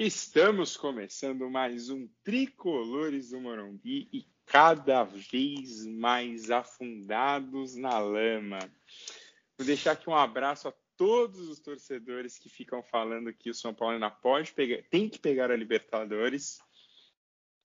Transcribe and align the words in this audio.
Estamos 0.00 0.76
começando 0.76 1.50
mais 1.50 1.90
um 1.90 2.08
Tricolores 2.22 3.30
do 3.30 3.40
Morumbi 3.40 4.08
e 4.12 4.24
cada 4.46 5.02
vez 5.02 5.84
mais 5.86 6.52
afundados 6.52 7.74
na 7.74 7.98
lama. 7.98 8.60
Vou 9.58 9.66
deixar 9.66 9.90
aqui 9.90 10.08
um 10.08 10.14
abraço 10.14 10.68
a 10.68 10.74
todos 10.96 11.48
os 11.48 11.58
torcedores 11.58 12.38
que 12.38 12.48
ficam 12.48 12.80
falando 12.80 13.34
que 13.34 13.50
o 13.50 13.54
São 13.54 13.74
Paulo 13.74 13.94
ainda 13.94 14.08
pode 14.08 14.52
pegar, 14.52 14.84
tem 14.88 15.08
que 15.08 15.18
pegar 15.18 15.50
a 15.50 15.56
Libertadores. 15.56 16.60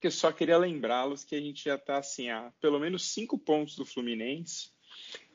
Eu 0.02 0.09
só 0.09 0.31
queria 0.31 0.58
lembrá-los 0.58 1.23
que 1.23 1.36
a 1.36 1.40
gente 1.40 1.66
já 1.66 1.76
está 1.76 2.00
assim 2.00 2.31
a 2.31 2.52
pelo 2.59 2.80
menos 2.80 3.13
cinco 3.13 3.38
pontos 3.38 3.76
do 3.76 3.86
Fluminense 3.86 4.72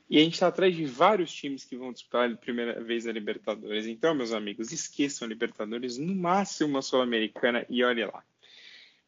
e 0.09 0.17
a 0.17 0.21
gente 0.21 0.33
está 0.33 0.47
atrás 0.47 0.75
de 0.75 0.85
vários 0.85 1.31
times 1.31 1.63
que 1.63 1.77
vão 1.77 1.93
disputar 1.93 2.29
a 2.29 2.35
primeira 2.35 2.83
vez 2.83 3.05
a 3.05 3.11
Libertadores. 3.11 3.85
Então, 3.85 4.15
meus 4.15 4.33
amigos, 4.33 4.71
esqueçam 4.71 5.25
a 5.25 5.29
Libertadores, 5.29 5.97
no 5.97 6.15
máximo 6.15 6.69
uma 6.69 6.81
Sul-Americana 6.81 7.65
e 7.69 7.83
olhe 7.83 8.03
lá. 8.05 8.23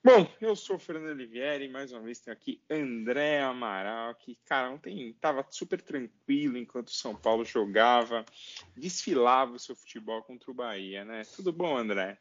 Bom, 0.04 0.28
eu 0.42 0.56
sou 0.56 0.78
o 0.78 0.80
Fernando 0.80 1.12
Olivieri, 1.12 1.70
mais 1.70 1.92
uma 1.92 2.02
vez 2.02 2.20
tenho 2.20 2.36
aqui 2.36 2.60
André 2.70 3.40
Amaral, 3.40 4.16
que, 4.16 4.36
cara, 4.46 4.72
ontem 4.72 5.10
estava 5.10 5.46
super 5.50 5.80
tranquilo 5.80 6.58
enquanto 6.58 6.88
o 6.88 6.94
São 6.94 7.16
Paulo 7.16 7.46
jogava, 7.46 8.26
desfilava 8.76 9.54
o 9.54 9.60
seu 9.60 9.76
futebol 9.76 10.24
contra 10.24 10.50
o 10.50 10.56
Bahia, 10.56 11.06
né? 11.06 11.22
Tudo 11.36 11.54
bom, 11.54 11.78
André? 11.78 12.18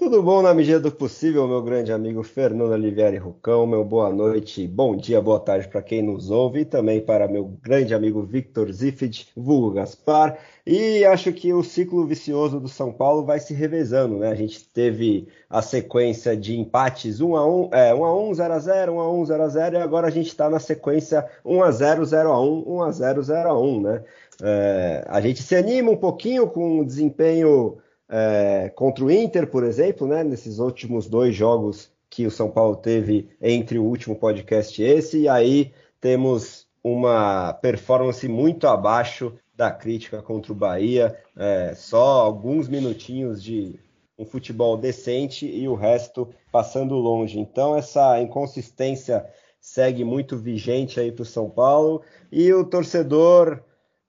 Tudo 0.00 0.22
bom 0.22 0.40
na 0.40 0.54
medida 0.54 0.80
do 0.80 0.90
possível, 0.90 1.46
meu 1.46 1.60
grande 1.60 1.92
amigo 1.92 2.22
Fernando 2.22 2.70
Oliveira 2.70 3.20
Rucão, 3.20 3.66
meu 3.66 3.84
boa 3.84 4.08
noite, 4.08 4.66
bom 4.66 4.96
dia, 4.96 5.20
boa 5.20 5.38
tarde 5.38 5.68
para 5.68 5.82
quem 5.82 6.00
nos 6.00 6.30
ouve 6.30 6.60
e 6.60 6.64
também 6.64 7.02
para 7.02 7.28
meu 7.28 7.44
grande 7.62 7.92
amigo 7.92 8.22
Victor 8.22 8.72
Zifid, 8.72 9.28
vulgo 9.36 9.72
Gaspar. 9.72 10.38
E 10.66 11.04
acho 11.04 11.30
que 11.34 11.52
o 11.52 11.62
ciclo 11.62 12.06
vicioso 12.06 12.58
do 12.58 12.66
São 12.66 12.90
Paulo 12.90 13.26
vai 13.26 13.40
se 13.40 13.52
revezando, 13.52 14.16
né? 14.16 14.30
A 14.30 14.34
gente 14.34 14.64
teve 14.64 15.28
a 15.50 15.60
sequência 15.60 16.34
de 16.34 16.58
empates 16.58 17.20
1 17.20 17.36
a 17.36 17.46
1, 17.46 17.70
é, 17.70 17.94
1 17.94 18.02
a 18.02 18.22
1, 18.22 18.34
0 18.34 18.54
a 18.54 18.58
0, 18.58 18.92
1 18.94 19.00
a 19.00 19.12
1, 19.12 19.26
0 19.26 19.42
a 19.42 19.48
0 19.48 19.76
e 19.76 19.82
agora 19.82 20.06
a 20.06 20.10
gente 20.10 20.28
está 20.28 20.48
na 20.48 20.58
sequência 20.58 21.28
1 21.44 21.62
a 21.62 21.70
0, 21.70 22.04
0 22.06 22.32
a 22.32 22.40
1, 22.40 22.64
1 22.66 22.82
a 22.82 22.90
0, 22.90 23.22
0 23.22 23.50
a 23.50 23.60
1, 23.60 23.80
né? 23.82 24.02
É, 24.42 25.04
a 25.06 25.20
gente 25.20 25.42
se 25.42 25.54
anima 25.54 25.90
um 25.90 25.96
pouquinho 25.96 26.46
com 26.46 26.80
o 26.80 26.86
desempenho 26.86 27.76
é, 28.10 28.70
contra 28.74 29.04
o 29.04 29.10
Inter, 29.10 29.46
por 29.46 29.62
exemplo, 29.62 30.06
né, 30.06 30.24
nesses 30.24 30.58
últimos 30.58 31.08
dois 31.08 31.34
jogos 31.34 31.90
que 32.10 32.26
o 32.26 32.30
São 32.30 32.50
Paulo 32.50 32.76
teve 32.76 33.28
entre 33.40 33.78
o 33.78 33.84
último 33.84 34.16
podcast 34.16 34.82
e 34.82 34.84
esse, 34.84 35.20
e 35.20 35.28
aí 35.28 35.72
temos 36.00 36.66
uma 36.82 37.52
performance 37.52 38.26
muito 38.26 38.66
abaixo 38.66 39.32
da 39.54 39.70
crítica 39.70 40.20
contra 40.20 40.52
o 40.52 40.56
Bahia, 40.56 41.16
é, 41.36 41.72
só 41.76 42.22
alguns 42.22 42.66
minutinhos 42.66 43.42
de 43.42 43.78
um 44.18 44.24
futebol 44.24 44.76
decente 44.76 45.46
e 45.46 45.68
o 45.68 45.74
resto 45.74 46.28
passando 46.50 46.96
longe. 46.96 47.38
Então 47.38 47.76
essa 47.76 48.20
inconsistência 48.20 49.24
segue 49.60 50.04
muito 50.04 50.36
vigente 50.36 50.98
aí 50.98 51.12
para 51.12 51.22
o 51.22 51.26
São 51.26 51.48
Paulo 51.48 52.02
e 52.32 52.52
o 52.52 52.64
torcedor 52.64 53.62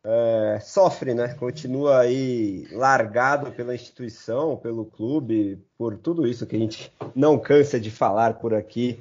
é, 0.03 0.59
sofre, 0.61 1.13
né? 1.13 1.33
Continua 1.35 1.99
aí 1.99 2.67
largado 2.71 3.52
pela 3.52 3.75
instituição, 3.75 4.57
pelo 4.57 4.85
clube, 4.85 5.59
por 5.77 5.97
tudo 5.97 6.27
isso 6.27 6.45
que 6.47 6.55
a 6.55 6.59
gente 6.59 6.91
não 7.16 7.38
cansa 7.38 7.80
de 7.80 7.91
falar 7.91 8.35
por 8.35 8.53
aqui. 8.53 8.99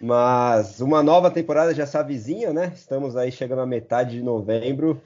Mas 0.00 0.80
uma 0.80 1.02
nova 1.02 1.30
temporada 1.30 1.74
já 1.74 1.84
está 1.84 2.02
vizinha, 2.02 2.52
né? 2.52 2.72
Estamos 2.74 3.16
aí 3.16 3.32
chegando 3.32 3.62
à 3.62 3.66
metade 3.66 4.12
de 4.18 4.22
novembro. 4.22 5.00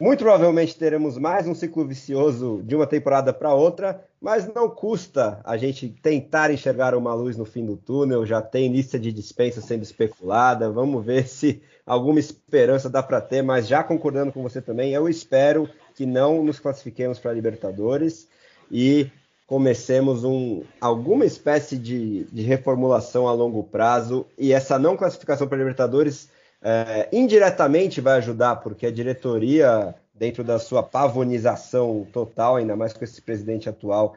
Muito 0.00 0.24
provavelmente 0.24 0.76
teremos 0.76 1.18
mais 1.18 1.46
um 1.46 1.54
ciclo 1.54 1.86
vicioso 1.86 2.62
de 2.64 2.74
uma 2.74 2.86
temporada 2.86 3.34
para 3.34 3.52
outra, 3.52 4.02
mas 4.18 4.50
não 4.54 4.66
custa 4.66 5.42
a 5.44 5.58
gente 5.58 5.90
tentar 5.90 6.50
enxergar 6.50 6.94
uma 6.94 7.12
luz 7.12 7.36
no 7.36 7.44
fim 7.44 7.66
do 7.66 7.76
túnel. 7.76 8.24
Já 8.24 8.40
tem 8.40 8.72
lista 8.72 8.98
de 8.98 9.12
dispensa 9.12 9.60
sendo 9.60 9.82
especulada. 9.82 10.70
Vamos 10.70 11.04
ver 11.04 11.28
se 11.28 11.60
alguma 11.84 12.18
esperança 12.18 12.88
dá 12.88 13.02
para 13.02 13.20
ter, 13.20 13.42
mas 13.42 13.68
já 13.68 13.84
concordando 13.84 14.32
com 14.32 14.42
você 14.42 14.62
também, 14.62 14.94
eu 14.94 15.06
espero 15.06 15.68
que 15.94 16.06
não 16.06 16.42
nos 16.42 16.58
classifiquemos 16.58 17.18
para 17.18 17.34
Libertadores 17.34 18.26
e 18.72 19.06
comecemos 19.46 20.24
um, 20.24 20.62
alguma 20.80 21.26
espécie 21.26 21.76
de, 21.76 22.24
de, 22.32 22.40
reformulação 22.40 23.28
a 23.28 23.34
longo 23.34 23.64
prazo. 23.64 24.24
E 24.38 24.54
essa 24.54 24.78
não 24.78 24.96
classificação 24.96 25.46
para 25.46 25.58
Libertadores 25.58 26.30
é, 26.62 27.08
indiretamente 27.12 28.00
vai 28.00 28.18
ajudar, 28.18 28.56
porque 28.56 28.86
a 28.86 28.90
diretoria, 28.90 29.94
dentro 30.14 30.44
da 30.44 30.58
sua 30.58 30.82
pavonização 30.82 32.06
total, 32.12 32.56
ainda 32.56 32.76
mais 32.76 32.92
com 32.92 33.04
esse 33.04 33.20
presidente 33.22 33.68
atual, 33.68 34.14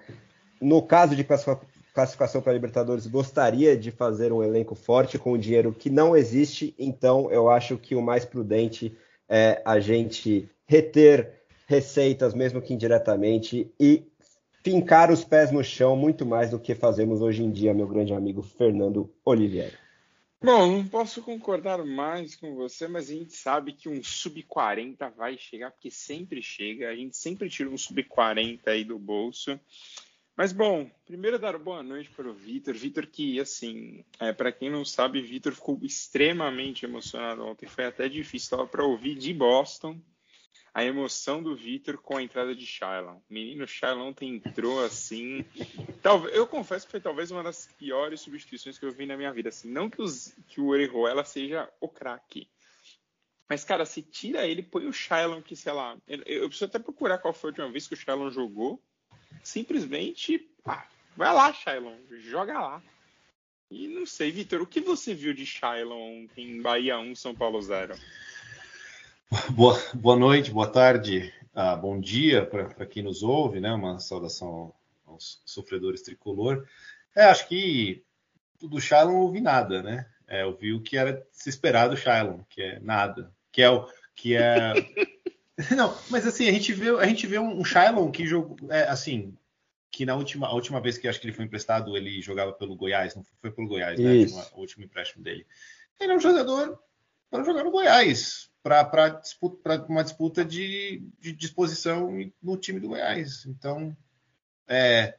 no 0.61 0.81
caso 0.81 1.15
de 1.15 1.23
classificação 1.23 2.41
para 2.41 2.51
a 2.51 2.55
Libertadores, 2.55 3.07
gostaria 3.07 3.77
de 3.77 3.91
fazer 3.91 4.31
um 4.31 4.43
elenco 4.43 4.75
forte 4.75 5.17
com 5.17 5.33
o 5.33 5.37
dinheiro 5.37 5.73
que 5.73 5.89
não 5.89 6.15
existe, 6.15 6.73
então 6.77 7.29
eu 7.31 7.49
acho 7.49 7.77
que 7.77 7.95
o 7.95 8.01
mais 8.01 8.25
prudente 8.25 8.95
é 9.29 9.61
a 9.65 9.79
gente 9.79 10.49
reter 10.65 11.41
receitas, 11.67 12.33
mesmo 12.33 12.61
que 12.61 12.73
indiretamente, 12.73 13.71
e 13.79 14.03
fincar 14.63 15.11
os 15.11 15.23
pés 15.23 15.51
no 15.51 15.63
chão 15.63 15.95
muito 15.95 16.25
mais 16.25 16.49
do 16.49 16.59
que 16.59 16.75
fazemos 16.75 17.21
hoje 17.21 17.43
em 17.43 17.51
dia, 17.51 17.73
meu 17.73 17.87
grande 17.87 18.13
amigo 18.13 18.41
Fernando 18.41 19.09
Oliveira. 19.25 19.82
Bom, 20.43 20.67
não 20.67 20.85
posso 20.85 21.21
concordar 21.21 21.85
mais 21.85 22.35
com 22.35 22.53
você, 22.53 22.85
mas 22.85 23.09
a 23.09 23.13
gente 23.13 23.31
sabe 23.31 23.71
que 23.71 23.87
um 23.87 24.03
sub-40 24.03 25.09
vai 25.15 25.37
chegar, 25.37 25.71
porque 25.71 25.89
sempre 25.89 26.43
chega, 26.43 26.89
a 26.89 26.95
gente 26.95 27.15
sempre 27.15 27.49
tira 27.49 27.69
um 27.69 27.77
sub-40 27.77 28.59
aí 28.65 28.83
do 28.83 28.99
bolso. 28.99 29.57
Mas 30.35 30.51
bom, 30.51 30.91
primeiro 31.05 31.39
dar 31.39 31.57
boa 31.57 31.81
noite 31.81 32.09
para 32.09 32.27
o 32.27 32.33
Vitor. 32.33 32.73
Vitor 32.73 33.07
que, 33.07 33.39
assim, 33.39 34.03
é, 34.19 34.33
para 34.33 34.51
quem 34.51 34.69
não 34.69 34.83
sabe, 34.83 35.21
Vitor 35.21 35.53
ficou 35.53 35.79
extremamente 35.81 36.83
emocionado 36.83 37.45
ontem. 37.45 37.65
Foi 37.65 37.85
até 37.85 38.09
difícil, 38.09 38.47
estava 38.47 38.67
para 38.67 38.83
ouvir 38.83 39.15
de 39.15 39.33
Boston 39.33 39.97
a 40.73 40.83
emoção 40.83 41.41
do 41.43 41.55
Vitor 41.55 41.97
com 41.97 42.17
a 42.17 42.23
entrada 42.23 42.55
de 42.55 42.65
Shailon. 42.65 43.19
Menino 43.29 43.67
Shailon 43.67 44.09
ontem 44.09 44.35
entrou 44.35 44.83
assim. 44.83 45.45
Talvez, 46.01 46.35
eu 46.35 46.47
confesso 46.47 46.85
que 46.85 46.91
foi 46.91 46.99
talvez 46.99 47.29
uma 47.29 47.43
das 47.43 47.67
piores 47.77 48.21
substituições 48.21 48.79
que 48.79 48.85
eu 48.85 48.91
vi 48.91 49.05
na 49.05 49.15
minha 49.15 49.31
vida. 49.31 49.49
Assim, 49.49 49.69
não 49.69 49.89
que, 49.89 50.01
os, 50.01 50.35
que 50.47 50.59
o 50.59 50.67
Orejuela 50.67 51.23
seja 51.23 51.71
o 51.79 51.87
craque. 51.87 52.49
Mas, 53.47 53.63
cara, 53.63 53.85
se 53.85 54.01
tira 54.01 54.47
ele, 54.47 54.63
põe 54.63 54.87
o 54.87 54.93
Shailon 54.93 55.41
que, 55.41 55.55
sei 55.55 55.73
lá. 55.73 55.95
Eu, 56.07 56.23
eu 56.25 56.49
preciso 56.49 56.65
até 56.65 56.79
procurar 56.79 57.19
qual 57.19 57.33
foi 57.33 57.49
a 57.49 57.51
última 57.51 57.71
vez 57.71 57.87
que 57.87 57.93
o 57.93 57.97
Shailon 57.97 58.31
jogou 58.31 58.81
simplesmente 59.43 60.49
ah, 60.65 60.87
vai 61.15 61.33
lá, 61.33 61.53
Shailon, 61.53 61.97
joga 62.09 62.59
lá. 62.59 62.83
E 63.69 63.87
não 63.87 64.05
sei, 64.05 64.31
Vitor, 64.31 64.61
o 64.61 64.67
que 64.67 64.79
você 64.79 65.13
viu 65.13 65.33
de 65.33 65.45
Shailon 65.45 66.27
em 66.37 66.61
Bahia 66.61 66.97
1, 66.99 67.15
São 67.15 67.35
Paulo 67.35 67.61
0? 67.61 67.95
Boa, 69.51 69.81
boa 69.95 70.15
noite, 70.15 70.51
boa 70.51 70.67
tarde, 70.67 71.33
ah, 71.55 71.75
bom 71.75 71.99
dia 71.99 72.45
para 72.45 72.85
quem 72.85 73.01
nos 73.01 73.23
ouve, 73.23 73.59
né? 73.59 73.73
Uma 73.73 73.99
saudação 73.99 74.73
aos 75.05 75.41
sofredores 75.45 76.01
tricolor. 76.01 76.67
É, 77.15 77.25
acho 77.25 77.47
que 77.47 78.03
do 78.61 78.79
Shailon 78.79 79.13
não 79.13 79.21
ouvi 79.21 79.41
nada, 79.41 79.81
né? 79.81 80.07
É, 80.27 80.43
eu 80.43 80.55
vi 80.55 80.73
o 80.73 80.81
que 80.81 80.97
era 80.97 81.25
se 81.31 81.49
esperar 81.49 81.87
do 81.87 81.97
Shailon, 81.97 82.39
que 82.49 82.61
é 82.61 82.79
nada, 82.79 83.31
que 83.51 83.61
é 83.61 83.69
o 83.69 83.87
que 84.15 84.35
é 84.35 84.73
Não, 85.75 85.97
mas 86.09 86.27
assim, 86.27 86.47
a 86.47 86.51
gente 86.51 86.71
vê, 86.73 86.89
a 86.89 87.05
gente 87.05 87.25
vê 87.25 87.39
um 87.39 87.63
Shailon 87.63 88.11
que 88.11 88.25
jogou, 88.27 88.57
é, 88.69 88.83
assim, 88.83 89.35
que 89.91 90.05
na 90.05 90.15
última, 90.15 90.47
a 90.47 90.53
última 90.53 90.79
vez 90.79 90.97
que 90.97 91.07
acho 91.07 91.19
que 91.19 91.25
ele 91.25 91.35
foi 91.35 91.45
emprestado, 91.45 91.97
ele 91.97 92.21
jogava 92.21 92.53
pelo 92.53 92.75
Goiás, 92.75 93.15
não 93.15 93.23
foi 93.41 93.51
pelo 93.51 93.67
Goiás, 93.67 93.99
né? 93.99 94.15
Isso. 94.15 94.51
O 94.53 94.59
último 94.59 94.83
empréstimo 94.83 95.23
dele. 95.23 95.45
Ele 95.99 96.11
é 96.11 96.15
um 96.15 96.19
jogador 96.19 96.79
para 97.29 97.43
jogar 97.43 97.63
no 97.63 97.71
Goiás, 97.71 98.52
para 98.63 99.09
disputa, 99.09 99.85
uma 99.89 100.03
disputa 100.03 100.45
de, 100.45 101.03
de 101.19 101.33
disposição 101.33 102.09
no 102.41 102.57
time 102.57 102.79
do 102.79 102.87
Goiás. 102.87 103.45
Então, 103.45 103.95
é, 104.67 105.17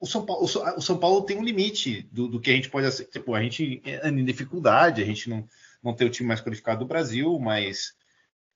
o 0.00 0.06
São 0.06 0.24
Paulo, 0.24 0.44
o 0.44 0.80
São 0.80 0.98
Paulo 0.98 1.22
tem 1.22 1.36
um 1.38 1.44
limite 1.44 2.08
do, 2.10 2.26
do 2.26 2.40
que 2.40 2.50
a 2.50 2.54
gente 2.54 2.70
pode 2.70 2.90
tipo, 3.06 3.34
a 3.34 3.42
gente 3.42 3.82
é 3.84 4.08
em 4.08 4.24
dificuldade, 4.24 5.02
a 5.02 5.06
gente 5.06 5.28
não, 5.28 5.46
não 5.82 5.94
tem 5.94 6.06
o 6.06 6.10
time 6.10 6.26
mais 6.26 6.40
qualificado 6.40 6.80
do 6.80 6.88
Brasil, 6.88 7.38
mas 7.38 7.94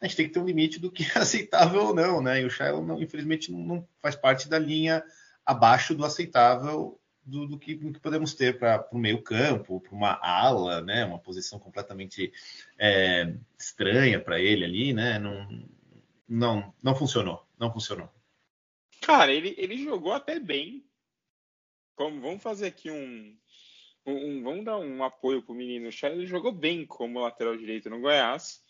a 0.01 0.07
gente 0.07 0.17
tem 0.17 0.27
que 0.27 0.33
ter 0.33 0.41
um 0.41 0.47
limite 0.47 0.81
do 0.81 0.91
que 0.91 1.05
é 1.05 1.19
aceitável 1.21 1.89
ou 1.89 1.95
não, 1.95 2.23
né? 2.23 2.41
E 2.41 2.47
o 2.47 2.51
Shailon, 2.51 2.87
não, 2.87 3.03
infelizmente, 3.03 3.53
não, 3.53 3.59
não, 3.61 3.89
faz 4.01 4.17
parte 4.17 4.49
da 4.49 4.59
linha 4.59 5.05
abaixo 5.45 5.95
do 5.95 6.07
aceitável 6.07 6.99
do, 7.25 7.47
do, 7.47 7.59
que, 7.59 7.75
do 7.75 7.93
que, 7.93 8.01
podemos 8.01 8.35
ter 8.35 8.59
para 8.59 8.87
o 8.93 8.99
meio 8.99 9.23
campo, 9.23 9.81
para 9.81 9.95
uma 9.95 10.19
ala, 10.23 10.81
né? 10.81 11.05
Uma 11.05 11.19
posição 11.19 11.59
completamente 11.59 12.33
é, 12.79 13.35
estranha 13.59 14.21
para 14.21 14.41
ele 14.41 14.65
ali, 14.65 14.93
né? 14.93 15.19
Não, 15.19 15.69
não, 16.29 16.75
não 16.83 16.95
funcionou, 16.95 17.47
não 17.59 17.73
funcionou. 17.73 18.09
Cara, 19.01 19.33
ele, 19.33 19.55
ele 19.59 19.83
jogou 19.83 20.13
até 20.13 20.39
bem. 20.41 20.85
Como, 21.95 22.21
vamos 22.21 22.43
fazer 22.43 22.67
aqui 22.67 22.91
um, 22.91 23.37
um, 24.07 24.13
um 24.13 24.43
vamos 24.43 24.65
dar 24.65 24.79
um 24.79 25.05
apoio 25.05 25.43
pro 25.43 25.55
menino. 25.55 25.89
O 25.89 25.93
Shailon 25.93 26.27
jogou 26.27 26.53
bem 26.53 26.85
como 26.87 27.21
lateral 27.21 27.57
direito 27.57 27.89
no 27.89 28.01
Goiás 28.01 28.64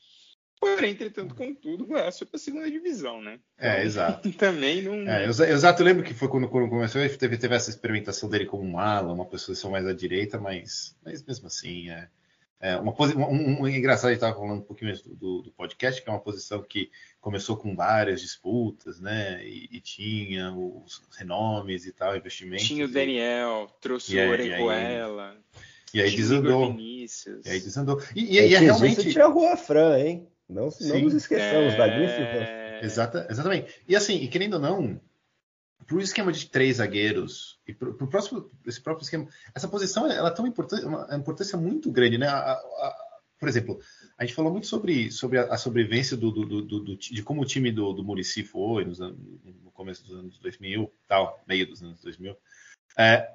Porém, 0.60 0.92
entretanto, 0.92 1.34
contudo, 1.34 1.84
o 1.84 1.86
Goiás 1.86 2.16
foi 2.16 2.26
para 2.26 2.36
a 2.36 2.40
segunda 2.40 2.70
divisão, 2.70 3.20
né? 3.20 3.38
É, 3.58 3.72
então, 3.72 3.84
exato. 3.84 4.32
Também 4.38 4.82
não. 4.82 4.94
É, 5.10 5.26
exato, 5.26 5.82
eu 5.82 5.86
lembro 5.86 6.02
que 6.02 6.14
foi 6.14 6.28
quando, 6.28 6.48
quando 6.48 6.68
começou, 6.68 7.00
teve, 7.18 7.36
teve 7.36 7.54
essa 7.54 7.70
experimentação 7.70 8.28
dele 8.28 8.46
como 8.46 8.64
um 8.64 8.78
ala, 8.78 9.12
uma 9.12 9.26
posição 9.26 9.70
mais 9.70 9.86
à 9.86 9.92
direita, 9.92 10.38
mas, 10.38 10.96
mas 11.04 11.24
mesmo 11.24 11.48
assim, 11.48 11.90
é, 11.90 12.08
é 12.60 12.76
uma 12.76 12.94
posição. 12.94 13.30
Um, 13.30 13.60
um, 13.60 13.68
engraçado, 13.68 14.06
a 14.06 14.12
gente 14.12 14.22
estava 14.24 14.34
falando 14.34 14.60
um 14.60 14.64
pouquinho 14.64 14.94
do, 15.04 15.42
do, 15.42 15.52
podcast, 15.52 16.02
que 16.02 16.08
é 16.08 16.12
uma 16.12 16.20
posição 16.20 16.62
que 16.62 16.90
começou 17.20 17.58
com 17.58 17.76
várias 17.76 18.22
disputas, 18.22 18.98
né? 19.00 19.46
E, 19.46 19.68
e 19.70 19.80
tinha 19.82 20.50
os 20.50 21.02
renomes 21.18 21.84
e 21.84 21.92
tal, 21.92 22.16
investimentos. 22.16 22.66
Tinha 22.66 22.86
o 22.86 22.88
Daniel, 22.88 23.68
trouxe 23.82 24.18
o 24.18 24.30
Orejuela. 24.30 25.36
E 25.92 26.00
aí 26.00 26.16
desandou. 26.16 26.74
E 26.78 27.06
aí 27.46 27.60
desandou. 27.60 28.02
E, 28.16 28.24
e, 28.24 28.48
e 28.48 28.54
é 28.54 28.58
realmente. 28.58 29.12
Tinha 29.12 29.26
a 29.26 29.28
Rua 29.28 29.56
Fran, 29.58 29.98
hein? 29.98 30.28
Não, 30.48 30.68
não 30.80 31.00
nos 31.00 31.14
esqueçamos 31.14 31.74
é... 31.74 31.76
da 31.76 31.88
Grife. 31.88 32.84
Exata, 32.84 33.26
exatamente. 33.30 33.82
E 33.88 33.96
assim, 33.96 34.16
e 34.16 34.28
querendo 34.28 34.54
ou 34.54 34.60
não, 34.60 35.00
para 35.86 35.96
o 35.96 36.00
esquema 36.00 36.32
de 36.32 36.46
três 36.48 36.76
zagueiros 36.76 37.58
e 37.66 37.74
para 37.74 37.90
o 37.90 38.06
próximo, 38.06 38.50
esse 38.66 38.80
próprio 38.80 39.04
esquema, 39.04 39.28
essa 39.54 39.68
posição 39.68 40.10
ela 40.10 40.30
tem 40.30 40.44
uma 40.44 40.48
importância, 40.48 40.86
uma 40.86 41.16
importância 41.16 41.58
muito 41.58 41.90
grande, 41.90 42.18
né? 42.18 42.26
A, 42.26 42.52
a, 42.52 43.04
por 43.38 43.48
exemplo, 43.48 43.80
a 44.16 44.24
gente 44.24 44.34
falou 44.34 44.52
muito 44.52 44.66
sobre, 44.66 45.10
sobre 45.10 45.38
a, 45.38 45.44
a 45.52 45.58
sobrevivência 45.58 46.16
do, 46.16 46.30
do, 46.30 46.62
do, 46.62 46.80
do, 46.80 46.96
de 46.96 47.22
como 47.22 47.42
o 47.42 47.46
time 47.46 47.70
do, 47.70 47.92
do 47.92 48.04
Murici 48.04 48.42
foi 48.42 48.84
nos, 48.84 48.98
no 48.98 49.70
começo 49.72 50.04
dos 50.04 50.16
anos 50.16 50.38
2000, 50.38 50.90
tal, 51.08 51.42
meio 51.46 51.66
dos 51.66 51.82
anos 51.82 52.00
2000. 52.00 52.36
É, 52.96 53.28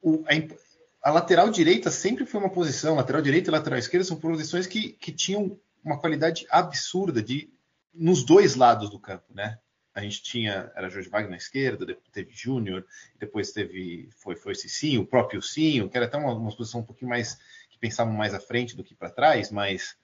o, 0.00 0.24
a, 0.26 1.08
a, 1.08 1.12
lateral 1.12 1.50
direita 1.50 1.90
sempre 1.90 2.24
foi 2.24 2.40
uma 2.40 2.50
posição, 2.50 2.96
lateral 2.96 3.20
direita 3.20 3.50
e 3.50 3.52
lateral 3.52 3.78
esquerda 3.78 4.04
são 4.04 4.18
posições 4.18 4.66
que, 4.66 4.92
que 4.92 5.12
tinham 5.12 5.58
uma 5.84 5.98
qualidade 5.98 6.46
absurda 6.50 7.22
de 7.22 7.50
nos 7.92 8.24
dois 8.24 8.54
lados 8.54 8.90
do 8.90 8.98
campo, 8.98 9.32
né? 9.34 9.58
A 9.94 10.00
gente 10.00 10.22
tinha 10.22 10.70
era 10.76 10.88
Jorge 10.88 11.08
Wagner 11.08 11.30
na 11.30 11.36
esquerda, 11.36 11.84
depois 11.84 12.08
teve 12.12 12.30
Júnior, 12.32 12.86
depois 13.18 13.52
teve 13.52 14.08
foi 14.16 14.36
foi 14.36 14.54
Cicinho, 14.54 15.02
o 15.02 15.06
próprio 15.06 15.42
Cinho, 15.42 15.88
que 15.88 15.96
era 15.96 16.06
até 16.06 16.16
uma, 16.16 16.32
uma 16.32 16.54
posição 16.54 16.80
um 16.80 16.84
pouquinho 16.84 17.08
mais 17.08 17.38
que 17.70 17.78
pensavam 17.78 18.12
mais 18.12 18.34
à 18.34 18.40
frente 18.40 18.76
do 18.76 18.84
que 18.84 18.94
para 18.94 19.10
trás, 19.10 19.50
mas 19.50 19.96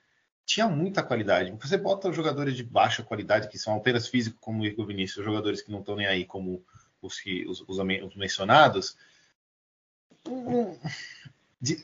tinha 0.45 0.69
muita 0.69 1.03
qualidade. 1.03 1.57
Você 1.61 1.77
bota 1.77 2.13
jogadores 2.13 2.55
de 2.57 2.65
baixa 2.65 3.03
qualidade 3.03 3.49
que 3.49 3.59
são 3.59 3.77
apenas 3.77 4.09
físicos 4.09 4.39
como 4.41 4.63
o 4.63 4.67
Igor 4.67 4.87
Vinícius, 4.87 5.25
jogadores 5.25 5.63
que 5.63 5.71
não 5.71 5.81
estão 5.81 5.97
nem 5.97 6.07
aí 6.07 6.25
como 6.25 6.65
os 7.01 7.21
que 7.21 7.47
os, 7.47 7.61
os, 7.67 7.79
os 7.79 8.17
mencionados, 8.17 8.97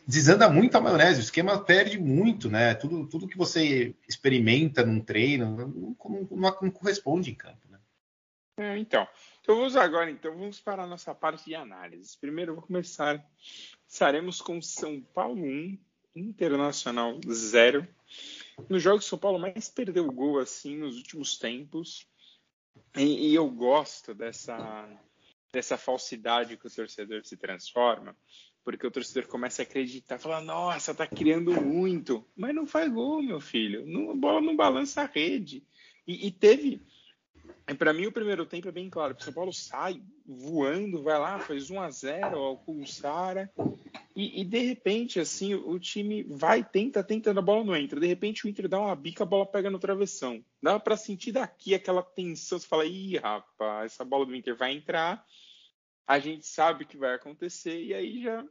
desanda 0.06 0.48
muito 0.50 0.76
a 0.76 0.80
maionese, 0.80 1.20
o 1.20 1.22
esquema 1.22 1.58
perde 1.62 1.98
muito, 1.98 2.50
né? 2.50 2.74
Tudo, 2.74 3.06
tudo 3.06 3.28
que 3.28 3.38
você 3.38 3.94
experimenta 4.06 4.84
num 4.84 5.00
treino 5.00 5.56
não, 5.56 5.96
não, 6.30 6.58
não 6.62 6.70
corresponde 6.70 7.30
em 7.30 7.34
campo, 7.34 7.68
né? 7.68 7.78
É, 8.58 8.76
então, 8.76 9.08
vou 9.46 9.64
usar 9.64 9.84
agora, 9.84 10.10
então, 10.10 10.36
vamos 10.36 10.60
para 10.60 10.82
a 10.82 10.86
nossa 10.86 11.14
parte 11.14 11.46
de 11.46 11.54
análise. 11.54 12.16
Primeiro, 12.18 12.54
vou 12.54 12.62
começar, 12.62 13.24
estaremos 13.88 14.42
com 14.42 14.60
São 14.60 15.00
Paulo 15.00 15.42
1, 15.42 15.78
Internacional 16.14 17.18
0. 17.26 17.88
No 18.68 18.78
jogo, 18.78 19.00
São 19.00 19.18
Paulo 19.18 19.38
mais 19.38 19.70
perdeu 19.70 20.12
gol, 20.12 20.38
assim, 20.38 20.76
nos 20.76 20.96
últimos 20.98 21.38
tempos. 21.38 22.06
E, 22.96 23.30
e 23.30 23.34
eu 23.34 23.48
gosto 23.48 24.12
dessa, 24.14 24.88
dessa 25.50 25.78
falsidade 25.78 26.56
que 26.56 26.66
o 26.66 26.70
torcedor 26.70 27.24
se 27.24 27.36
transforma 27.36 28.14
porque 28.64 28.86
o 28.86 28.90
torcedor 28.90 29.28
começa 29.28 29.62
a 29.62 29.64
acreditar, 29.64 30.18
fala, 30.18 30.40
nossa, 30.40 30.94
tá 30.94 31.06
criando 31.06 31.60
muito, 31.60 32.24
mas 32.36 32.54
não 32.54 32.66
faz 32.66 32.92
gol, 32.92 33.22
meu 33.22 33.40
filho, 33.40 33.86
não, 33.86 34.10
a 34.10 34.14
bola 34.14 34.40
não 34.40 34.56
balança 34.56 35.02
a 35.02 35.06
rede. 35.06 35.64
E, 36.06 36.26
e 36.26 36.30
teve, 36.30 36.82
para 37.78 37.92
mim 37.92 38.06
o 38.06 38.12
primeiro 38.12 38.44
tempo 38.44 38.68
é 38.68 38.72
bem 38.72 38.90
claro, 38.90 39.16
o 39.18 39.22
São 39.22 39.32
Paulo 39.32 39.52
sai 39.52 40.02
voando, 40.26 41.02
vai 41.02 41.18
lá, 41.18 41.38
faz 41.38 41.70
1 41.70 41.80
a 41.80 41.90
0 41.90 42.38
ao 42.38 42.58
Pulsara, 42.58 43.50
e, 44.14 44.42
e, 44.42 44.44
de 44.44 44.58
repente, 44.58 45.18
assim, 45.18 45.54
o 45.54 45.78
time 45.78 46.24
vai, 46.24 46.62
tenta, 46.62 47.02
tentando, 47.02 47.38
a 47.38 47.42
bola 47.42 47.64
não 47.64 47.76
entra, 47.76 47.98
de 47.98 48.06
repente 48.06 48.44
o 48.44 48.48
Inter 48.48 48.68
dá 48.68 48.78
uma 48.78 48.94
bica, 48.94 49.22
a 49.22 49.26
bola 49.26 49.46
pega 49.46 49.70
no 49.70 49.78
travessão. 49.78 50.44
Dá 50.62 50.78
para 50.78 50.96
sentir 50.96 51.32
daqui 51.32 51.74
aquela 51.74 52.02
tensão, 52.02 52.58
você 52.58 52.66
fala, 52.66 52.84
ih, 52.84 53.16
rapaz, 53.16 53.92
essa 53.92 54.04
bola 54.04 54.26
do 54.26 54.34
Inter 54.34 54.56
vai 54.56 54.72
entrar, 54.72 55.24
a 56.10 56.18
gente 56.18 56.44
sabe 56.44 56.82
o 56.82 56.86
que 56.88 56.96
vai 56.96 57.14
acontecer 57.14 57.80
e 57.80 57.94
aí 57.94 58.20
já 58.20 58.44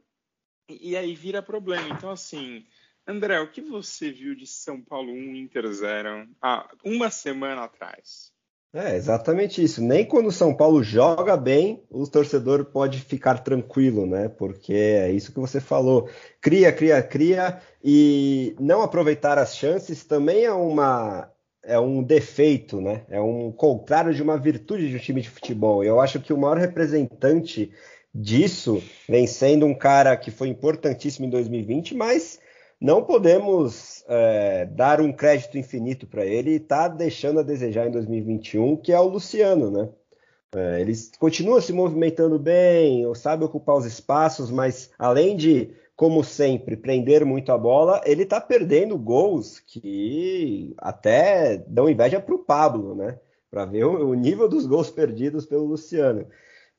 e 0.66 0.96
aí 0.96 1.14
vira 1.14 1.42
problema. 1.42 1.90
Então 1.90 2.10
assim, 2.10 2.66
André, 3.06 3.38
o 3.38 3.50
que 3.50 3.60
você 3.60 4.10
viu 4.10 4.34
de 4.34 4.46
São 4.46 4.80
Paulo 4.80 5.12
1 5.12 5.36
Inter 5.36 5.70
0 5.70 6.26
há 6.40 6.66
uma 6.82 7.10
semana 7.10 7.64
atrás? 7.64 8.32
É 8.72 8.96
exatamente 8.96 9.62
isso. 9.62 9.82
Nem 9.82 10.06
quando 10.06 10.28
o 10.28 10.32
São 10.32 10.56
Paulo 10.56 10.82
joga 10.82 11.36
bem, 11.36 11.84
o 11.90 12.06
torcedor 12.06 12.64
pode 12.64 12.98
ficar 13.00 13.40
tranquilo, 13.40 14.06
né? 14.06 14.30
Porque 14.30 14.72
é 14.72 15.12
isso 15.12 15.30
que 15.30 15.40
você 15.40 15.60
falou. 15.60 16.08
Cria, 16.40 16.72
cria, 16.72 17.02
cria 17.02 17.60
e 17.84 18.56
não 18.58 18.80
aproveitar 18.80 19.36
as 19.36 19.54
chances 19.54 20.02
também 20.02 20.44
é 20.44 20.52
uma 20.52 21.30
é 21.62 21.78
um 21.78 22.02
defeito, 22.02 22.80
né? 22.80 23.02
É 23.08 23.20
um 23.20 23.52
contrário 23.52 24.14
de 24.14 24.22
uma 24.22 24.38
virtude 24.38 24.88
de 24.88 24.96
um 24.96 24.98
time 24.98 25.20
de 25.20 25.30
futebol. 25.30 25.84
Eu 25.84 26.00
acho 26.00 26.20
que 26.20 26.32
o 26.32 26.38
maior 26.38 26.58
representante 26.58 27.70
disso 28.14 28.82
vem 29.08 29.26
sendo 29.26 29.66
um 29.66 29.74
cara 29.74 30.16
que 30.16 30.30
foi 30.30 30.48
importantíssimo 30.48 31.26
em 31.26 31.30
2020, 31.30 31.94
mas 31.94 32.40
não 32.80 33.04
podemos 33.04 34.04
é, 34.08 34.66
dar 34.66 35.00
um 35.00 35.12
crédito 35.12 35.58
infinito 35.58 36.06
para 36.06 36.24
ele 36.24 36.52
e 36.52 36.56
está 36.56 36.88
deixando 36.88 37.40
a 37.40 37.44
desejar 37.44 37.86
em 37.86 37.90
2021, 37.90 38.76
que 38.76 38.92
é 38.92 38.98
o 38.98 39.08
Luciano, 39.08 39.70
né? 39.70 39.88
É, 40.52 40.80
ele 40.80 40.92
continua 41.18 41.60
se 41.60 41.72
movimentando 41.72 42.38
bem, 42.38 43.04
sabe 43.14 43.44
ocupar 43.44 43.76
os 43.76 43.84
espaços, 43.84 44.50
mas 44.50 44.90
além 44.98 45.36
de 45.36 45.72
como 46.00 46.24
sempre, 46.24 46.78
prender 46.78 47.26
muito 47.26 47.52
a 47.52 47.58
bola, 47.58 48.00
ele 48.06 48.22
está 48.22 48.40
perdendo 48.40 48.96
gols 48.96 49.60
que 49.60 50.72
até 50.78 51.58
dão 51.68 51.90
inveja 51.90 52.18
para 52.18 52.34
o 52.34 52.38
Pablo, 52.38 52.94
né? 52.94 53.18
Para 53.50 53.66
ver 53.66 53.84
o, 53.84 54.14
nível 54.14 54.48
dos 54.48 54.64
gols 54.64 54.90
perdidos 54.90 55.44
pelo 55.44 55.66
Luciano. 55.66 56.24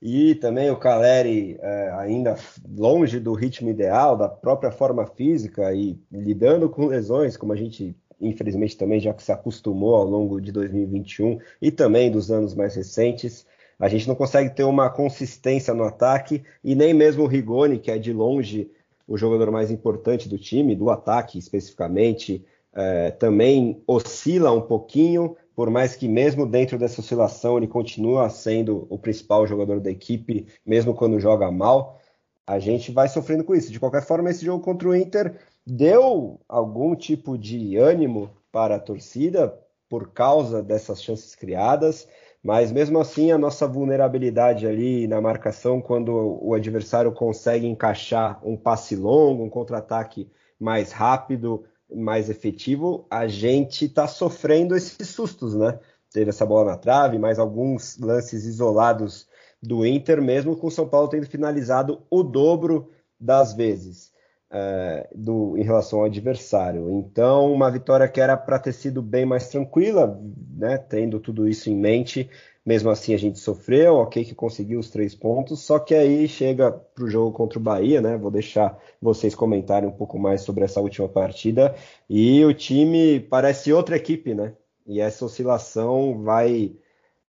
E 0.02 0.34
também 0.34 0.72
o 0.72 0.76
Caleri 0.76 1.56
é, 1.62 1.92
ainda 2.00 2.36
longe 2.68 3.20
do 3.20 3.36
ritmo 3.36 3.70
ideal, 3.70 4.18
da 4.18 4.28
própria 4.28 4.72
forma 4.72 5.06
física 5.06 5.72
e 5.72 6.00
lidando 6.12 6.68
com 6.68 6.88
lesões, 6.88 7.38
como 7.38 7.54
a 7.54 7.56
gente 7.56 7.96
infelizmente 8.20 8.76
também 8.76 9.00
já 9.00 9.16
se 9.20 9.32
acostumou 9.32 9.94
ao 9.94 10.04
longo 10.04 10.42
de 10.42 10.52
2021 10.52 11.38
e 11.62 11.70
também 11.70 12.10
dos 12.10 12.32
anos 12.32 12.56
mais 12.56 12.74
recentes. 12.74 13.46
A 13.78 13.88
gente 13.88 14.08
não 14.08 14.16
consegue 14.16 14.50
ter 14.50 14.64
uma 14.64 14.90
consistência 14.90 15.76
no 15.76 15.84
ataque 15.84 16.42
e 16.64 16.74
nem 16.74 16.92
mesmo 16.92 17.24
o 17.24 17.28
Rigoni, 17.28 17.78
que 17.78 17.92
é 17.92 18.00
de 18.00 18.12
longe 18.12 18.72
o 19.12 19.18
jogador 19.18 19.52
mais 19.52 19.70
importante 19.70 20.30
do 20.30 20.38
time, 20.38 20.74
do 20.74 20.90
ataque 20.90 21.38
especificamente, 21.38 22.46
é, 22.74 23.12
também 23.12 23.84
oscila 23.86 24.54
um 24.54 24.62
pouquinho, 24.62 25.36
por 25.54 25.70
mais 25.70 25.98
que 25.98 26.08
mesmo 26.08 26.46
dentro 26.46 26.78
dessa 26.78 27.02
oscilação 27.02 27.58
ele 27.58 27.68
continua 27.68 28.30
sendo 28.30 28.88
o 28.90 28.98
principal 28.98 29.46
jogador 29.46 29.82
da 29.82 29.92
equipe, 29.92 30.48
mesmo 30.66 30.94
quando 30.94 31.20
joga 31.20 31.52
mal, 31.52 32.00
a 32.48 32.58
gente 32.58 32.90
vai 32.90 33.10
sofrendo 33.10 33.44
com 33.44 33.54
isso. 33.54 33.70
De 33.70 33.82
qualquer 33.82 34.02
forma, 34.02 34.30
esse 34.30 34.46
jogo 34.46 34.64
contra 34.64 34.88
o 34.88 34.96
Inter 34.96 35.38
deu 35.68 36.40
algum 36.48 36.96
tipo 36.96 37.38
de 37.38 37.76
ânimo 37.76 38.32
para 38.50 38.78
a 38.78 38.80
torcida 38.80 39.54
por 39.90 40.14
causa 40.14 40.64
dessas 40.64 41.04
chances 41.04 41.36
criadas. 41.36 42.08
Mas 42.44 42.72
mesmo 42.72 43.00
assim, 43.00 43.32
a 43.32 43.38
nossa 43.38 43.68
vulnerabilidade 43.68 44.66
ali 44.66 45.08
na 45.08 45.22
marcação, 45.22 45.80
quando 45.80 46.40
o 46.42 46.54
adversário 46.54 47.12
consegue 47.12 47.68
encaixar 47.68 48.40
um 48.44 48.58
passe 48.58 48.96
longo, 48.96 49.44
um 49.44 49.50
contra-ataque 49.50 50.30
mais 50.60 50.92
rápido, 50.92 51.64
mais 51.94 52.30
efetivo, 52.30 53.06
a 53.10 53.28
gente 53.28 53.86
está 53.86 54.08
sofrendo 54.08 54.76
esses 54.76 55.08
sustos, 55.10 55.56
né? 55.56 55.80
Teve 56.12 56.30
essa 56.30 56.46
bola 56.46 56.72
na 56.72 56.78
trave, 56.78 57.20
mais 57.20 57.38
alguns 57.38 57.98
lances 58.00 58.46
isolados 58.46 59.28
do 59.62 59.86
Inter, 59.86 60.22
mesmo 60.22 60.56
com 60.58 60.68
o 60.68 60.72
São 60.72 60.88
Paulo 60.88 61.08
tendo 61.08 61.28
finalizado 61.28 62.02
o 62.10 62.24
dobro 62.24 62.90
das 63.20 63.54
vezes 63.54 64.11
é, 64.52 65.08
do, 65.16 65.58
em 65.58 65.64
relação 65.64 66.00
ao 66.00 66.06
adversário. 66.06 66.90
Então, 66.90 67.52
uma 67.52 67.72
vitória 67.72 68.08
que 68.08 68.20
era 68.20 68.36
para 68.36 68.60
ter 68.60 68.74
sido 68.74 69.02
bem 69.02 69.26
mais 69.26 69.48
tranquila, 69.48 70.20
né, 70.58 70.78
tendo 70.78 71.20
tudo 71.20 71.48
isso 71.48 71.70
em 71.70 71.76
mente. 71.76 72.30
Mesmo 72.64 72.92
assim, 72.92 73.14
a 73.14 73.18
gente 73.18 73.40
sofreu, 73.40 73.96
ok, 73.96 74.24
que 74.24 74.36
conseguiu 74.36 74.80
os 74.80 74.92
três 74.92 75.16
pontos, 75.16 75.62
só 75.62 75.80
que 75.80 75.96
aí 75.96 76.28
chega 76.28 76.72
para 76.72 77.04
o 77.06 77.10
jogo 77.10 77.32
contra 77.32 77.58
o 77.58 77.62
Bahia, 77.62 78.02
né? 78.02 78.18
Vou 78.18 78.30
deixar 78.30 78.78
vocês 79.02 79.34
comentarem 79.34 79.90
um 79.90 79.94
pouco 79.94 80.20
mais 80.20 80.42
sobre 80.42 80.64
essa 80.64 80.80
última 80.80 81.10
partida. 81.10 81.74
E 82.08 82.44
o 82.46 82.54
time 82.54 83.20
parece 83.20 83.74
outra 83.74 83.96
equipe, 83.96 84.36
né? 84.36 84.54
E 84.86 85.00
essa 85.02 85.26
oscilação 85.26 86.22
vai 86.22 86.76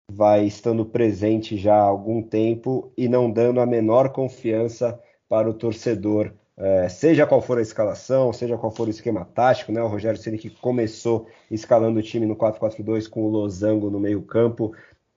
vai 0.09 0.45
estando 0.45 0.85
presente 0.85 1.57
já 1.57 1.75
há 1.75 1.81
algum 1.81 2.21
tempo 2.21 2.93
e 2.97 3.09
não 3.09 3.29
dando 3.29 3.59
a 3.59 3.65
menor 3.65 4.09
confiança 4.09 4.97
para 5.27 5.49
o 5.49 5.53
torcedor 5.53 6.33
é, 6.57 6.89
seja 6.89 7.27
qual 7.27 7.39
for 7.39 7.59
a 7.59 7.61
escalação, 7.61 8.33
seja 8.33 8.57
qual 8.57 8.71
for 8.71 8.87
o 8.87 8.91
esquema 8.91 9.23
tático, 9.23 9.71
né? 9.71 9.81
O 9.81 9.87
Rogério 9.87 10.19
Ceni 10.19 10.39
que 10.39 10.49
começou 10.49 11.27
escalando 11.51 11.99
o 11.99 12.03
time 12.03 12.25
no 12.25 12.35
4-4-2 12.35 13.07
com 13.07 13.23
o 13.23 13.29
Losango 13.29 13.91
no 13.91 13.99
meio-campo, 13.99 14.73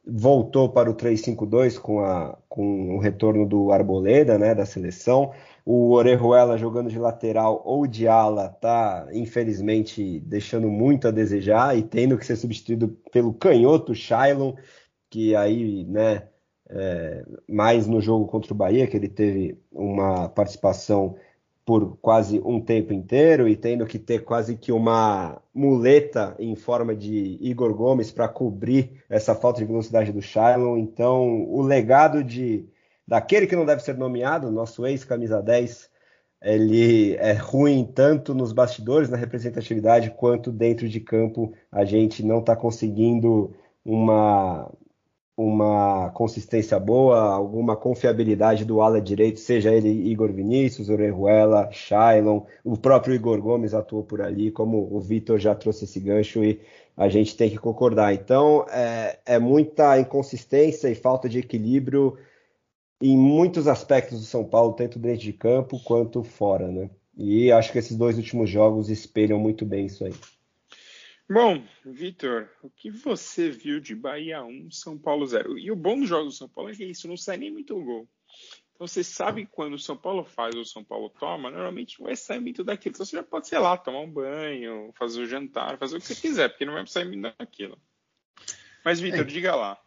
voltou 0.06 0.68
para 0.68 0.90
o 0.90 0.94
3-5-2 0.94 1.78
com, 1.78 2.02
com 2.48 2.96
o 2.96 2.98
retorno 2.98 3.46
do 3.46 3.72
Arboleda, 3.72 4.38
né, 4.38 4.54
da 4.54 4.66
seleção. 4.66 5.32
O 5.64 5.92
Orejuela 5.92 6.58
jogando 6.58 6.90
de 6.90 6.98
lateral 6.98 7.62
ou 7.64 7.86
de 7.86 8.08
ala 8.08 8.48
tá, 8.48 9.06
infelizmente, 9.12 10.20
deixando 10.20 10.68
muito 10.68 11.08
a 11.08 11.10
desejar 11.10 11.76
e 11.76 11.82
tendo 11.82 12.18
que 12.18 12.26
ser 12.26 12.36
substituído 12.36 12.88
pelo 13.12 13.32
canhoto 13.32 13.94
Shailon, 13.94 14.54
que 15.08 15.34
aí, 15.34 15.84
né, 15.84 16.28
é, 16.68 17.24
mais 17.48 17.86
no 17.86 18.00
jogo 18.00 18.26
contra 18.26 18.52
o 18.52 18.56
Bahia, 18.56 18.86
que 18.86 18.96
ele 18.96 19.08
teve 19.08 19.58
uma 19.72 20.28
participação 20.28 21.16
por 21.70 21.96
quase 21.98 22.42
um 22.44 22.60
tempo 22.60 22.92
inteiro 22.92 23.46
e 23.46 23.54
tendo 23.54 23.86
que 23.86 23.96
ter 23.96 24.24
quase 24.24 24.56
que 24.56 24.72
uma 24.72 25.40
muleta 25.54 26.34
em 26.36 26.56
forma 26.56 26.96
de 26.96 27.38
Igor 27.40 27.72
Gomes 27.74 28.10
para 28.10 28.26
cobrir 28.26 29.04
essa 29.08 29.36
falta 29.36 29.60
de 29.60 29.66
velocidade 29.66 30.10
do 30.10 30.20
Shailon. 30.20 30.78
Então, 30.78 31.44
o 31.48 31.62
legado 31.62 32.24
de 32.24 32.68
daquele 33.06 33.46
que 33.46 33.54
não 33.54 33.64
deve 33.64 33.84
ser 33.84 33.96
nomeado, 33.96 34.50
nosso 34.50 34.84
ex-camisa 34.84 35.40
10, 35.40 35.88
ele 36.42 37.14
é 37.14 37.34
ruim 37.34 37.84
tanto 37.84 38.34
nos 38.34 38.52
bastidores, 38.52 39.08
na 39.08 39.16
representatividade, 39.16 40.10
quanto 40.10 40.50
dentro 40.50 40.88
de 40.88 40.98
campo. 40.98 41.52
A 41.70 41.84
gente 41.84 42.20
não 42.24 42.40
está 42.40 42.56
conseguindo 42.56 43.54
uma 43.84 44.68
uma 45.42 46.10
consistência 46.10 46.78
boa, 46.78 47.18
alguma 47.18 47.74
confiabilidade 47.74 48.64
do 48.64 48.82
ala 48.82 49.00
direito, 49.00 49.40
seja 49.40 49.72
ele 49.72 49.88
Igor 49.88 50.30
Vinícius, 50.30 50.90
Orejuela, 50.90 51.70
Shailon, 51.72 52.42
o 52.62 52.76
próprio 52.76 53.14
Igor 53.14 53.40
Gomes 53.40 53.72
atuou 53.72 54.04
por 54.04 54.20
ali, 54.20 54.50
como 54.50 54.86
o 54.94 55.00
Vitor 55.00 55.38
já 55.38 55.54
trouxe 55.54 55.84
esse 55.84 55.98
gancho 55.98 56.44
e 56.44 56.60
a 56.94 57.08
gente 57.08 57.34
tem 57.36 57.48
que 57.48 57.56
concordar. 57.56 58.12
Então, 58.12 58.66
é, 58.70 59.18
é 59.24 59.38
muita 59.38 59.98
inconsistência 59.98 60.88
e 60.88 60.94
falta 60.94 61.26
de 61.26 61.38
equilíbrio 61.38 62.18
em 63.00 63.16
muitos 63.16 63.66
aspectos 63.66 64.20
do 64.20 64.26
São 64.26 64.44
Paulo, 64.44 64.74
tanto 64.74 64.98
dentro 64.98 65.22
de 65.22 65.32
campo 65.32 65.80
quanto 65.82 66.22
fora, 66.22 66.68
né? 66.68 66.90
E 67.16 67.50
acho 67.50 67.72
que 67.72 67.78
esses 67.78 67.96
dois 67.96 68.18
últimos 68.18 68.50
jogos 68.50 68.90
espelham 68.90 69.38
muito 69.38 69.64
bem 69.64 69.86
isso 69.86 70.04
aí. 70.04 70.12
Bom, 71.32 71.64
Vitor, 71.84 72.48
o 72.60 72.68
que 72.68 72.90
você 72.90 73.50
viu 73.50 73.78
de 73.78 73.94
Bahia 73.94 74.42
1, 74.42 74.72
São 74.72 74.98
Paulo 74.98 75.24
0? 75.24 75.56
E 75.56 75.70
o 75.70 75.76
bom 75.76 76.00
dos 76.00 76.08
jogos 76.08 76.34
do 76.34 76.36
São 76.36 76.48
Paulo 76.48 76.70
é 76.70 76.74
que 76.74 76.84
isso 76.84 77.06
não 77.06 77.16
sai 77.16 77.36
nem 77.36 77.52
muito 77.52 77.80
gol. 77.84 78.08
Então 78.74 78.84
você 78.84 79.04
sabe 79.04 79.46
quando 79.46 79.74
o 79.74 79.78
São 79.78 79.96
Paulo 79.96 80.24
faz 80.24 80.56
ou 80.56 80.62
o 80.62 80.66
São 80.66 80.82
Paulo 80.82 81.08
toma, 81.08 81.48
normalmente 81.48 82.00
não 82.00 82.06
vai 82.06 82.16
sair 82.16 82.40
muito 82.40 82.64
daquilo. 82.64 82.94
Então 82.96 83.06
você 83.06 83.14
já 83.14 83.22
pode, 83.22 83.46
sei 83.46 83.60
lá, 83.60 83.78
tomar 83.78 84.00
um 84.00 84.10
banho, 84.10 84.92
fazer 84.98 85.22
o 85.22 85.26
jantar, 85.26 85.78
fazer 85.78 85.98
o 85.98 86.00
que 86.00 86.06
você 86.08 86.16
quiser, 86.16 86.48
porque 86.48 86.64
não 86.64 86.72
vai 86.72 86.84
sair 86.88 87.04
muito 87.04 87.32
daquilo. 87.38 87.78
Mas, 88.84 88.98
Vitor, 88.98 89.20
é, 89.20 89.24
diga 89.24 89.54
lá. 89.54 89.80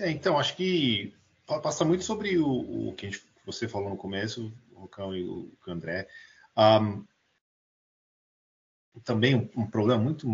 É, 0.00 0.10
então, 0.10 0.36
acho 0.36 0.56
que 0.56 1.14
passa 1.46 1.84
muito 1.84 2.02
sobre 2.02 2.38
o, 2.38 2.88
o 2.88 2.92
que 2.94 3.08
gente, 3.08 3.22
você 3.46 3.68
falou 3.68 3.88
no 3.88 3.96
começo, 3.96 4.52
o 4.72 4.80
Rocão 4.80 5.14
e 5.14 5.22
o 5.22 5.52
André. 5.68 6.08
Um, 6.56 7.06
também 9.04 9.34
um, 9.34 9.48
um 9.56 9.66
problema 9.66 10.02
muito 10.02 10.26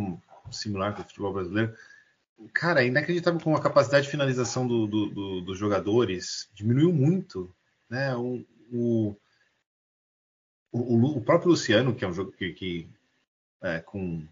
similar 0.50 0.94
com 0.94 1.02
o 1.02 1.04
futebol 1.04 1.32
brasileiro. 1.32 1.74
Cara, 2.52 2.82
é 2.82 2.86
inacreditável 2.86 3.40
como 3.40 3.56
a 3.56 3.62
capacidade 3.62 4.06
de 4.06 4.10
finalização 4.10 4.66
do, 4.66 4.86
do, 4.86 5.06
do, 5.06 5.40
dos 5.42 5.58
jogadores 5.58 6.48
diminuiu 6.52 6.92
muito. 6.92 7.54
Né? 7.88 8.14
O, 8.16 8.44
o, 8.72 9.16
o, 10.72 11.18
o, 11.18 11.20
próprio 11.20 11.50
Luciano, 11.50 11.94
que 11.94 12.04
é 12.04 12.08
um 12.08 12.12
jogo 12.12 12.32
que, 12.32 12.52
que 12.52 12.88
é, 13.62 13.80
com, 13.80 14.26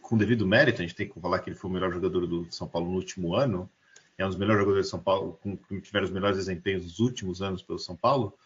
com 0.00 0.16
devido 0.16 0.46
mérito, 0.46 0.80
a 0.80 0.82
gente 0.82 0.94
tem 0.94 1.08
que 1.08 1.20
falar 1.20 1.40
que 1.40 1.50
ele 1.50 1.56
foi 1.56 1.70
o 1.70 1.72
melhor 1.72 1.92
jogador 1.92 2.26
do 2.26 2.50
São 2.50 2.66
Paulo 2.66 2.90
no 2.90 2.96
último 2.96 3.34
ano, 3.34 3.70
é 4.16 4.24
um 4.24 4.28
dos 4.28 4.38
melhores 4.38 4.60
jogadores 4.60 4.86
de 4.86 4.90
São 4.90 5.00
Paulo, 5.00 5.38
com, 5.42 5.56
que 5.56 5.80
tiveram 5.80 6.06
os 6.06 6.10
melhores 6.10 6.38
desempenhos 6.38 6.82
nos 6.82 6.98
últimos 6.98 7.40
anos 7.40 7.62
pelo 7.62 7.78
São 7.78 7.94
Paulo, 7.94 8.36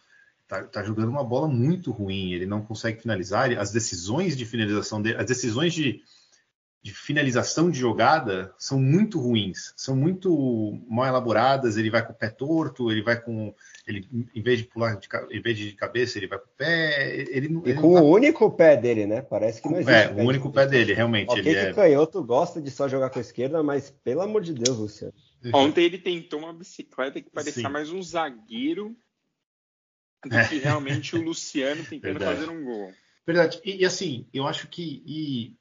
tá, 0.47 0.63
tá, 0.63 0.83
jogando 0.83 1.09
uma 1.09 1.23
bola 1.23 1.47
muito 1.47 1.91
ruim, 1.91 2.33
ele 2.33 2.45
não 2.45 2.61
consegue 2.61 3.01
finalizar, 3.01 3.51
as 3.57 3.71
decisões 3.71 4.37
de 4.37 4.45
finalização 4.45 5.01
dele, 5.01 5.17
as 5.17 5.25
decisões 5.25 5.73
de 5.73 6.03
de 6.83 6.93
finalização 6.93 7.71
de 7.71 7.79
jogada 7.79 8.53
são 8.57 8.77
muito 8.77 9.17
ruins, 9.17 9.73
são 9.77 9.95
muito 9.95 10.77
mal 10.89 11.07
elaboradas. 11.07 11.77
Ele 11.77 11.89
vai 11.89 12.05
com 12.05 12.11
o 12.11 12.15
pé 12.15 12.29
torto, 12.29 12.91
ele 12.91 13.01
vai 13.01 13.19
com. 13.21 13.55
Ele, 13.87 14.05
em 14.35 14.41
vez 14.41 14.59
de 14.59 14.65
pular 14.65 14.97
de, 14.97 15.07
em 15.31 15.41
vez 15.41 15.57
de 15.57 15.71
cabeça, 15.71 16.17
ele 16.17 16.27
vai 16.27 16.37
com 16.37 16.45
o 16.45 16.57
pé. 16.57 17.15
Ele, 17.15 17.47
e 17.65 17.69
ele 17.69 17.79
com 17.79 17.87
o 17.87 18.03
único 18.03 18.51
pé 18.51 18.75
dele, 18.75 19.05
né? 19.05 19.21
Parece 19.21 19.61
que 19.61 19.69
não 19.69 19.79
existe. 19.79 19.93
É, 19.93 20.11
o 20.11 20.27
único 20.27 20.51
pé 20.51 20.67
dele, 20.67 20.93
realmente. 20.93 21.29
Ok, 21.29 21.39
ele 21.39 21.51
que 21.51 21.67
é... 21.67 21.73
canhoto 21.73 22.21
gosta 22.21 22.61
de 22.61 22.69
só 22.69 22.89
jogar 22.89 23.09
com 23.09 23.17
a 23.17 23.21
esquerda, 23.21 23.63
mas 23.63 23.89
pelo 24.03 24.19
amor 24.19 24.41
de 24.41 24.53
Deus, 24.53 24.77
Luciano. 24.77 25.13
Ontem 25.53 25.85
ele 25.85 25.97
tentou 25.97 26.39
uma 26.39 26.53
bicicleta 26.53 27.21
que 27.21 27.29
parecia 27.29 27.63
Sim. 27.63 27.69
mais 27.69 27.89
um 27.91 28.03
zagueiro 28.03 28.93
do 30.21 30.49
que 30.49 30.57
realmente 30.57 31.15
o 31.15 31.21
Luciano 31.21 31.83
tentando 31.85 32.19
Verdade. 32.19 32.39
fazer 32.41 32.49
um 32.49 32.63
gol. 32.63 32.91
Verdade. 33.25 33.61
E, 33.63 33.81
e, 33.81 33.85
assim, 33.85 34.27
eu 34.33 34.45
acho 34.45 34.67
que. 34.67 35.01
E 35.05 35.55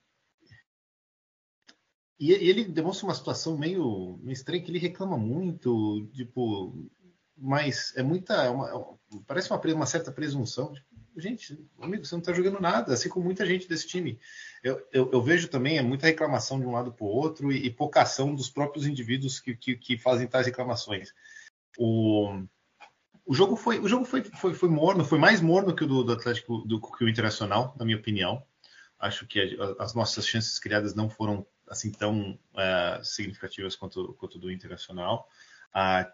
e 2.22 2.48
ele 2.48 2.64
demonstra 2.64 3.04
uma 3.04 3.14
situação 3.14 3.58
meio, 3.58 4.16
meio 4.22 4.32
estranha, 4.32 4.62
que 4.62 4.70
ele 4.70 4.78
reclama 4.78 5.18
muito, 5.18 6.08
tipo, 6.14 6.88
mas 7.36 7.92
é 7.96 8.02
muita. 8.04 8.34
É 8.34 8.48
uma, 8.48 8.68
é 8.68 9.18
parece 9.26 9.50
uma, 9.50 9.60
uma 9.74 9.86
certa 9.86 10.12
presunção. 10.12 10.72
Tipo, 10.72 10.86
gente, 11.16 11.58
amigo, 11.80 12.04
você 12.04 12.14
não 12.14 12.20
está 12.20 12.32
jogando 12.32 12.60
nada, 12.60 12.94
assim 12.94 13.08
como 13.08 13.24
muita 13.24 13.44
gente 13.44 13.68
desse 13.68 13.88
time. 13.88 14.20
Eu, 14.62 14.86
eu, 14.92 15.10
eu 15.10 15.20
vejo 15.20 15.48
também 15.48 15.78
é 15.78 15.82
muita 15.82 16.06
reclamação 16.06 16.60
de 16.60 16.64
um 16.64 16.70
lado 16.70 16.92
para 16.92 17.04
o 17.04 17.08
outro 17.08 17.50
e, 17.50 17.66
e 17.66 17.70
pouca 17.70 18.02
ação 18.02 18.32
dos 18.32 18.48
próprios 18.48 18.86
indivíduos 18.86 19.40
que, 19.40 19.56
que, 19.56 19.74
que 19.74 19.98
fazem 19.98 20.28
tais 20.28 20.46
reclamações. 20.46 21.12
O, 21.76 22.40
o 23.26 23.34
jogo 23.34 23.56
foi, 23.56 23.80
o 23.80 23.88
jogo 23.88 24.04
foi, 24.04 24.22
foi, 24.22 24.54
foi 24.54 24.68
morno, 24.68 25.04
foi 25.04 25.18
mais 25.18 25.40
morno 25.40 25.74
que 25.74 25.82
o 25.82 25.88
do, 25.88 26.04
do 26.04 26.12
Atlético 26.12 26.58
do 26.58 26.80
que 26.80 27.02
o 27.02 27.08
Internacional, 27.08 27.74
na 27.76 27.84
minha 27.84 27.98
opinião. 27.98 28.44
Acho 28.96 29.26
que 29.26 29.58
as 29.80 29.92
nossas 29.92 30.24
chances 30.24 30.60
criadas 30.60 30.94
não 30.94 31.10
foram 31.10 31.44
assim 31.72 31.90
tão 31.90 32.38
uh, 32.52 33.02
significativas 33.02 33.74
quanto, 33.74 34.12
quanto 34.14 34.38
do 34.38 34.50
Internacional. 34.50 35.26
Uh, 35.74 36.06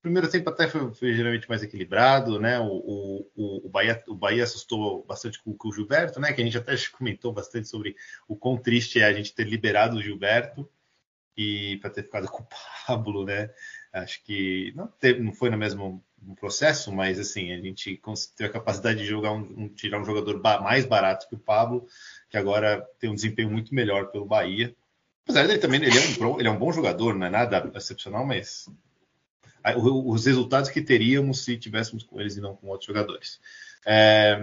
primeiro 0.00 0.30
tempo 0.30 0.48
até 0.48 0.66
foi, 0.66 0.94
foi, 0.94 1.14
geralmente 1.14 1.46
mais 1.46 1.62
equilibrado, 1.62 2.40
né? 2.40 2.58
O, 2.58 3.28
o, 3.36 3.66
o, 3.66 3.68
Bahia, 3.68 4.02
o 4.08 4.14
Bahia 4.14 4.44
assustou 4.44 5.04
bastante 5.04 5.40
com, 5.42 5.54
com, 5.54 5.68
o 5.68 5.72
Gilberto, 5.72 6.18
né? 6.18 6.32
Que 6.32 6.40
a 6.40 6.44
gente 6.44 6.56
até 6.56 6.74
comentou 6.90 7.34
bastante 7.34 7.68
sobre 7.68 7.94
o 8.26 8.34
quão 8.34 8.56
triste 8.56 8.98
é 8.98 9.04
a 9.04 9.12
gente 9.12 9.34
ter 9.34 9.46
liberado 9.46 9.98
o 9.98 10.02
Gilberto 10.02 10.68
e 11.36 11.76
para 11.82 11.90
ter 11.90 12.04
ficado 12.04 12.26
com 12.28 12.42
o 12.42 12.48
Pablo, 12.86 13.26
né? 13.26 13.50
Acho 13.92 14.24
que 14.24 14.72
não, 14.74 14.88
teve, 14.88 15.20
não 15.20 15.34
foi 15.34 15.50
mesmo 16.22 16.36
processo, 16.36 16.92
mas 16.92 17.18
assim 17.18 17.52
a 17.52 17.60
gente 17.60 18.00
teve 18.36 18.48
a 18.48 18.52
capacidade 18.52 19.00
de 19.00 19.06
jogar 19.06 19.32
um, 19.32 19.40
um, 19.56 19.68
tirar 19.68 20.00
um 20.00 20.04
jogador 20.04 20.40
mais 20.40 20.86
barato 20.86 21.28
que 21.28 21.34
o 21.34 21.38
Pablo 21.38 21.86
que 22.32 22.38
agora 22.38 22.88
tem 22.98 23.10
um 23.10 23.14
desempenho 23.14 23.50
muito 23.50 23.74
melhor 23.74 24.10
pelo 24.10 24.24
Bahia. 24.24 24.74
Apesar 25.24 25.46
dele 25.46 25.58
também, 25.58 25.82
ele 25.82 25.96
é 25.96 26.24
um, 26.24 26.40
ele 26.40 26.48
é 26.48 26.50
um 26.50 26.58
bom 26.58 26.72
jogador, 26.72 27.14
não 27.14 27.26
é 27.26 27.30
nada 27.30 27.70
excepcional, 27.74 28.24
mas 28.26 28.68
os 29.76 30.24
resultados 30.24 30.70
que 30.70 30.80
teríamos 30.80 31.44
se 31.44 31.58
tivéssemos 31.58 32.02
com 32.02 32.18
eles 32.20 32.36
e 32.36 32.40
não 32.40 32.56
com 32.56 32.68
outros 32.68 32.86
jogadores. 32.86 33.38
É, 33.84 34.40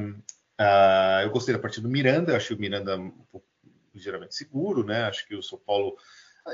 uh, 0.62 1.24
eu 1.24 1.32
gostei 1.32 1.54
da 1.54 1.60
partida 1.60 1.88
do 1.88 1.92
Miranda, 1.92 2.38
achei 2.38 2.56
o 2.56 2.60
Miranda 2.60 2.96
um 2.96 3.12
pouco 3.32 3.46
ligeiramente 3.94 4.36
seguro, 4.36 4.86
né? 4.86 5.04
Acho 5.06 5.28
que 5.28 5.36
o 5.36 5.42
São 5.42 5.58
Paulo. 5.58 5.98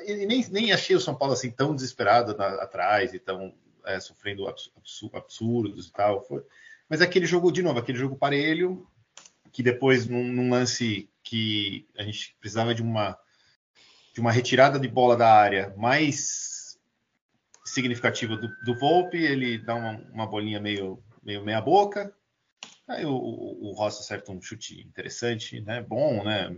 E 0.06 0.26
nem, 0.26 0.48
nem 0.50 0.72
achei 0.72 0.96
o 0.96 1.02
São 1.02 1.16
Paulo 1.16 1.34
assim 1.34 1.52
tão 1.52 1.76
desesperado 1.76 2.36
na, 2.36 2.48
atrás 2.64 3.14
e 3.14 3.20
tão 3.20 3.54
é, 3.86 4.00
sofrendo 4.00 4.48
absurdos 4.48 5.88
e 5.88 5.92
tal. 5.92 6.24
Foi, 6.26 6.44
mas 6.90 7.02
aquele 7.02 7.26
jogo, 7.26 7.52
de 7.52 7.62
novo, 7.62 7.80
aquele 7.80 7.98
jogo 7.98 8.16
parelho, 8.16 8.88
que 9.52 9.64
depois, 9.64 10.08
num, 10.08 10.24
num 10.24 10.50
lance 10.50 11.10
que 11.24 11.88
a 11.98 12.04
gente 12.04 12.36
precisava 12.40 12.74
de 12.74 12.82
uma 12.82 13.18
de 14.14 14.22
uma 14.22 14.32
retirada 14.32 14.80
de 14.80 14.88
bola 14.88 15.18
da 15.18 15.30
área 15.30 15.74
mais 15.76 16.80
significativa 17.66 18.38
do, 18.38 18.48
do 18.64 18.80
Volpe, 18.80 19.18
ele 19.18 19.58
dá 19.58 19.76
uma, 19.76 19.98
uma 20.14 20.26
bolinha 20.26 20.58
meio, 20.58 21.04
meio 21.22 21.44
meia 21.44 21.60
boca, 21.60 22.16
aí 22.88 23.06
o, 23.06 23.12
o, 23.12 23.74
Rossi 23.74 24.00
acerta 24.00 24.32
um 24.32 24.42
chute 24.42 24.82
interessante, 24.88 25.60
né, 25.60 25.82
bom, 25.82 26.24
né, 26.24 26.50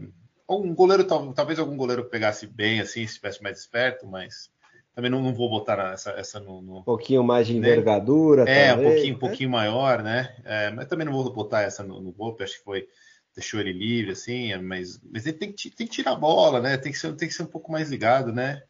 um 0.48 0.75
goleiro, 0.75 1.03
talvez 1.03 1.57
algum 1.57 1.75
goleiro 1.75 2.05
pegasse 2.05 2.46
bem 2.46 2.79
assim, 2.79 3.00
se 3.00 3.13
estivesse 3.13 3.41
mais 3.41 3.60
esperto, 3.60 4.05
mas 4.05 4.51
também 4.97 5.11
não, 5.11 5.21
não 5.21 5.31
vou 5.31 5.47
botar 5.47 5.93
essa, 5.93 6.09
essa 6.13 6.39
no, 6.39 6.59
no, 6.59 6.79
Um 6.79 6.83
pouquinho 6.83 7.23
mais 7.23 7.45
de 7.45 7.53
né? 7.53 7.59
envergadura. 7.59 8.49
É, 8.49 8.69
talvez, 8.69 8.79
um 8.79 8.89
pouquinho, 8.89 9.11
né? 9.11 9.15
um 9.15 9.19
pouquinho 9.19 9.49
maior, 9.51 10.01
né? 10.01 10.35
É, 10.43 10.71
mas 10.71 10.87
também 10.87 11.05
não 11.05 11.13
vou 11.13 11.31
botar 11.31 11.61
essa 11.61 11.83
no, 11.83 12.01
no 12.01 12.11
Volpe, 12.11 12.43
acho 12.43 12.57
que 12.57 12.63
foi 12.63 12.87
deixou 13.35 13.59
ele 13.59 13.73
livre, 13.73 14.13
assim, 14.13 14.57
mas, 14.57 14.99
mas 15.03 15.27
ele 15.27 15.37
tem 15.37 15.53
que, 15.53 15.69
tem 15.69 15.85
que 15.85 15.93
tirar 15.93 16.13
a 16.13 16.15
bola, 16.15 16.59
né? 16.59 16.77
Tem 16.77 16.91
que 16.91 16.97
ser, 16.97 17.15
tem 17.15 17.27
que 17.27 17.33
ser 17.35 17.43
um 17.43 17.47
pouco 17.47 17.71
mais 17.71 17.91
ligado, 17.91 18.33
né? 18.33 18.63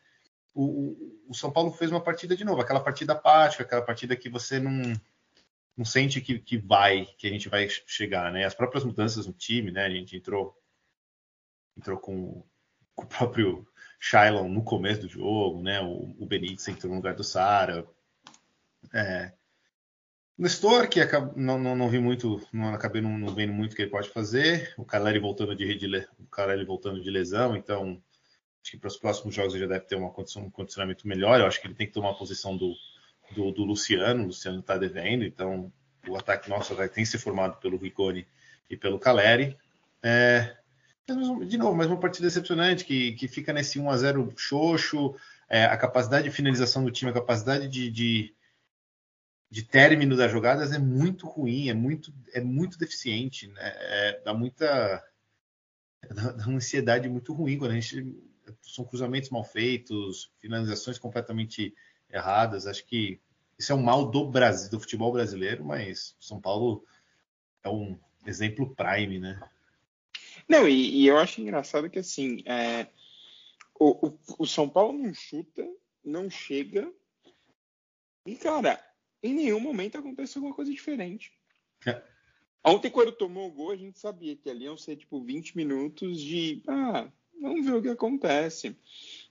O, 0.54 0.66
o, 0.66 1.22
o 1.30 1.34
São 1.34 1.50
Paulo 1.50 1.72
fez 1.72 1.92
uma 1.92 2.04
partida 2.04 2.36
de 2.36 2.44
novo, 2.44 2.60
aquela 2.60 2.82
partida 2.82 3.14
apática, 3.14 3.64
aquela 3.64 3.82
partida 3.82 4.14
que 4.14 4.28
você 4.28 4.60
não. 4.60 4.82
não 5.78 5.86
sente 5.86 6.20
que, 6.20 6.40
que 6.40 6.58
vai, 6.58 7.06
que 7.18 7.26
a 7.26 7.30
gente 7.30 7.48
vai 7.48 7.70
chegar, 7.70 8.34
né? 8.34 8.44
As 8.44 8.54
próprias 8.54 8.84
mudanças 8.84 9.26
no 9.26 9.32
time, 9.32 9.72
né? 9.72 9.86
A 9.86 9.90
gente 9.90 10.18
entrou, 10.18 10.54
entrou 11.78 11.98
com, 11.98 12.44
com 12.94 13.06
o 13.06 13.08
próprio 13.08 13.66
Shylon 14.00 14.50
no 14.50 14.64
começo 14.64 15.02
do 15.02 15.10
jogo, 15.10 15.62
né? 15.62 15.82
O, 15.82 16.16
o 16.20 16.26
Benítez 16.26 16.68
entrou 16.68 16.92
no 16.92 16.98
lugar 16.98 17.16
do 17.16 17.24
Sara. 17.24 17.86
É, 18.94 19.34
Nestor, 20.38 20.88
que 20.88 21.00
não, 21.36 21.58
não, 21.58 21.76
não, 21.76 21.90
vi 21.90 22.00
muito, 22.00 22.40
não 22.54 22.72
acabei 22.72 23.02
não, 23.02 23.18
não, 23.18 23.34
vendo 23.34 23.52
muito 23.52 23.74
o 23.74 23.76
que 23.76 23.82
ele 23.82 23.92
pode 23.92 24.10
fazer. 24.10 24.72
O 24.78 24.86
Caleri 24.86 25.18
voltando 25.18 25.56
de, 25.56 25.74
de, 25.74 26.08
o 26.20 26.28
Caleri 26.28 26.64
voltando 26.64 27.02
de 27.02 27.10
lesão, 27.10 27.56
então 27.56 28.00
acho 28.62 28.72
que 28.72 28.78
para 28.78 28.88
os 28.88 28.98
próximos 28.98 29.34
jogos 29.34 29.56
ele 29.56 29.64
já 29.64 29.70
deve 29.70 29.86
ter 29.86 29.96
uma 29.96 30.12
condição, 30.12 30.44
um 30.44 30.52
condicionamento 30.52 31.08
melhor. 31.08 31.40
Eu 31.40 31.48
acho 31.48 31.60
que 31.60 31.66
ele 31.66 31.74
tem 31.74 31.88
que 31.88 31.94
tomar 31.94 32.12
a 32.12 32.14
posição 32.14 32.56
do, 32.56 32.76
do, 33.32 33.52
do 33.52 33.64
Luciano, 33.64 34.24
o 34.24 34.28
Luciano 34.28 34.60
está 34.60 34.78
devendo, 34.78 35.24
então 35.24 35.74
o 36.08 36.16
ataque 36.16 36.50
nosso 36.52 36.76
tem 36.90 37.04
se 37.04 37.18
formado 37.18 37.58
pelo 37.60 37.78
Rigoni 37.78 38.28
e 38.70 38.78
pelo 38.78 39.00
Caleri. 39.00 39.58
É, 40.04 40.56
de 41.46 41.58
novo, 41.58 41.76
mais 41.76 41.90
uma 41.90 42.00
partida 42.00 42.28
decepcionante 42.28 42.84
que, 42.84 43.14
que 43.14 43.28
fica 43.28 43.54
nesse 43.54 43.80
1 43.80 43.90
a 43.90 43.98
0 43.98 44.34
xoxo, 44.36 45.16
é, 45.48 45.64
a 45.64 45.78
capacidade 45.78 46.26
de 46.26 46.36
finalização 46.36 46.84
do 46.84 46.92
time, 46.92 47.12
a 47.12 47.14
capacidade 47.14 47.70
de, 47.70 47.90
de, 47.90 48.36
de, 49.50 49.64
término 49.64 50.18
das 50.18 50.30
jogadas 50.30 50.74
é 50.74 50.78
muito 50.78 51.26
ruim, 51.26 51.70
é 51.70 51.74
muito, 51.74 52.14
é 52.34 52.42
muito 52.42 52.78
deficiente, 52.78 53.48
né? 53.48 53.56
é, 53.62 54.22
dá 54.26 54.34
muita 54.34 55.02
dá, 56.14 56.32
dá 56.34 56.46
uma 56.46 56.58
ansiedade 56.58 57.08
muito 57.08 57.34
ruim 57.34 57.58
quando 57.58 57.72
a 57.72 57.80
gente 57.80 58.14
são 58.62 58.84
cruzamentos 58.84 59.30
mal 59.30 59.46
feitos, 59.46 60.30
finalizações 60.40 61.00
completamente 61.00 61.74
erradas. 62.10 62.68
Acho 62.68 62.86
que 62.86 63.20
isso 63.58 63.72
é 63.72 63.76
um 63.76 63.82
mal 63.82 64.12
do 64.12 64.30
Brasil, 64.30 64.70
do 64.70 64.80
futebol 64.80 65.14
brasileiro, 65.14 65.64
mas 65.64 66.16
São 66.20 66.40
Paulo 66.40 66.84
é 67.64 67.70
um 67.70 67.98
exemplo 68.26 68.76
prime, 68.76 69.20
né? 69.20 69.40
Não, 70.48 70.68
e, 70.68 71.02
e 71.02 71.08
eu 71.08 71.18
acho 71.18 71.42
engraçado 71.42 71.90
que 71.90 72.00
assim, 72.00 72.42
é, 72.46 72.88
o, 73.80 74.08
o, 74.08 74.20
o, 74.40 74.48
São 74.48 74.70
Paulo 74.70 74.98
não 74.98 75.14
chuta, 75.14 75.68
não 76.04 76.30
chega, 76.30 76.92
e 78.26 78.36
cara, 78.36 78.84
em 79.22 79.34
nenhum 79.34 79.60
momento 79.60 79.98
acontece 79.98 80.38
alguma 80.38 80.56
coisa 80.56 80.72
diferente. 80.72 81.32
É. 81.86 82.02
Ontem, 82.64 82.90
quando 82.90 83.12
tomou 83.12 83.48
o 83.48 83.52
gol, 83.52 83.72
a 83.72 83.78
gente 83.78 84.00
sabia 84.00 84.36
que 84.36 84.50
ali 84.50 84.66
iam 84.66 84.78
ser 84.78 84.98
tipo 84.98 85.22
20 85.22 85.56
minutos 85.56 86.20
de 86.20 86.62
ah, 86.68 87.10
vamos 87.42 87.66
ver 87.66 87.76
o 87.76 87.82
que 87.82 87.90
acontece. 87.90 88.78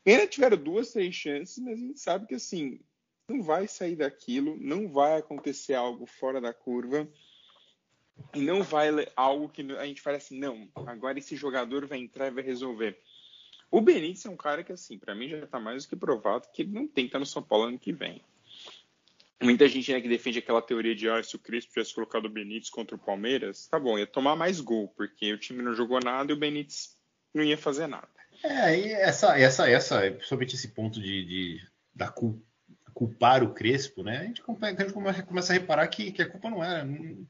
Ainda 0.07 0.27
tiveram 0.27 0.57
duas, 0.57 0.93
três 0.93 1.15
chances, 1.15 1.59
mas 1.59 1.75
a 1.75 1.81
gente 1.81 2.01
sabe 2.01 2.27
que 2.27 2.35
assim, 2.35 2.81
não 3.29 3.43
vai 3.43 3.67
sair 3.69 3.97
daquilo, 3.97 4.57
não 4.59 4.89
vai 4.89 5.19
acontecer 5.19 5.75
algo 5.75 6.07
fora 6.07 6.41
da 6.41 6.55
curva. 6.55 7.09
E 8.35 8.41
não 8.41 8.63
vai 8.63 8.91
algo 9.15 9.49
que 9.49 9.63
a 9.73 9.87
gente 9.87 10.01
fala 10.01 10.17
assim, 10.17 10.39
não, 10.39 10.69
agora 10.87 11.19
esse 11.19 11.37
jogador 11.37 11.87
vai 11.87 11.99
entrar 11.99 12.29
e 12.29 12.31
vai 12.31 12.45
resolver. 12.45 12.99
O 13.71 13.81
Benítez 13.81 14.25
é 14.25 14.31
um 14.31 14.37
cara 14.37 14.63
que, 14.63 14.73
assim, 14.73 14.99
para 14.99 15.15
mim 15.15 15.29
já 15.29 15.39
está 15.39 15.59
mais 15.59 15.85
do 15.85 15.89
que 15.89 15.97
provado 15.97 16.49
que 16.53 16.63
ele 16.63 16.73
não 16.73 16.87
tem 16.87 17.05
que 17.05 17.09
estar 17.09 17.19
no 17.19 17.27
São 17.27 17.43
Paulo 17.43 17.67
ano 17.67 17.79
que 17.79 17.93
vem. 17.93 18.23
Muita 19.43 19.69
gente 19.69 19.93
né, 19.93 20.01
que 20.01 20.09
defende 20.09 20.39
aquela 20.39 20.63
teoria 20.63 20.95
de 20.95 21.09
ah, 21.11 21.23
se 21.23 21.37
o 21.37 21.39
Crispo 21.39 21.73
tivesse 21.73 21.95
colocado 21.95 22.25
o 22.25 22.31
Benítez 22.31 22.71
contra 22.71 22.97
o 22.97 22.99
Palmeiras, 22.99 23.67
tá 23.67 23.79
bom, 23.79 23.99
ia 23.99 24.07
tomar 24.07 24.35
mais 24.35 24.61
gol, 24.61 24.89
porque 24.97 25.33
o 25.33 25.39
time 25.39 25.63
não 25.63 25.75
jogou 25.75 26.01
nada 26.01 26.33
e 26.33 26.35
o 26.35 26.39
Benítez 26.39 26.97
não 27.35 27.43
ia 27.43 27.59
fazer 27.59 27.87
nada. 27.87 28.09
É, 28.43 28.79
e 28.79 28.93
essa, 28.93 29.39
essa, 29.39 29.69
essa, 29.69 30.01
principalmente 30.11 30.55
esse 30.55 30.69
ponto 30.69 31.01
de, 31.01 31.25
de 31.25 31.69
da 31.95 32.13
culpar 32.95 33.43
o 33.43 33.53
Crespo, 33.53 34.03
né? 34.03 34.19
A 34.19 34.25
gente, 34.25 34.43
começa 34.43 35.53
a 35.53 35.55
reparar 35.55 35.87
que, 35.89 36.13
que 36.13 36.23
a 36.23 36.29
culpa 36.29 36.49
não 36.49 36.65
era, 36.65 36.87
culpa 36.87 37.27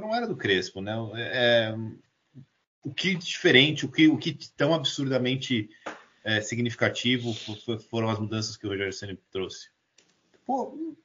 não 0.00 0.14
era 0.14 0.26
do 0.26 0.36
Crespo, 0.36 0.80
né? 0.80 0.94
É, 1.16 1.74
o 2.82 2.92
que 2.92 3.14
diferente, 3.14 3.84
o 3.84 3.90
que, 3.90 4.08
o 4.08 4.16
que 4.16 4.32
tão 4.56 4.72
absurdamente 4.72 5.68
é, 6.22 6.40
significativo 6.40 7.32
foram 7.90 8.08
as 8.08 8.18
mudanças 8.18 8.56
que 8.56 8.66
o 8.66 8.70
Rogério 8.70 8.92
Ceni 8.92 9.18
trouxe. 9.30 9.70
Pô, 10.44 10.96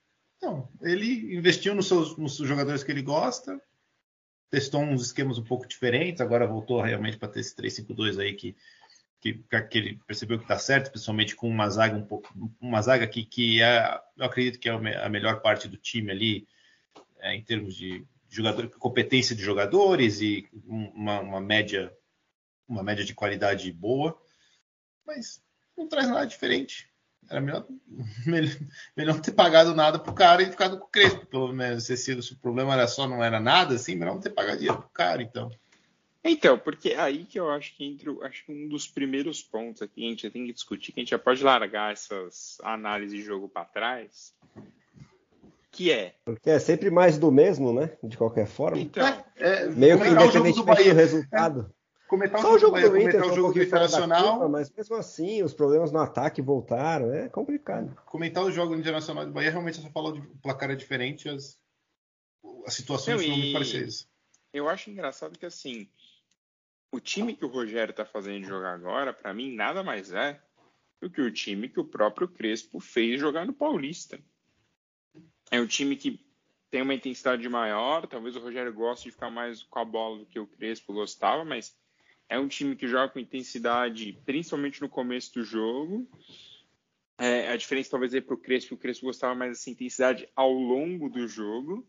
não, 0.42 0.68
ele 0.82 1.36
investiu 1.36 1.76
nos 1.76 1.88
seus, 1.88 2.18
nos 2.18 2.36
jogadores 2.36 2.84
que 2.84 2.92
ele 2.92 3.02
gosta, 3.02 3.62
testou 4.50 4.82
uns 4.82 5.04
esquemas 5.04 5.38
um 5.38 5.44
pouco 5.44 5.68
diferentes, 5.68 6.22
agora 6.22 6.46
voltou 6.46 6.82
realmente 6.82 7.18
para 7.18 7.30
ter 7.30 7.40
esse 7.40 7.56
3-5-2 7.56 8.20
aí 8.20 8.34
que, 8.34 8.56
que, 9.20 9.34
que, 9.70 9.78
ele 9.78 10.00
percebeu 10.06 10.38
que 10.38 10.44
está 10.44 10.58
certo, 10.58 10.92
principalmente 10.92 11.36
com 11.36 11.48
uma 11.48 11.70
zaga 11.70 11.96
um 11.96 12.06
pouco, 12.06 12.32
uma 12.60 12.82
zaga 12.82 13.08
que, 13.08 13.24
que 13.24 13.62
é, 13.62 14.00
eu 14.18 14.26
acredito 14.26 14.60
que 14.60 14.68
é 14.68 14.72
a 14.74 15.10
melhor 15.10 15.42
parte 15.42 15.68
do 15.68 15.78
time 15.78 16.12
ali, 16.12 16.48
é, 17.20 17.36
em 17.36 17.44
termos 17.44 17.76
de 17.76 18.04
jogador, 18.32 18.70
competência 18.70 19.36
de 19.36 19.44
jogadores 19.44 20.22
e 20.22 20.48
uma, 20.66 21.20
uma, 21.20 21.42
média 21.42 21.94
uma 22.68 22.82
média 22.82 23.04
de 23.04 23.14
qualidade 23.14 23.72
boa, 23.72 24.20
mas 25.06 25.44
não 25.78 25.88
traz 25.88 26.08
nada 26.08 26.26
diferente. 26.26 26.90
Era 27.30 27.42
melhor, 27.42 27.68
melhor, 28.26 28.56
melhor 28.96 29.16
não 29.16 29.22
ter 29.22 29.34
pagado 29.34 29.76
nada 29.76 30.00
pro 30.00 30.14
cara 30.14 30.42
e 30.42 30.50
ficado 30.50 30.80
com 30.80 30.86
o 30.86 30.90
Crespo, 30.90 31.26
pelo 31.26 31.52
menos. 31.52 31.86
Se, 31.86 31.98
se 31.98 32.14
o 32.14 32.38
problema 32.38 32.74
era 32.74 32.88
só 32.88 33.08
não 33.08 33.22
era 33.22 33.40
nada, 33.40 33.76
assim, 33.76 33.96
melhor 33.96 34.14
não 34.14 34.22
ter 34.22 34.30
pagado 34.30 34.60
dinheiro 34.60 34.80
pro 34.80 34.90
cara, 34.90 35.22
então. 35.22 35.52
Então, 36.24 36.58
porque 36.58 36.94
aí 36.94 37.26
que 37.26 37.40
eu 37.40 37.50
acho 37.50 37.76
que 37.76 37.84
entre 37.84 38.10
acho 38.22 38.46
que 38.46 38.52
um 38.52 38.68
dos 38.70 38.88
primeiros 38.88 39.42
pontos 39.42 39.82
aqui 39.82 40.06
a 40.06 40.10
gente 40.10 40.30
tem 40.30 40.46
que 40.46 40.54
discutir, 40.54 40.92
que 40.92 41.00
a 41.00 41.04
gente 41.04 41.10
já 41.10 41.20
pode 41.20 41.44
largar 41.44 41.92
essas 41.92 42.60
análises 42.64 43.18
de 43.18 43.26
jogo 43.26 43.50
para 43.50 43.66
trás, 43.66 44.34
que 45.82 45.92
é. 45.92 46.16
Porque 46.24 46.50
é 46.50 46.60
sempre 46.60 46.92
mais 46.92 47.18
do 47.18 47.32
mesmo, 47.32 47.74
né? 47.74 47.98
De 48.04 48.16
qualquer 48.16 48.46
forma. 48.46 48.80
Então, 48.80 49.04
é, 49.36 49.66
meio 49.68 50.00
que 50.00 50.08
independente 50.08 50.58
do, 50.58 50.64
do 50.64 50.94
resultado. 50.94 51.74
É, 52.12 52.38
Só 52.38 52.54
o 52.54 52.60
jogo, 52.60 52.80
do 52.80 52.98
Inter, 52.98 53.26
o 53.26 53.34
jogo 53.34 53.58
um 53.58 53.64
internacional. 53.64 54.34
Curva, 54.34 54.50
mas 54.50 54.70
mesmo 54.70 54.96
assim, 54.96 55.42
os 55.42 55.56
problemas 55.56 55.92
no 55.92 56.00
ataque 56.00 56.42
voltaram. 56.42 57.12
É 57.12 57.30
complicado. 57.30 57.96
Comentar 58.06 58.44
o 58.44 58.52
jogo 58.52 58.76
internacional 58.76 59.26
de 59.26 59.32
Bahia, 59.32 59.50
realmente 59.50 59.82
só 59.82 59.90
fala 59.90 60.14
de 60.14 60.22
placar 60.42 60.70
é 60.70 60.76
diferente, 60.76 61.28
as, 61.28 61.58
as 62.68 62.76
situações 62.76 63.22
não, 63.22 63.30
não 63.30 63.38
me 63.38 63.54
parecem 63.54 63.84
isso. 63.84 64.08
Eu 64.54 64.70
acho 64.70 64.92
engraçado 64.92 65.40
que 65.40 65.46
assim, 65.46 65.90
o 66.92 67.00
time 67.00 67.34
que 67.34 67.46
o 67.46 67.52
Rogério 67.52 67.92
está 67.92 68.06
fazendo 68.06 68.46
jogar 68.46 68.74
agora, 68.74 69.14
para 69.14 69.34
mim, 69.34 69.56
nada 69.56 69.82
mais 69.82 70.12
é 70.12 70.40
do 71.02 71.10
que 71.10 71.22
o 71.22 71.32
time 71.32 71.70
que 71.70 71.80
o 71.80 71.86
próprio 71.86 72.28
Crespo 72.28 72.80
fez 72.80 73.20
jogar 73.20 73.48
no 73.48 73.54
Paulista. 73.54 74.20
É 75.52 75.60
um 75.60 75.68
time 75.68 75.96
que 75.96 76.20
tem 76.72 76.82
uma 76.82 76.94
intensidade 76.94 77.48
maior, 77.50 78.08
talvez 78.08 78.36
o 78.38 78.40
Rogério 78.40 78.74
goste 78.74 79.06
de 79.06 79.12
ficar 79.12 79.30
mais 79.30 79.62
com 79.62 79.78
a 79.78 79.86
bola 79.86 80.20
do 80.20 80.26
que 80.26 80.40
o 80.40 80.48
Crespo 80.48 80.94
gostava, 80.94 81.44
mas 81.44 81.76
é 82.30 82.40
um 82.40 82.48
time 82.48 82.78
que 82.78 82.88
joga 82.88 83.10
com 83.10 83.20
intensidade, 83.20 84.18
principalmente 84.26 84.82
no 84.82 84.88
começo 84.88 85.34
do 85.34 85.44
jogo. 85.44 86.10
É, 87.18 87.52
a 87.52 87.58
diferença 87.58 87.92
talvez 87.92 88.14
é 88.14 88.22
para 88.22 88.34
o 88.34 88.38
Crespo, 88.38 88.76
o 88.76 88.78
Crespo 88.78 89.06
gostava 89.06 89.36
mais 89.36 89.52
dessa 89.52 89.70
intensidade 89.70 90.28
ao 90.34 90.52
longo 90.54 91.10
do 91.10 91.28
jogo. 91.28 91.86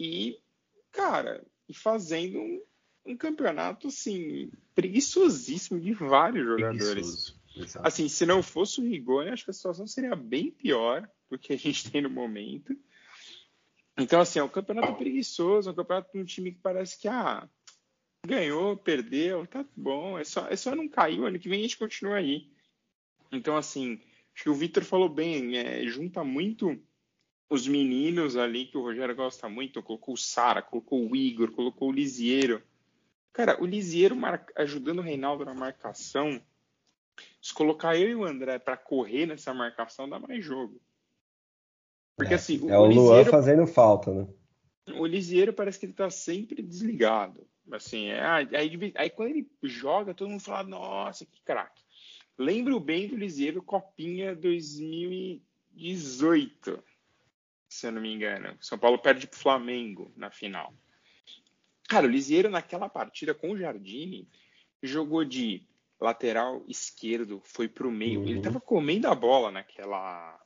E, 0.00 0.40
cara, 0.90 1.46
e 1.68 1.74
fazendo 1.74 2.38
um, 2.38 2.62
um 3.04 3.16
campeonato 3.16 3.88
assim 3.88 4.50
preguiçosíssimo 4.74 5.78
de 5.78 5.92
vários 5.92 6.46
jogadores. 6.46 7.37
Assim, 7.82 8.08
se 8.08 8.26
não 8.26 8.42
fosse 8.42 8.80
o 8.80 8.84
Rigoni, 8.84 9.30
acho 9.30 9.44
que 9.44 9.50
a 9.50 9.54
situação 9.54 9.86
seria 9.86 10.14
bem 10.14 10.50
pior 10.50 11.08
do 11.30 11.38
que 11.38 11.52
a 11.52 11.56
gente 11.56 11.88
tem 11.90 12.02
no 12.02 12.10
momento. 12.10 12.76
Então, 13.96 14.20
assim, 14.20 14.38
é 14.38 14.42
um 14.42 14.48
campeonato 14.48 14.94
preguiçoso, 14.94 15.68
é 15.68 15.72
um 15.72 15.76
campeonato 15.76 16.12
de 16.12 16.20
um 16.20 16.24
time 16.24 16.52
que 16.52 16.60
parece 16.60 16.98
que 17.00 17.08
ah, 17.08 17.48
ganhou, 18.24 18.76
perdeu, 18.76 19.46
tá 19.46 19.64
bom, 19.76 20.18
é 20.18 20.24
só, 20.24 20.46
é 20.48 20.56
só 20.56 20.74
não 20.74 20.88
cair, 20.88 21.22
ano 21.22 21.38
que 21.38 21.48
vem 21.48 21.60
a 21.60 21.62
gente 21.62 21.78
continua 21.78 22.16
aí. 22.16 22.48
Então, 23.32 23.56
assim, 23.56 24.00
acho 24.34 24.44
que 24.44 24.50
o 24.50 24.54
Vitor 24.54 24.84
falou 24.84 25.08
bem, 25.08 25.56
é, 25.56 25.84
junta 25.86 26.22
muito 26.22 26.80
os 27.50 27.66
meninos 27.66 28.36
ali 28.36 28.66
que 28.66 28.76
o 28.76 28.82
Rogério 28.82 29.16
gosta 29.16 29.48
muito, 29.48 29.82
colocou 29.82 30.14
o 30.14 30.18
Sara, 30.18 30.62
colocou 30.62 31.08
o 31.08 31.16
Igor, 31.16 31.50
colocou 31.50 31.88
o 31.88 31.92
Lisieiro. 31.92 32.62
Cara, 33.32 33.60
o 33.62 33.66
Lisieiro 33.66 34.16
ajudando 34.56 34.98
o 34.98 35.02
Reinaldo 35.02 35.44
na 35.44 35.54
marcação, 35.54 36.42
se 37.40 37.54
colocar 37.54 37.96
eu 37.96 38.08
e 38.08 38.14
o 38.14 38.24
André 38.24 38.58
para 38.58 38.76
correr 38.76 39.26
nessa 39.26 39.54
marcação, 39.54 40.08
dá 40.08 40.18
mais 40.18 40.44
jogo. 40.44 40.80
Porque 42.16 42.32
é, 42.32 42.36
assim. 42.36 42.58
O, 42.60 42.70
é 42.70 42.78
o, 42.78 42.82
o 42.82 42.86
Luan 42.86 43.24
fazendo 43.24 43.66
falta, 43.66 44.12
né? 44.12 44.26
O 44.94 45.06
Lisieiro 45.06 45.52
parece 45.52 45.78
que 45.78 45.86
ele 45.86 45.92
tá 45.92 46.10
sempre 46.10 46.62
desligado. 46.62 47.46
Assim, 47.70 48.06
é, 48.06 48.24
aí, 48.24 48.48
aí, 48.94 49.10
quando 49.10 49.30
ele 49.30 49.50
joga, 49.62 50.14
todo 50.14 50.30
mundo 50.30 50.40
fala, 50.40 50.66
nossa, 50.66 51.26
que 51.26 51.42
craque. 51.42 51.82
Lembro 52.38 52.80
bem 52.80 53.06
do 53.08 53.16
Lisieiro 53.16 53.62
Copinha 53.62 54.34
2018, 54.34 56.82
se 57.68 57.86
eu 57.86 57.92
não 57.92 58.00
me 58.00 58.10
engano. 58.12 58.56
São 58.60 58.78
Paulo 58.78 58.98
perde 58.98 59.26
pro 59.26 59.38
Flamengo 59.38 60.10
na 60.16 60.30
final. 60.30 60.72
Cara, 61.88 62.06
o 62.06 62.10
Lisieiro 62.10 62.48
naquela 62.48 62.88
partida 62.88 63.34
com 63.34 63.50
o 63.50 63.58
Jardine 63.58 64.26
jogou 64.82 65.24
de 65.24 65.62
lateral 66.00 66.64
esquerdo, 66.68 67.40
foi 67.44 67.68
pro 67.68 67.90
meio. 67.90 68.20
Uhum. 68.20 68.28
Ele 68.28 68.40
tava 68.40 68.60
comendo 68.60 69.08
a 69.08 69.14
bola 69.14 69.50
naquela 69.50 70.38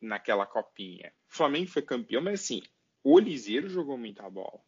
naquela 0.00 0.46
copinha. 0.46 1.12
O 1.30 1.36
Flamengo 1.36 1.70
foi 1.70 1.82
campeão, 1.82 2.22
mas 2.22 2.40
assim, 2.40 2.62
o 3.02 3.18
Liseiro 3.18 3.68
jogou 3.68 3.96
muita 3.96 4.28
bola. 4.28 4.60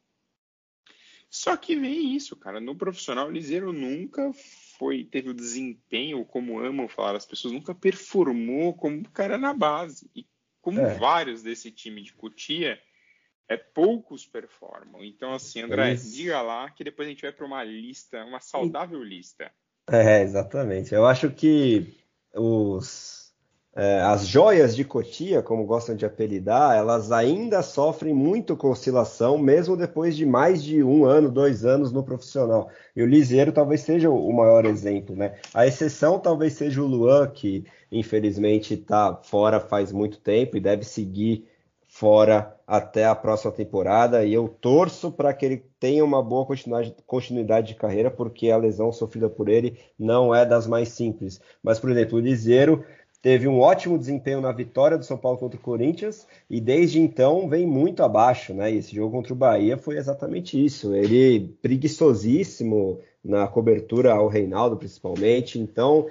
Só 1.31 1.57
que 1.57 1.77
vem 1.77 2.15
isso, 2.15 2.35
cara. 2.37 2.61
No 2.61 2.75
profissional, 2.75 3.29
o 3.29 3.31
Liseiro 3.31 3.73
nunca 3.73 4.33
foi, 4.79 5.05
teve 5.05 5.29
o 5.29 5.35
desempenho, 5.35 6.25
como 6.25 6.59
amam 6.59 6.89
falar 6.89 7.15
as 7.17 7.27
pessoas, 7.27 7.53
nunca 7.53 7.75
performou 7.75 8.75
como 8.75 9.01
o 9.01 9.11
cara 9.11 9.37
na 9.37 9.53
base. 9.53 10.11
E 10.15 10.27
como 10.61 10.81
é. 10.81 10.95
vários 10.95 11.43
desse 11.43 11.71
time 11.71 12.03
de 12.03 12.15
Cotia, 12.15 12.81
é, 13.49 13.57
poucos 13.57 14.27
performam. 14.27 15.05
Então, 15.05 15.33
assim, 15.33 15.61
André, 15.61 15.93
Isso. 15.93 16.15
diga 16.15 16.41
lá 16.41 16.71
que 16.71 16.85
depois 16.85 17.07
a 17.07 17.11
gente 17.11 17.23
vai 17.23 17.33
para 17.33 17.47
uma 17.47 17.63
lista, 17.63 18.25
uma 18.25 18.41
saudável 18.41 19.03
lista. 19.03 19.53
É, 19.91 20.23
exatamente. 20.23 20.95
Eu 20.95 21.07
acho 21.07 21.31
que 21.31 21.97
os 22.35 23.19
é, 23.75 24.01
as 24.01 24.27
joias 24.27 24.75
de 24.75 24.85
Cotia, 24.85 25.41
como 25.41 25.65
gostam 25.65 25.95
de 25.95 26.05
apelidar, 26.05 26.77
elas 26.77 27.13
ainda 27.13 27.63
sofrem 27.63 28.13
muito 28.13 28.57
com 28.57 28.71
oscilação, 28.71 29.39
mesmo 29.39 29.77
depois 29.77 30.17
de 30.17 30.27
mais 30.27 30.63
de 30.65 30.83
um 30.83 31.05
ano, 31.05 31.31
dois 31.31 31.65
anos 31.65 31.93
no 31.93 32.03
profissional. 32.03 32.71
E 32.97 33.03
o 33.03 33.07
Liseiro 33.07 33.53
talvez 33.53 33.83
seja 33.83 34.11
o 34.11 34.33
maior 34.33 34.65
exemplo, 34.67 35.15
né? 35.15 35.37
A 35.55 35.65
exceção 35.67 36.19
talvez 36.19 36.55
seja 36.55 36.83
o 36.83 36.87
Luan, 36.87 37.29
que 37.29 37.65
infelizmente 37.91 38.75
está 38.75 39.15
fora 39.23 39.61
faz 39.61 39.93
muito 39.93 40.19
tempo 40.19 40.57
e 40.57 40.61
deve 40.61 40.85
seguir 40.85 41.47
fora 41.99 42.57
até 42.65 43.07
a 43.07 43.15
próxima 43.15 43.51
temporada. 43.51 44.25
E 44.25 44.33
eu 44.33 44.49
torço 44.49 45.11
para 45.11 45.35
que 45.35 45.45
ele 45.45 45.65
tenha 45.81 46.05
uma 46.05 46.23
boa 46.23 46.47
continuidade 47.07 47.69
de 47.69 47.75
carreira, 47.75 48.09
porque 48.09 48.51
a 48.51 48.57
lesão 48.57 48.93
sofrida 48.93 49.29
por 49.29 49.49
ele 49.49 49.77
não 49.99 50.33
é 50.33 50.47
das 50.47 50.67
mais 50.67 50.91
simples. 50.91 51.41
Mas, 51.61 51.81
por 51.81 51.91
exemplo, 51.91 52.19
o 52.19 52.21
Liseiro 52.21 52.85
teve 53.21 53.49
um 53.49 53.59
ótimo 53.59 53.99
desempenho 53.99 54.41
na 54.41 54.53
vitória 54.53 54.97
do 54.97 55.05
São 55.05 55.19
Paulo 55.19 55.39
contra 55.39 55.59
o 55.59 55.63
Corinthians 55.63 56.25
e 56.49 56.61
desde 56.61 57.01
então 57.01 57.49
vem 57.49 57.67
muito 57.67 58.05
abaixo, 58.05 58.55
né? 58.55 58.73
E 58.73 58.79
esse 58.79 58.95
jogo 58.95 59.17
contra 59.17 59.33
o 59.33 59.37
Bahia 59.37 59.77
foi 59.77 59.97
exatamente 59.97 60.65
isso. 60.65 60.95
Ele 60.95 61.57
preguiçosíssimo 61.61 63.01
na 63.25 63.49
cobertura 63.49 64.13
ao 64.13 64.29
Reinaldo, 64.29 64.77
principalmente. 64.77 65.59
Então 65.59 66.07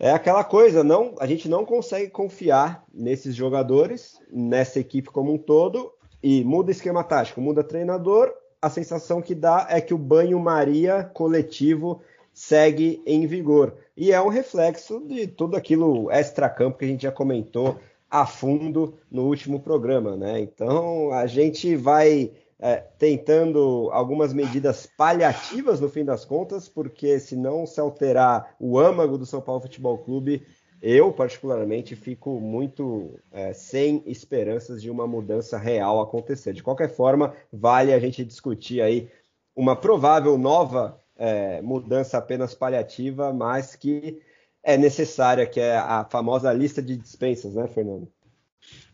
é 0.00 0.10
aquela 0.12 0.42
coisa, 0.42 0.82
não, 0.82 1.14
a 1.20 1.26
gente 1.26 1.46
não 1.46 1.66
consegue 1.66 2.08
confiar 2.08 2.82
nesses 2.92 3.34
jogadores, 3.34 4.18
nessa 4.32 4.80
equipe 4.80 5.10
como 5.10 5.34
um 5.34 5.36
todo 5.36 5.92
e 6.22 6.42
muda 6.42 6.70
esquema 6.70 7.04
tático, 7.04 7.38
muda 7.38 7.62
treinador. 7.62 8.32
A 8.62 8.70
sensação 8.70 9.20
que 9.20 9.34
dá 9.34 9.66
é 9.68 9.78
que 9.78 9.92
o 9.92 9.98
banho-maria 9.98 11.04
coletivo 11.04 12.00
segue 12.32 13.02
em 13.04 13.26
vigor. 13.26 13.74
E 13.94 14.10
é 14.10 14.20
um 14.22 14.28
reflexo 14.28 15.00
de 15.06 15.26
tudo 15.26 15.54
aquilo 15.54 16.10
extra-campo 16.10 16.78
que 16.78 16.86
a 16.86 16.88
gente 16.88 17.02
já 17.02 17.12
comentou 17.12 17.76
a 18.10 18.24
fundo 18.24 18.94
no 19.10 19.26
último 19.26 19.60
programa, 19.60 20.16
né? 20.16 20.40
Então 20.40 21.12
a 21.12 21.26
gente 21.26 21.76
vai 21.76 22.32
é, 22.60 22.76
tentando 22.98 23.88
algumas 23.90 24.34
medidas 24.34 24.86
paliativas 24.86 25.80
no 25.80 25.88
fim 25.88 26.04
das 26.04 26.24
contas, 26.24 26.68
porque 26.68 27.18
se 27.18 27.34
não 27.34 27.66
se 27.66 27.80
alterar 27.80 28.54
o 28.60 28.78
âmago 28.78 29.16
do 29.16 29.24
São 29.24 29.40
Paulo 29.40 29.62
Futebol 29.62 29.96
Clube, 29.98 30.46
eu 30.82 31.12
particularmente 31.12 31.96
fico 31.96 32.38
muito 32.38 33.18
é, 33.32 33.52
sem 33.52 34.02
esperanças 34.06 34.80
de 34.82 34.90
uma 34.90 35.06
mudança 35.06 35.58
real 35.58 36.00
acontecer. 36.00 36.52
De 36.52 36.62
qualquer 36.62 36.88
forma, 36.88 37.34
vale 37.52 37.92
a 37.92 37.98
gente 37.98 38.24
discutir 38.24 38.80
aí 38.80 39.10
uma 39.56 39.74
provável 39.74 40.36
nova 40.38 40.98
é, 41.16 41.60
mudança 41.62 42.18
apenas 42.18 42.54
paliativa, 42.54 43.32
mas 43.32 43.74
que 43.74 44.22
é 44.62 44.76
necessária, 44.76 45.46
que 45.46 45.60
é 45.60 45.76
a 45.76 46.04
famosa 46.04 46.52
lista 46.52 46.82
de 46.82 46.96
dispensas, 46.96 47.54
né, 47.54 47.66
Fernando? 47.66 48.10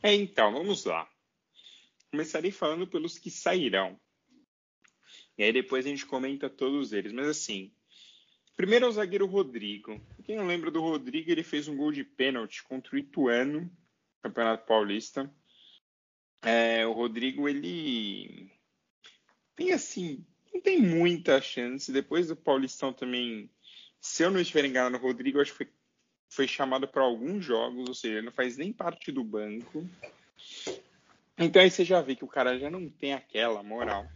É, 0.03 0.15
então, 0.15 0.53
vamos 0.53 0.85
lá. 0.85 1.07
Começarei 2.11 2.51
falando 2.51 2.87
pelos 2.87 3.19
que 3.19 3.31
sairão. 3.31 3.99
E 5.39 5.45
aí 5.45 5.53
depois 5.53 5.85
a 5.85 5.89
gente 5.89 6.07
comenta 6.07 6.49
todos 6.49 6.93
eles. 6.93 7.13
Mas 7.13 7.29
assim, 7.29 7.73
primeiro 8.57 8.87
é 8.87 8.89
o 8.89 8.93
zagueiro 8.93 9.27
Rodrigo. 9.27 10.01
Quem 10.25 10.37
não 10.37 10.47
lembra 10.47 10.71
do 10.71 10.81
Rodrigo, 10.81 11.31
ele 11.31 11.43
fez 11.43 11.69
um 11.69 11.77
gol 11.77 11.93
de 11.93 12.05
pênalti 12.05 12.63
contra 12.65 12.95
o 12.95 12.99
Ituano, 12.99 13.71
Campeonato 14.23 14.67
Paulista. 14.67 15.33
É, 16.43 16.87
o 16.87 16.93
Rodrigo, 16.93 17.49
ele 17.49 18.51
tem 19.55 19.73
assim, 19.73 20.25
não 20.53 20.61
tem 20.61 20.81
muita 20.81 21.41
chance. 21.41 21.93
Depois 21.93 22.29
do 22.29 22.37
Paulistão 22.37 22.93
também, 22.93 23.51
se 24.01 24.23
eu 24.23 24.31
não 24.31 24.41
estiver 24.41 24.65
enganado, 24.65 24.97
o 24.97 25.07
Rodrigo 25.07 25.41
acho 25.41 25.53
que 25.53 25.65
foi, 25.65 25.69
foi 26.29 26.49
chamado 26.49 26.87
para 26.87 27.03
alguns 27.03 27.45
jogos, 27.45 27.89
ou 27.89 27.95
seja, 27.95 28.19
ele 28.19 28.27
não 28.27 28.33
faz 28.33 28.57
nem 28.57 28.73
parte 28.73 29.11
do 29.11 29.25
banco. 29.25 29.89
Então 31.39 31.61
aí 31.61 31.71
você 31.71 31.85
já 31.85 32.01
vê 32.01 32.17
que 32.17 32.25
o 32.25 32.29
cara 32.29 32.59
já 32.59 32.71
não 32.71 32.89
tem 32.89 33.13
aquela 33.13 33.63
moral. 33.63 34.07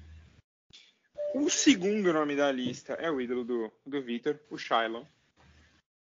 O 1.34 1.48
segundo 1.48 2.12
nome 2.12 2.34
da 2.34 2.50
lista 2.50 2.94
é 2.94 3.10
o 3.10 3.20
ídolo 3.20 3.44
do, 3.44 3.70
do 3.86 4.02
Victor, 4.02 4.40
o 4.50 4.58
Shylon. 4.58 5.04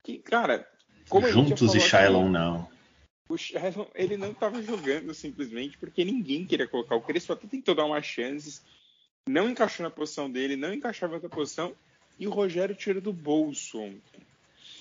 Que, 0.03 0.19
cara, 0.19 0.67
como 1.09 1.29
Juntos 1.29 1.75
e 1.75 1.81
Shylon 1.81 2.29
não. 2.29 2.69
O 3.29 3.37
Shylon, 3.37 3.87
ele 3.95 4.17
não 4.17 4.31
estava 4.31 4.63
jogando 4.63 5.13
simplesmente 5.13 5.77
porque 5.77 6.05
ninguém 6.05 6.47
queria 6.47 6.67
colocar. 6.67 6.97
O 6.97 7.03
Crespo 7.03 7.33
até 7.33 7.47
tentou 7.47 7.75
dar 7.75 7.85
umas 7.85 8.05
chances, 8.05 8.63
não 9.29 9.49
encaixou 9.51 9.85
na 9.85 9.91
posição 9.91 10.31
dele, 10.31 10.57
não 10.57 10.73
encaixava 10.73 11.13
em 11.13 11.17
outra 11.17 11.29
posição, 11.29 11.73
e 12.19 12.27
o 12.27 12.31
Rogério 12.31 12.75
tirou 12.75 13.03
do 13.03 13.13
bolso 13.13 13.79
ontem. 13.79 14.21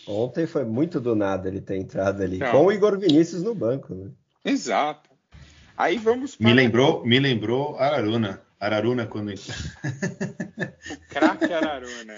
Ontem 0.08 0.48
foi 0.48 0.64
muito 0.64 1.00
do 1.00 1.16
nada 1.16 1.50
ele 1.50 1.62
ter 1.62 1.78
entrado 1.78 2.24
ali, 2.24 2.38
não. 2.38 2.52
com 2.52 2.66
o 2.66 2.72
Igor 2.72 2.98
Vinícius 2.98 3.44
no 3.44 3.54
banco, 3.54 3.94
né? 3.94 4.10
Exato. 4.44 5.09
Aí 5.80 5.98
vamos 5.98 6.36
para... 6.36 6.46
Me 6.46 6.54
lembrou, 6.54 7.06
me 7.06 7.20
lembrou 7.20 7.80
Araruna. 7.80 8.46
Araruna 8.60 9.08
quando... 9.08 9.30
o 9.30 9.34
craque 11.08 11.54
Araruna. 11.54 12.16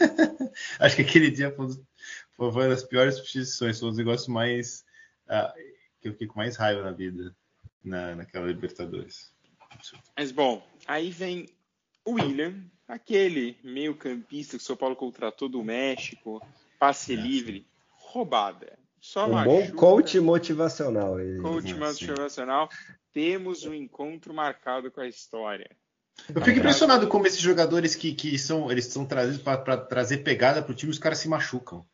Acho 0.80 0.95
que 0.95 1.04
aquele 1.04 1.30
dia 1.30 1.52
foi, 1.52 1.67
foi 2.36 2.50
uma 2.50 2.69
das 2.69 2.84
piores 2.84 3.17
substituições, 3.17 3.80
foi 3.80 3.88
um 3.88 3.91
dos 3.91 4.00
negócios 4.00 4.28
mais... 4.28 4.84
Uh, 5.28 5.54
que 6.02 6.08
eu 6.08 6.13
fiquei 6.13 6.26
com 6.26 6.39
mais 6.39 6.56
raiva 6.56 6.82
na 6.82 6.91
vida, 6.91 7.36
na, 7.84 8.15
naquela 8.15 8.47
Libertadores. 8.47 9.32
Mas 10.17 10.32
bom, 10.32 10.67
aí 10.88 11.12
vem 11.12 11.45
o 12.04 12.13
William, 12.13 12.56
aquele 12.88 13.56
meio 13.63 13.95
campista 13.95 14.58
que 14.58 14.63
o 14.63 14.65
São 14.65 14.76
Paulo 14.76 14.95
contratou 14.95 15.47
do 15.47 15.63
México, 15.63 16.43
passe 16.80 17.15
livre, 17.15 17.67
roubada. 17.91 18.80
Só 19.00 19.28
um 19.28 19.43
bom 19.43 19.71
coach 19.71 20.19
motivacional. 20.19 21.17
Coach 21.41 21.76
motivacional. 21.76 22.67
Temos 23.13 23.65
um 23.65 23.74
encontro 23.74 24.34
marcado 24.34 24.91
com 24.91 25.02
a 25.02 25.08
história. 25.08 25.69
Eu 26.34 26.41
fico 26.43 26.60
impressionado 26.60 27.08
como 27.08 27.26
esses 27.26 27.39
jogadores 27.39 27.95
que, 27.95 28.13
que 28.13 28.38
são 28.38 28.71
eles 28.71 28.86
são 28.86 29.06
trazidos 29.06 29.41
para 29.41 29.78
trazer 29.78 30.17
pegada 30.17 30.62
para 30.62 30.71
o 30.71 30.76
time, 30.76 30.91
os 30.91 31.00
caras 31.00 31.17
se 31.17 31.28
machucam. 31.28 31.86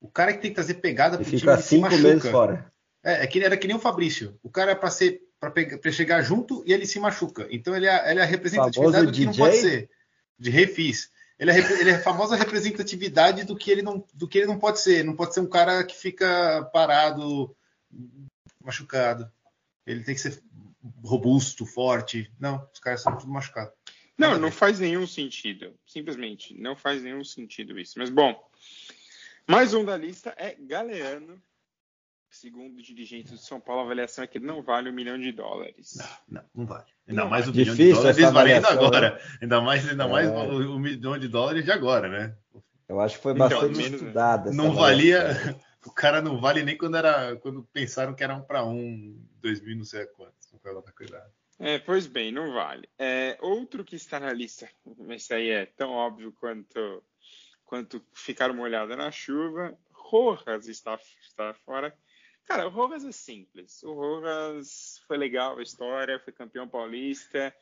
O 0.00 0.08
cara 0.08 0.32
que 0.32 0.40
tem 0.40 0.50
que 0.50 0.54
trazer 0.54 0.74
pegada 0.74 1.16
para 1.16 1.22
o 1.22 1.24
time, 1.24 1.40
fica 1.40 1.58
cinco 1.58 1.88
meses 1.88 2.30
fora. 2.30 2.70
É, 3.04 3.24
é 3.24 3.26
que 3.26 3.42
era 3.42 3.56
que 3.56 3.66
nem 3.66 3.76
o 3.76 3.80
Fabrício. 3.80 4.38
O 4.42 4.50
cara 4.50 4.72
é 4.72 4.74
para 4.74 4.90
ser 4.90 5.22
para 5.40 5.92
chegar 5.92 6.20
junto 6.22 6.64
e 6.66 6.72
ele 6.72 6.86
se 6.86 6.98
machuca. 6.98 7.46
Então 7.50 7.74
ele 7.74 7.86
é, 7.86 8.10
ele 8.10 8.20
é 8.20 8.22
a 8.22 8.26
representatividade 8.26 9.06
do 9.06 9.12
que 9.12 9.24
não 9.24 9.34
pode 9.34 9.56
ser. 9.56 9.88
De 10.38 10.50
refis. 10.50 11.10
Ele 11.38 11.52
é, 11.52 11.80
ele 11.80 11.90
é 11.90 11.94
a 11.94 12.00
famosa 12.00 12.34
representatividade 12.34 13.44
do 13.44 13.56
que, 13.56 13.70
ele 13.70 13.82
não, 13.82 14.04
do 14.12 14.26
que 14.26 14.38
ele 14.38 14.48
não 14.48 14.58
pode 14.58 14.80
ser. 14.80 15.04
Não 15.04 15.14
pode 15.14 15.34
ser 15.34 15.40
um 15.40 15.46
cara 15.46 15.84
que 15.84 15.96
fica 15.96 16.68
parado, 16.72 17.54
machucado. 18.60 19.30
Ele 19.90 20.04
tem 20.04 20.14
que 20.14 20.20
ser 20.20 20.42
robusto, 21.02 21.66
forte. 21.66 22.32
Não, 22.38 22.68
os 22.72 22.80
caras 22.80 23.02
são 23.02 23.16
tudo 23.16 23.32
machucados. 23.32 23.72
Não, 24.16 24.38
não 24.38 24.50
faz 24.50 24.80
nenhum 24.80 25.06
sentido. 25.06 25.74
Simplesmente, 25.86 26.54
não 26.54 26.76
faz 26.76 27.02
nenhum 27.02 27.24
sentido 27.24 27.78
isso. 27.78 27.98
Mas 27.98 28.10
bom, 28.10 28.40
mais 29.46 29.74
um 29.74 29.84
da 29.84 29.96
lista 29.96 30.34
é 30.36 30.54
Galeano, 30.54 31.40
Segundo 32.30 32.82
dirigentes 32.82 33.32
do 33.32 33.38
São 33.38 33.58
Paulo, 33.58 33.80
a 33.80 33.84
avaliação 33.84 34.22
é 34.22 34.26
que 34.26 34.36
ele 34.36 34.46
não 34.46 34.62
vale 34.62 34.90
um 34.90 34.92
milhão 34.92 35.18
de 35.18 35.32
dólares. 35.32 35.96
Não, 35.96 36.06
não, 36.28 36.48
não 36.54 36.66
vale. 36.66 36.84
Ainda 37.08 37.22
não, 37.22 37.30
mais 37.30 37.48
um 37.48 37.52
milhão 37.52 37.74
de 37.74 37.92
dólares 37.92 38.32
valendo 38.32 38.66
agora. 38.66 39.10
Né? 39.14 39.20
Ainda 39.40 39.60
mais, 39.62 39.88
ainda 39.88 40.04
é... 40.04 40.08
mais 40.08 40.28
um, 40.28 40.74
um 40.74 40.78
milhão 40.78 41.18
de 41.18 41.26
dólares 41.26 41.64
de 41.64 41.72
agora, 41.72 42.06
né? 42.06 42.36
Eu 42.86 43.00
acho 43.00 43.16
que 43.16 43.22
foi 43.22 43.32
então, 43.32 43.48
bastante 43.48 43.80
então, 43.80 43.94
estudada. 43.94 44.52
Não 44.52 44.74
valia. 44.74 45.58
O 45.88 45.90
cara 45.90 46.20
não 46.20 46.38
vale 46.38 46.62
nem 46.62 46.76
quando 46.76 46.98
era 46.98 47.34
quando 47.36 47.62
pensaram 47.72 48.14
que 48.14 48.22
era 48.22 48.36
um 48.36 48.42
para 48.42 48.62
um, 48.62 49.18
2000 49.40 49.76
não 49.78 49.84
sei 49.84 50.04
quantos. 50.06 50.52
Não 50.52 50.82
cuidado. 50.92 51.32
É, 51.58 51.78
pois 51.78 52.06
bem, 52.06 52.30
não 52.30 52.52
vale. 52.52 52.86
É, 52.98 53.38
outro 53.40 53.82
que 53.82 53.96
está 53.96 54.20
na 54.20 54.30
lista, 54.30 54.68
esse 55.08 55.32
aí 55.32 55.48
é 55.48 55.64
tão 55.64 55.90
óbvio 55.92 56.30
quanto 56.32 57.02
quanto 57.64 58.04
ficar 58.12 58.52
molhada 58.52 58.94
na 58.96 59.10
chuva. 59.10 59.78
Rojas 59.90 60.68
está, 60.68 60.98
está 61.22 61.54
fora. 61.54 61.96
Cara, 62.44 62.66
o 62.66 62.70
Rojas 62.70 63.04
é 63.06 63.12
simples. 63.12 63.82
O 63.82 63.94
Rojas 63.94 65.00
foi 65.06 65.16
legal 65.16 65.58
a 65.58 65.62
história, 65.62 66.20
foi 66.20 66.34
campeão 66.34 66.68
paulista 66.68 67.54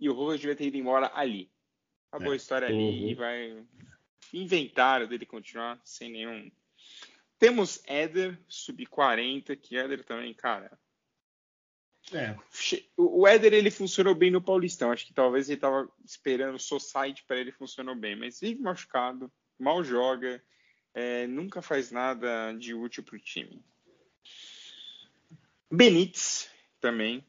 e 0.00 0.08
o 0.08 0.14
Rojas 0.14 0.40
devia 0.40 0.56
ter 0.56 0.66
ido 0.66 0.78
embora 0.78 1.10
ali. 1.14 1.50
Acabou 2.10 2.32
é. 2.32 2.34
a 2.34 2.36
história 2.36 2.68
ali 2.68 2.76
uhum. 2.76 3.08
e 3.08 3.14
vai 3.14 3.66
inventaram 4.32 5.06
dele 5.06 5.26
continuar 5.26 5.78
sem 5.84 6.10
nenhum. 6.10 6.50
Temos 7.44 7.82
Éder, 7.84 8.40
sub-40, 8.48 9.54
que 9.54 9.76
Éder 9.76 10.02
também, 10.02 10.32
cara. 10.32 10.78
É. 12.10 12.34
O 12.96 13.28
Éder 13.28 13.52
ele 13.52 13.70
funcionou 13.70 14.14
bem 14.14 14.30
no 14.30 14.40
Paulistão. 14.40 14.90
Acho 14.90 15.04
que 15.04 15.12
talvez 15.12 15.50
ele 15.50 15.58
estava 15.58 15.86
esperando 16.02 16.54
o 16.54 16.58
Society 16.58 17.22
para 17.26 17.36
ele 17.36 17.52
funcionou 17.52 17.94
bem, 17.94 18.16
mas 18.16 18.40
vive 18.40 18.62
machucado, 18.62 19.30
mal 19.58 19.84
joga, 19.84 20.42
é, 20.94 21.26
nunca 21.26 21.60
faz 21.60 21.90
nada 21.90 22.54
de 22.54 22.72
útil 22.72 23.04
para 23.04 23.16
o 23.16 23.20
time. 23.20 23.62
Benítez 25.70 26.50
também. 26.80 27.22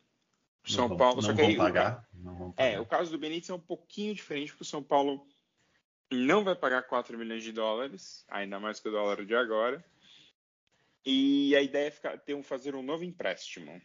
São 0.66 0.88
não 0.88 0.96
Paulo, 0.96 1.18
não 1.18 1.24
só 1.24 1.34
que 1.34 1.42
aí, 1.42 1.58
pagar, 1.58 2.08
pagar. 2.24 2.54
É, 2.56 2.80
o 2.80 2.86
caso 2.86 3.12
do 3.12 3.20
Benítez 3.20 3.50
é 3.50 3.54
um 3.54 3.60
pouquinho 3.60 4.16
diferente, 4.16 4.54
porque 4.54 4.64
o 4.64 4.66
São 4.66 4.82
Paulo 4.82 5.28
não 6.10 6.42
vai 6.46 6.56
pagar 6.56 6.84
4 6.84 7.18
milhões 7.18 7.44
de 7.44 7.52
dólares, 7.52 8.24
ainda 8.30 8.62
mais 8.62 8.80
que 8.80 8.88
o 8.88 8.92
dólar 8.94 9.26
de 9.26 9.36
agora. 9.36 9.84
E 11.06 11.56
a 11.56 11.62
ideia 11.62 11.88
é 11.88 11.92
ficar, 11.92 12.18
ter 12.18 12.34
um, 12.34 12.42
fazer 12.42 12.76
um 12.76 12.82
novo 12.82 13.04
empréstimo. 13.04 13.82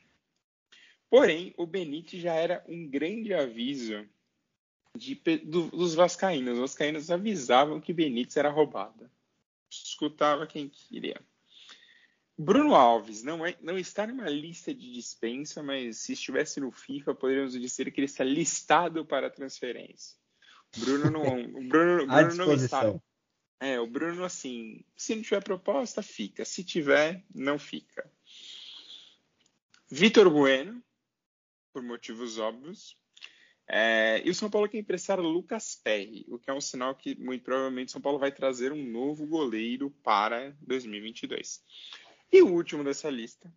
Porém, 1.11 1.53
o 1.57 1.67
Benítez 1.67 2.23
já 2.23 2.35
era 2.35 2.65
um 2.69 2.89
grande 2.89 3.35
aviso 3.35 4.09
de, 4.97 5.15
do, 5.45 5.69
dos 5.71 5.95
vascaínos. 5.95 6.55
Os 6.55 6.61
vascaínos 6.61 7.11
avisavam 7.11 7.81
que 7.81 7.93
Benítez 7.93 8.37
era 8.37 8.49
roubado. 8.49 9.11
Escutava 9.71 10.47
quem 10.47 10.69
queria. 10.69 11.21
Bruno 12.39 12.75
Alves 12.75 13.23
não, 13.23 13.45
é, 13.45 13.55
não 13.61 13.77
está 13.77 14.07
numa 14.07 14.29
lista 14.31 14.73
de 14.73 14.93
dispensa, 14.93 15.63
mas 15.63 15.99
se 15.99 16.15
estivesse 16.15 16.59
no 16.59 16.71
FIFA, 16.71 17.15
poderíamos 17.15 17.53
dizer 17.53 17.93
que 17.93 18.01
ele 18.01 18.07
está 18.07 18.25
listado 18.25 19.05
para 19.05 19.29
transferência. 19.29 20.17
Bruno 20.79 21.11
não, 21.11 21.23
Bruno, 21.69 22.07
Bruno 22.07 22.35
não 22.35 22.55
está. 22.55 22.99
É, 23.61 23.79
o 23.79 23.87
Bruno, 23.87 24.25
assim, 24.25 24.83
se 24.97 25.15
não 25.15 25.23
tiver 25.23 25.45
proposta, 25.45 26.03
fica. 26.03 26.47
Se 26.47 26.65
tiver, 26.65 27.23
não 27.35 27.59
fica. 27.59 28.11
Vitor 29.91 30.31
Bueno, 30.31 30.83
por 31.73 31.83
motivos 31.83 32.39
óbvios. 32.39 32.97
É, 33.69 34.21
e 34.25 34.31
o 34.31 34.35
São 34.35 34.51
Paulo 34.51 34.69
quer 34.69 34.79
emprestar 34.79 35.21
Lucas 35.21 35.77
Perry, 35.77 36.25
o 36.29 36.39
que 36.39 36.51
é 36.51 36.53
um 36.53 36.61
sinal 36.61 36.95
que 36.95 37.15
muito 37.15 37.45
provavelmente 37.45 37.93
São 37.93 38.01
Paulo 38.01 38.19
vai 38.19 38.33
trazer 38.33 38.73
um 38.73 38.85
novo 38.85 39.27
goleiro 39.27 39.91
para 40.03 40.57
2022. 40.63 41.63
E 42.33 42.43
o 42.43 42.53
último 42.53 42.83
dessa 42.83 43.09
lista, 43.09 43.53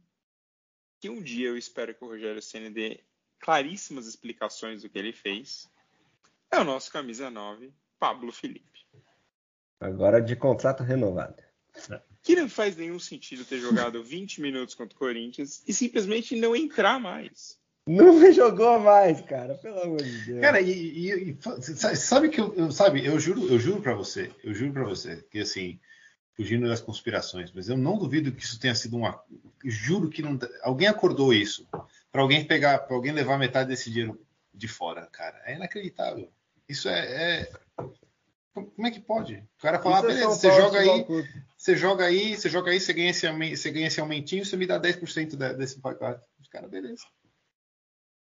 que 1.00 1.10
um 1.10 1.22
dia 1.22 1.48
eu 1.48 1.58
espero 1.58 1.96
que 1.96 2.04
o 2.04 2.08
Rogério 2.08 2.42
Senna 2.42 2.70
dê 2.70 3.04
claríssimas 3.40 4.06
explicações 4.06 4.84
do 4.84 4.90
que 4.90 5.00
ele 5.00 5.14
fez, 5.14 5.68
é 6.52 6.60
o 6.60 6.64
nosso 6.64 6.92
camisa 6.92 7.32
9, 7.32 7.74
Pablo 7.98 8.32
Felipe. 8.32 8.73
Agora 9.84 10.22
de 10.22 10.36
contrato 10.36 10.84
renovado. 10.84 11.36
Que 12.22 12.36
não 12.36 12.48
faz 12.48 12.78
nenhum 12.78 13.00
sentido 13.00 13.44
ter 13.44 13.60
jogado 13.60 14.04
20 14.04 14.42
minutos 14.42 14.76
contra 14.76 14.96
o 14.96 15.00
Corinthians 15.00 15.62
e 15.68 15.74
simplesmente 15.74 16.36
não 16.36 16.56
entrar 16.56 17.00
mais. 17.00 17.60
Não 17.86 18.14
jogou 18.32 18.80
mais, 18.80 19.22
cara, 19.22 19.56
pelo 19.56 19.82
amor 19.82 20.02
de 20.02 20.26
Deus. 20.26 20.42
Cara, 20.42 20.62
e, 20.62 20.72
e, 20.72 21.32
e 21.32 21.96
sabe 21.96 22.30
que 22.30 22.40
eu, 22.40 22.72
sabe, 22.72 23.06
eu 23.06 23.20
juro, 23.20 23.48
eu 23.48 23.60
juro 23.60 23.82
para 23.82 23.94
você, 23.94 24.32
eu 24.44 24.54
juro 24.54 24.72
para 24.72 24.86
você 24.86 25.24
que 25.30 25.40
assim, 25.40 25.80
fugindo 26.34 26.68
das 26.68 26.80
conspirações, 26.80 27.52
mas 27.52 27.68
eu 27.68 27.78
não 27.78 27.98
duvido 27.98 28.32
que 28.32 28.44
isso 28.44 28.60
tenha 28.60 28.74
sido 28.74 28.96
uma, 28.96 29.22
juro 29.66 30.10
que 30.10 30.22
não, 30.22 30.40
alguém 30.62 30.88
acordou 30.88 31.34
isso 31.34 31.68
para 32.12 32.22
alguém 32.22 32.46
pegar, 32.46 32.80
para 32.80 32.96
alguém 32.96 33.12
levar 33.12 33.38
metade 33.38 33.70
desse 33.70 33.92
dinheiro 33.92 34.20
de 34.54 34.68
fora, 34.68 35.08
cara, 35.12 35.42
é 35.46 35.56
inacreditável. 35.56 36.32
Isso 36.70 36.88
é, 36.88 37.42
é... 37.42 37.52
como 38.54 38.88
é 38.88 38.92
que 38.92 39.00
pode? 39.00 39.36
O 39.36 39.62
cara 39.62 39.80
fala, 39.80 40.00
ah, 40.00 40.02
beleza, 40.02 40.30
você 40.30 40.52
joga 40.52 40.80
aí, 40.80 41.06
você 41.58 41.76
joga 41.76 42.06
aí, 42.06 42.36
você 42.36 42.50
joga 42.50 42.72
aí, 42.72 42.80
você 42.80 42.94
ganha 42.94 43.10
esse, 43.10 43.28
você 43.56 43.72
ganha 43.72 43.88
esse 43.88 44.00
aumentinho, 44.00 44.46
você 44.46 44.56
me 44.56 44.68
dá 44.68 44.80
10% 44.80 45.36
desse 45.56 45.80
pacote. 45.82 46.22
Os 46.40 46.48
caras, 46.48 46.70
beleza. 46.70 47.04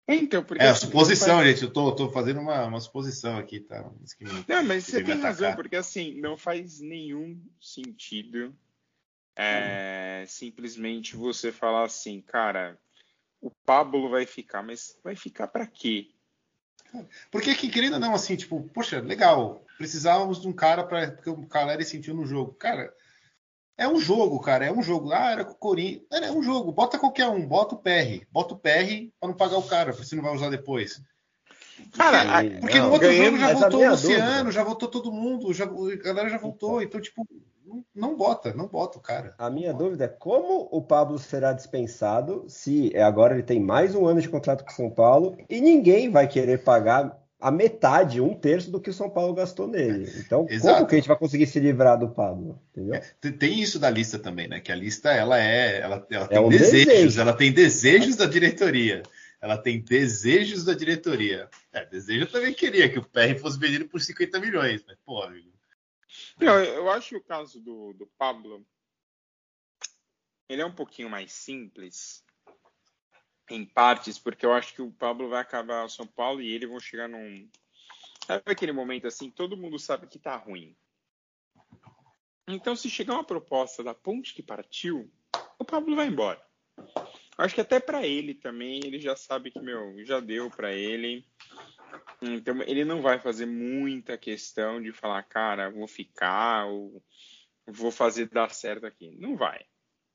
Então, 0.08 0.43
porque 0.43 0.63
é 0.63 0.67
a 0.67 0.76
suposição, 0.76 1.38
faz... 1.38 1.48
gente. 1.48 1.63
Eu 1.63 1.72
tô, 1.72 1.96
tô 1.96 2.10
fazendo 2.10 2.41
uma, 2.41 2.65
uma, 2.65 2.80
suposição 2.80 3.38
aqui, 3.38 3.60
tá? 3.60 3.89
não, 4.48 4.63
mas 4.63 4.86
você 4.86 5.04
tem 5.04 5.19
razão, 5.19 5.56
porque 5.56 5.76
assim, 5.76 6.19
não 6.19 6.38
faz 6.38 6.82
nenhum 6.82 7.39
sentido 7.62 8.54
é, 9.36 10.24
hum. 10.24 10.28
simplesmente 10.28 11.15
você 11.15 11.52
falar 11.52 11.86
assim, 11.86 12.22
cara, 12.22 12.78
o 13.39 13.50
Pablo 13.65 14.10
vai 14.10 14.26
ficar, 14.26 14.62
mas 14.62 14.98
vai 15.04 15.15
ficar 15.15 15.48
para 15.48 15.65
quê? 15.65 16.10
Porque 17.32 17.56
que 17.56 17.69
querendo 17.69 17.93
ou 17.93 18.00
não, 18.00 18.13
assim, 18.13 18.36
tipo, 18.36 18.62
poxa, 18.74 19.00
legal, 19.00 19.62
precisávamos 19.77 20.41
de 20.41 20.47
um 20.47 20.53
cara 20.53 20.83
para 20.83 21.12
porque 21.12 21.29
o 21.29 21.47
Caleri 21.47 21.86
sentiu 21.86 22.13
no 22.13 22.25
jogo. 22.25 22.53
Cara, 22.53 22.93
é 23.77 23.88
um 23.88 23.99
jogo, 23.99 24.39
cara. 24.39 24.65
É 24.65 24.71
um 24.71 24.81
jogo. 24.81 25.12
Ah, 25.12 25.31
era 25.31 25.45
com 25.45 25.53
o 25.53 25.57
Corinthians. 25.57 26.05
É 26.12 26.31
um 26.31 26.43
jogo. 26.43 26.71
Bota 26.71 26.99
qualquer 26.99 27.27
um. 27.27 27.45
Bota 27.45 27.75
o 27.75 27.79
PR. 27.79 28.25
Bota 28.31 28.53
o 28.53 28.59
PR 28.59 29.12
para 29.19 29.29
não 29.29 29.36
pagar 29.36 29.57
o 29.57 29.63
cara, 29.63 29.91
porque 29.91 30.05
você 30.05 30.15
não 30.15 30.23
vai 30.23 30.33
usar 30.33 30.49
depois. 30.49 31.01
Cara, 31.93 32.43
porque, 32.43 32.59
porque 32.59 32.79
não, 32.79 32.88
no 32.88 32.93
outro 32.93 33.12
jogo 33.12 33.38
já 33.38 33.53
voltou 33.53 33.81
o 33.81 33.89
Luciano, 33.89 34.25
dúvida. 34.25 34.51
já 34.51 34.63
voltou 34.63 34.89
todo 34.89 35.12
mundo, 35.12 35.53
já, 35.53 35.65
a 35.65 35.95
galera 36.03 36.29
já 36.29 36.38
voltou. 36.38 36.81
Então, 36.81 37.01
tipo, 37.01 37.27
não, 37.65 37.83
não, 37.95 38.15
bota, 38.15 38.53
não 38.53 38.67
bota 38.67 38.99
o 38.99 39.01
cara. 39.01 39.33
A 39.38 39.49
minha 39.49 39.73
dúvida 39.73 40.05
é 40.05 40.07
como 40.07 40.67
o 40.71 40.81
Pablo 40.81 41.17
será 41.17 41.51
dispensado 41.51 42.45
se 42.47 42.95
agora 42.97 43.33
ele 43.33 43.43
tem 43.43 43.59
mais 43.59 43.95
um 43.95 44.05
ano 44.05 44.21
de 44.21 44.29
contrato 44.29 44.63
com 44.63 44.71
o 44.71 44.75
São 44.75 44.89
Paulo 44.89 45.36
e 45.49 45.59
ninguém 45.59 46.09
vai 46.09 46.27
querer 46.27 46.63
pagar 46.63 47.22
a 47.43 47.51
metade, 47.51 48.21
um 48.21 48.34
terço 48.34 48.71
do 48.71 48.79
que 48.79 48.89
o 48.89 48.93
São 48.93 49.10
Paulo 49.10 49.34
gastou 49.34 49.67
nele. 49.67 50.10
Então, 50.15 50.47
Exato. 50.49 50.75
como 50.75 50.88
que 50.88 50.95
a 50.95 50.97
gente 50.97 51.10
vai 51.10 51.17
conseguir 51.17 51.45
se 51.45 51.60
livrar 51.60 51.99
do 51.99 52.08
Pablo? 52.08 52.58
Entendeu? 52.71 52.95
É, 52.95 53.01
tem 53.32 53.60
isso 53.60 53.77
da 53.77 53.89
lista 53.89 54.17
também, 54.17 54.47
né? 54.47 54.62
Que 54.62 54.71
a 54.71 54.75
lista 54.75 55.12
ela 55.12 55.38
é, 55.38 55.82
ela, 55.82 56.08
ela 56.10 56.23
é 56.23 56.27
tem 56.29 56.39
um 56.39 56.47
desejos, 56.47 56.86
desejo. 56.86 57.19
ela 57.19 57.34
tem 57.34 57.51
desejos 57.51 58.15
da 58.15 58.27
diretoria. 58.27 59.03
Ela 59.41 59.58
tem 59.58 59.82
desejos 59.82 60.63
da 60.63 60.73
diretoria. 60.73 61.49
É, 61.73 61.86
desejo 61.86 62.21
eu 62.21 62.32
também 62.32 62.53
queria 62.53 62.88
que 62.88 62.97
o 62.97 63.03
PR 63.03 63.38
fosse 63.38 63.60
vendido 63.60 63.89
por 63.89 63.99
50 63.99 64.39
milhões, 64.39 64.82
mas 64.88 64.97
pô, 65.06 65.21
amigo. 65.21 65.51
Não, 66.39 66.58
eu 66.63 66.89
acho 66.91 67.10
que 67.10 67.17
o 67.17 67.23
caso 67.23 67.60
do, 67.60 67.91
do 67.91 68.08
Pablo 68.17 68.65
ele 70.47 70.62
é 70.62 70.65
um 70.65 70.73
pouquinho 70.73 71.10
mais 71.10 71.34
simples 71.34 72.23
em 73.49 73.65
partes, 73.65 74.17
porque 74.17 74.45
eu 74.45 74.53
acho 74.53 74.73
que 74.73 74.82
o 74.82 74.91
Pablo 74.91 75.29
vai 75.29 75.41
acabar 75.41 75.86
o 75.86 75.89
São 75.89 76.08
Paulo 76.08 76.41
e 76.41 76.51
ele 76.51 76.67
vão 76.67 76.79
chegar 76.79 77.08
num. 77.08 77.49
Sabe 78.25 78.43
aquele 78.45 78.71
momento 78.71 79.08
assim, 79.08 79.29
todo 79.29 79.58
mundo 79.58 79.77
sabe 79.77 80.08
que 80.08 80.17
tá 80.17 80.36
ruim. 80.36 80.75
Então, 82.47 82.75
se 82.75 82.89
chegar 82.89 83.13
uma 83.13 83.23
proposta 83.23 83.84
da 83.84 83.93
ponte 83.93 84.34
que 84.34 84.43
partiu, 84.43 85.12
o 85.58 85.65
Pablo 85.65 85.95
vai 85.95 86.08
embora. 86.08 86.41
Acho 87.38 87.56
que 87.56 87.62
até 87.62 87.79
para 87.79 88.06
ele 88.06 88.34
também, 88.34 88.82
ele 88.84 88.99
já 88.99 89.15
sabe 89.15 89.49
que, 89.49 89.60
meu, 89.60 90.06
já 90.06 90.19
deu 90.19 90.49
para 90.49 90.73
ele. 90.73 91.25
Então, 92.21 92.62
ele 92.63 92.86
não 92.86 93.01
vai 93.01 93.19
fazer 93.19 93.45
muita 93.45 94.17
questão 94.17 94.82
de 94.82 94.91
falar, 94.91 95.23
cara, 95.23 95.69
vou 95.69 95.88
ficar, 95.88 96.65
ou 96.65 97.01
vou 97.65 97.91
fazer 97.91 98.29
dar 98.29 98.53
certo 98.53 98.86
aqui. 98.86 99.15
Não 99.17 99.36
vai. 99.36 99.65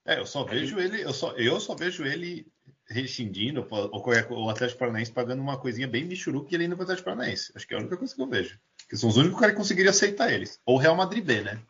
É, 0.07 0.19
eu 0.19 0.27
só 0.27 0.45
vejo 0.45 0.79
ele, 0.79 1.03
eu 1.03 1.13
só, 1.13 1.33
eu 1.33 1.61
só 1.61 1.75
vejo 1.75 2.05
ele 2.05 2.47
rescindindo, 2.89 3.67
ou 3.71 4.45
o 4.45 4.51
Atlético 4.51 4.79
Paranaense 4.79 5.13
pagando 5.13 5.43
uma 5.43 5.59
coisinha 5.59 5.87
bem 5.87 6.05
michuruca 6.05 6.49
e 6.51 6.55
ele 6.55 6.65
indo 6.65 6.77
para 6.77 6.83
o 6.83 6.85
Atlético 6.85 7.05
Paranaense. 7.05 7.53
Acho 7.55 7.67
que 7.67 7.75
é 7.75 7.77
a 7.77 7.81
única 7.81 7.97
coisa 7.97 8.15
que 8.15 8.21
eu 8.21 8.27
vejo. 8.27 8.59
Que 8.89 8.97
são 8.97 9.09
os 9.09 9.17
únicos 9.17 9.41
que 9.41 9.53
conseguiria 9.53 9.91
aceitar 9.91 10.33
eles. 10.33 10.61
Ou 10.65 10.77
o 10.77 10.79
Real 10.79 10.97
Madrid 10.97 11.25
B, 11.25 11.43
né? 11.43 11.61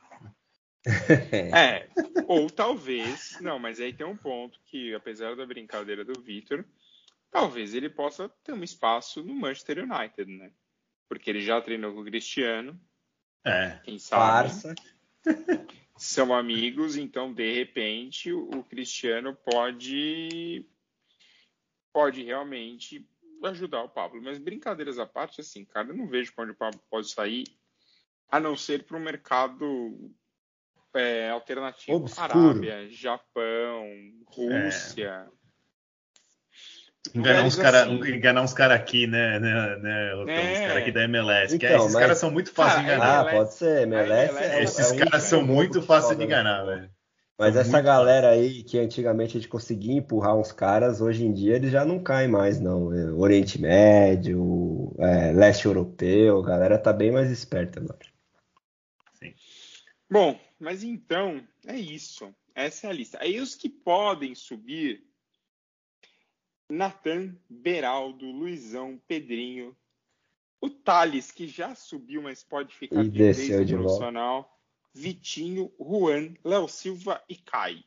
é, 1.55 1.89
ou 2.27 2.49
talvez, 2.49 3.37
não, 3.41 3.59
mas 3.59 3.81
aí 3.81 3.93
tem 3.93 4.07
um 4.07 4.17
ponto 4.17 4.59
que, 4.65 4.95
apesar 4.95 5.35
da 5.35 5.45
brincadeira 5.45 6.05
do 6.05 6.21
Vitor, 6.23 6.65
talvez 7.31 7.75
ele 7.75 7.91
possa 7.91 8.29
ter 8.45 8.53
um 8.53 8.63
espaço 8.63 9.23
no 9.23 9.35
Manchester 9.35 9.79
United, 9.81 10.31
né? 10.31 10.53
Porque 11.09 11.29
ele 11.29 11.41
já 11.41 11.61
treinou 11.61 11.93
com 11.95 12.01
o 12.01 12.05
Cristiano. 12.05 12.81
É. 13.45 13.81
Quem 13.83 13.99
sabe? 13.99 14.51
Farsa. 14.51 14.75
São 15.97 16.33
amigos, 16.33 16.97
então 16.97 17.33
de 17.33 17.53
repente 17.53 18.33
o 18.33 18.63
Cristiano 18.63 19.35
pode 19.35 20.65
pode 21.99 22.23
realmente 22.23 23.05
ajudar 23.43 23.83
o 23.83 23.89
Pablo. 23.89 24.23
Mas 24.23 24.39
brincadeiras 24.39 25.01
à 25.01 25.07
parte, 25.07 25.41
assim, 25.41 25.65
cara, 25.65 25.89
eu 25.89 25.97
não 25.97 26.07
vejo 26.07 26.33
para 26.33 26.45
onde 26.45 26.53
o 26.53 26.57
Pablo 26.57 26.81
pode 26.89 27.11
sair, 27.11 27.43
a 28.31 28.39
não 28.39 28.57
ser 28.57 28.85
para 28.85 28.97
o 28.97 29.01
mercado 29.01 29.67
é, 30.95 31.29
alternativo. 31.29 31.97
Obscuro. 31.97 32.51
Arábia, 32.51 32.89
Japão, 32.89 33.85
Rússia. 34.27 35.29
É. 35.35 37.19
Enganar 37.19 37.43
uns 37.43 37.57
caras 37.57 37.83
assim, 37.83 38.15
enganar 38.15 38.43
uns 38.43 38.55
cara 38.55 38.75
aqui, 38.77 39.09
né, 39.09 39.41
né, 39.41 39.77
né 39.79 40.11
é. 40.11 40.15
Uns 40.15 40.59
caras 40.59 40.77
aqui 40.77 40.93
da 40.93 41.03
MLS. 41.03 41.57
Então, 41.57 41.69
que 41.69 41.75
esses 41.75 41.95
mas... 41.95 42.01
caras 42.01 42.19
são 42.19 42.31
muito 42.31 42.53
fáceis 42.53 42.79
de 42.79 42.93
enganar. 42.93 43.27
Ah, 43.27 43.31
pode 43.33 43.55
ser. 43.55 43.83
MLS, 43.83 44.31
MLS 44.31 44.55
é, 44.55 44.63
esses 44.63 44.93
caras 44.93 45.23
são 45.25 45.43
muito 45.43 45.83
fáceis 45.83 46.17
de 46.17 46.25
enganar, 46.25 46.65
velho. 46.65 46.91
Mas 47.39 47.55
essa 47.55 47.81
galera 47.81 48.31
aí 48.31 48.65
que 48.65 48.77
antigamente 48.81 49.37
a 49.37 49.41
gente 49.41 49.49
conseguia 49.49 49.95
empurrar 49.95 50.37
uns 50.37 50.51
caras, 50.51 51.01
hoje 51.01 51.25
em 51.25 51.33
dia 51.33 51.55
eles 51.55 51.71
já 51.71 51.85
não 51.85 52.03
caem 52.03 52.29
mais, 52.29 52.61
não. 52.61 52.93
É, 52.93 53.13
Oriente 53.13 53.61
Médio, 53.61 54.93
é, 54.99 55.31
Leste 55.31 55.67
Europeu, 55.67 56.41
a 56.41 56.45
galera 56.45 56.77
tá 56.77 56.93
bem 56.93 57.13
mais 57.13 57.31
esperta 57.31 57.79
agora. 57.79 58.01
Sim. 59.15 59.33
Bom, 60.11 60.39
mas 60.59 60.83
então 60.83 61.41
é 61.65 61.77
isso. 61.77 62.35
Essa 62.57 62.89
é 62.89 62.91
a 62.91 62.93
lista. 62.93 63.19
Aí 63.21 63.39
os 63.39 63.55
que 63.55 63.69
podem 63.69 64.35
subir, 64.35 65.05
Natan, 66.69 67.37
Beraldo, 67.49 68.27
Luizão, 68.33 69.01
Pedrinho, 69.07 69.77
o 70.61 70.69
Thales, 70.69 71.31
que 71.31 71.47
já 71.47 71.73
subiu, 71.77 72.21
mas 72.21 72.43
pode 72.43 72.75
ficar 72.75 73.05
e 73.05 73.09
desceu 73.09 73.65
de 73.65 73.77
profissional, 73.77 74.43
volta. 74.43 74.58
Vitinho, 74.99 75.73
Juan, 75.79 76.35
Léo 76.45 76.67
Silva 76.67 77.23
e 77.29 77.37
Caio. 77.37 77.85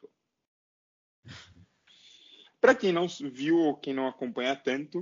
Para 2.62 2.74
quem 2.74 2.93
não 2.93 3.06
viu 3.06 3.58
ou 3.58 3.76
quem 3.76 3.93
não 3.93 4.08
acompanha 4.08 4.56
tanto, 4.56 4.97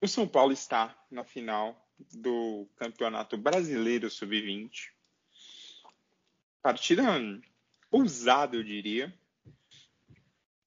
o 0.00 0.06
São 0.06 0.28
Paulo 0.28 0.52
está 0.52 0.96
na 1.10 1.24
final 1.24 1.76
do 2.14 2.68
Campeonato 2.76 3.36
Brasileiro 3.36 4.08
Sub-20. 4.08 4.92
Partida 6.62 7.02
ousada, 7.90 8.56
eu 8.56 8.62
diria. 8.62 9.12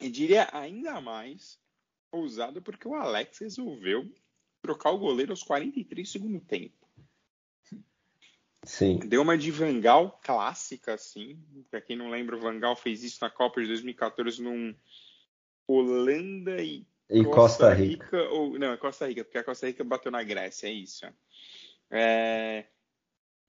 E 0.01 0.09
diria 0.09 0.49
ainda 0.51 0.99
mais 0.99 1.57
ousada 2.11 2.61
porque 2.61 2.85
o 2.85 2.93
Alex 2.93 3.37
resolveu 3.37 4.13
trocar 4.61 4.91
o 4.91 4.99
goleiro 4.99 5.31
aos 5.31 5.43
43 5.43 6.09
segundo 6.09 6.41
tempo. 6.41 6.84
Sim. 8.65 8.97
Deu 8.97 9.21
uma 9.21 9.37
de 9.37 9.51
Vangal 9.51 10.19
clássica, 10.23 10.93
assim. 10.93 11.39
Para 11.69 11.81
quem 11.81 11.95
não 11.95 12.09
lembra, 12.09 12.35
o 12.35 12.39
Vangal 12.39 12.75
fez 12.75 13.03
isso 13.03 13.19
na 13.21 13.29
Copa 13.29 13.61
de 13.61 13.67
2014 13.67 14.41
num 14.41 14.75
Holanda 15.67 16.61
e, 16.61 16.85
e 17.09 17.23
Costa, 17.23 17.35
Costa 17.35 17.73
Rica. 17.73 18.05
Rica. 18.05 18.29
ou, 18.31 18.57
não, 18.57 18.73
é 18.73 18.77
Costa 18.77 19.07
Rica, 19.07 19.23
porque 19.23 19.37
a 19.37 19.43
Costa 19.43 19.67
Rica 19.67 19.83
bateu 19.83 20.11
na 20.11 20.23
Grécia, 20.23 20.67
é 20.67 20.71
isso. 20.71 21.05
É, 21.91 22.65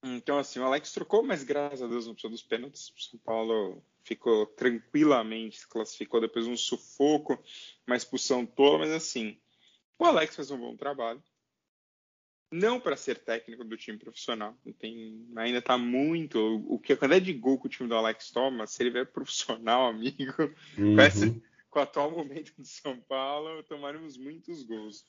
então, 0.02 0.38
assim, 0.38 0.58
o 0.60 0.64
Alex 0.64 0.92
trocou, 0.92 1.22
mas 1.22 1.42
graças 1.42 1.82
a 1.82 1.86
Deus 1.86 2.06
não 2.06 2.14
precisou 2.14 2.30
dos 2.30 2.42
pênaltis. 2.42 2.90
O 2.90 3.00
São 3.00 3.18
Paulo 3.18 3.82
ficou 4.04 4.46
tranquilamente, 4.46 5.60
se 5.60 5.68
classificou 5.68 6.20
depois 6.20 6.44
de 6.44 6.50
um 6.50 6.56
sufoco, 6.56 7.42
uma 7.86 7.96
expulsão 7.96 8.46
tola, 8.46 8.78
mas 8.78 8.92
assim, 8.92 9.36
o 9.98 10.04
Alex 10.04 10.36
fez 10.36 10.50
um 10.50 10.58
bom 10.58 10.76
trabalho. 10.76 11.22
Não 12.50 12.78
para 12.78 12.96
ser 12.96 13.18
técnico 13.18 13.64
do 13.64 13.76
time 13.76 13.98
profissional, 13.98 14.56
tem, 14.78 15.26
ainda 15.36 15.58
está 15.58 15.76
muito. 15.76 16.64
O 16.68 16.78
que 16.78 16.92
a 16.92 16.96
quantidade 16.96 17.24
de 17.24 17.32
gol 17.32 17.58
que 17.58 17.66
o 17.66 17.70
time 17.70 17.88
do 17.88 17.96
Alex 17.96 18.30
toma, 18.30 18.66
se 18.66 18.82
ele 18.82 18.90
vier 18.90 19.06
profissional, 19.06 19.88
amigo, 19.90 20.42
uhum. 20.78 20.94
com, 20.94 21.02
esse, 21.02 21.42
com 21.68 21.80
o 21.80 21.82
atual 21.82 22.10
momento 22.10 22.52
do 22.56 22.64
São 22.64 23.00
Paulo, 23.00 23.64
tomaremos 23.64 24.16
muitos 24.16 24.62
gols. 24.62 25.04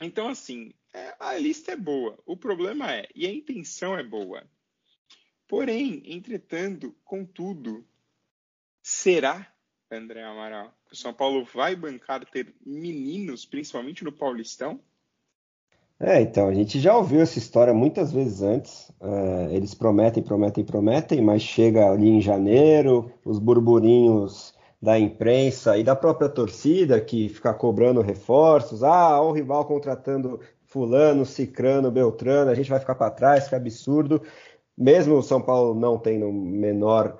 Então, 0.00 0.28
assim, 0.28 0.72
é, 0.92 1.14
a 1.18 1.36
lista 1.36 1.72
é 1.72 1.76
boa. 1.76 2.18
O 2.24 2.36
problema 2.36 2.92
é, 2.94 3.08
e 3.14 3.26
a 3.26 3.32
intenção 3.32 3.96
é 3.96 4.02
boa. 4.02 4.42
Porém, 5.46 6.02
entretanto, 6.06 6.94
contudo, 7.04 7.86
será, 8.82 9.54
André 9.90 10.22
Amaral, 10.22 10.76
que 10.86 10.94
o 10.94 10.96
São 10.96 11.14
Paulo 11.14 11.44
vai 11.44 11.76
bancar 11.76 12.24
ter 12.26 12.54
meninos, 12.64 13.44
principalmente 13.44 14.02
no 14.02 14.12
Paulistão? 14.12 14.82
É, 15.98 16.20
então, 16.20 16.48
a 16.48 16.54
gente 16.54 16.78
já 16.78 16.94
ouviu 16.94 17.20
essa 17.22 17.38
história 17.38 17.72
muitas 17.72 18.12
vezes 18.12 18.42
antes. 18.42 18.90
Uh, 19.00 19.50
eles 19.50 19.74
prometem, 19.74 20.22
prometem, 20.22 20.64
prometem, 20.64 21.22
mas 21.22 21.40
chega 21.42 21.90
ali 21.90 22.08
em 22.08 22.20
janeiro, 22.20 23.10
os 23.24 23.38
burburinhos 23.38 24.54
da 24.80 24.98
imprensa 24.98 25.78
e 25.78 25.82
da 25.82 25.96
própria 25.96 26.28
torcida 26.28 27.00
que 27.00 27.30
fica 27.30 27.54
cobrando 27.54 28.02
reforços. 28.02 28.82
Ah, 28.82 29.20
o 29.22 29.32
rival 29.32 29.64
contratando 29.64 30.38
fulano, 30.66 31.24
cicrano, 31.24 31.90
beltrano, 31.90 32.50
a 32.50 32.54
gente 32.54 32.68
vai 32.68 32.78
ficar 32.78 32.94
para 32.94 33.10
trás, 33.10 33.48
que 33.48 33.54
absurdo. 33.54 34.22
Mesmo 34.76 35.16
o 35.16 35.22
São 35.22 35.40
Paulo 35.40 35.74
não 35.74 35.98
tendo 35.98 36.30
menor 36.30 37.18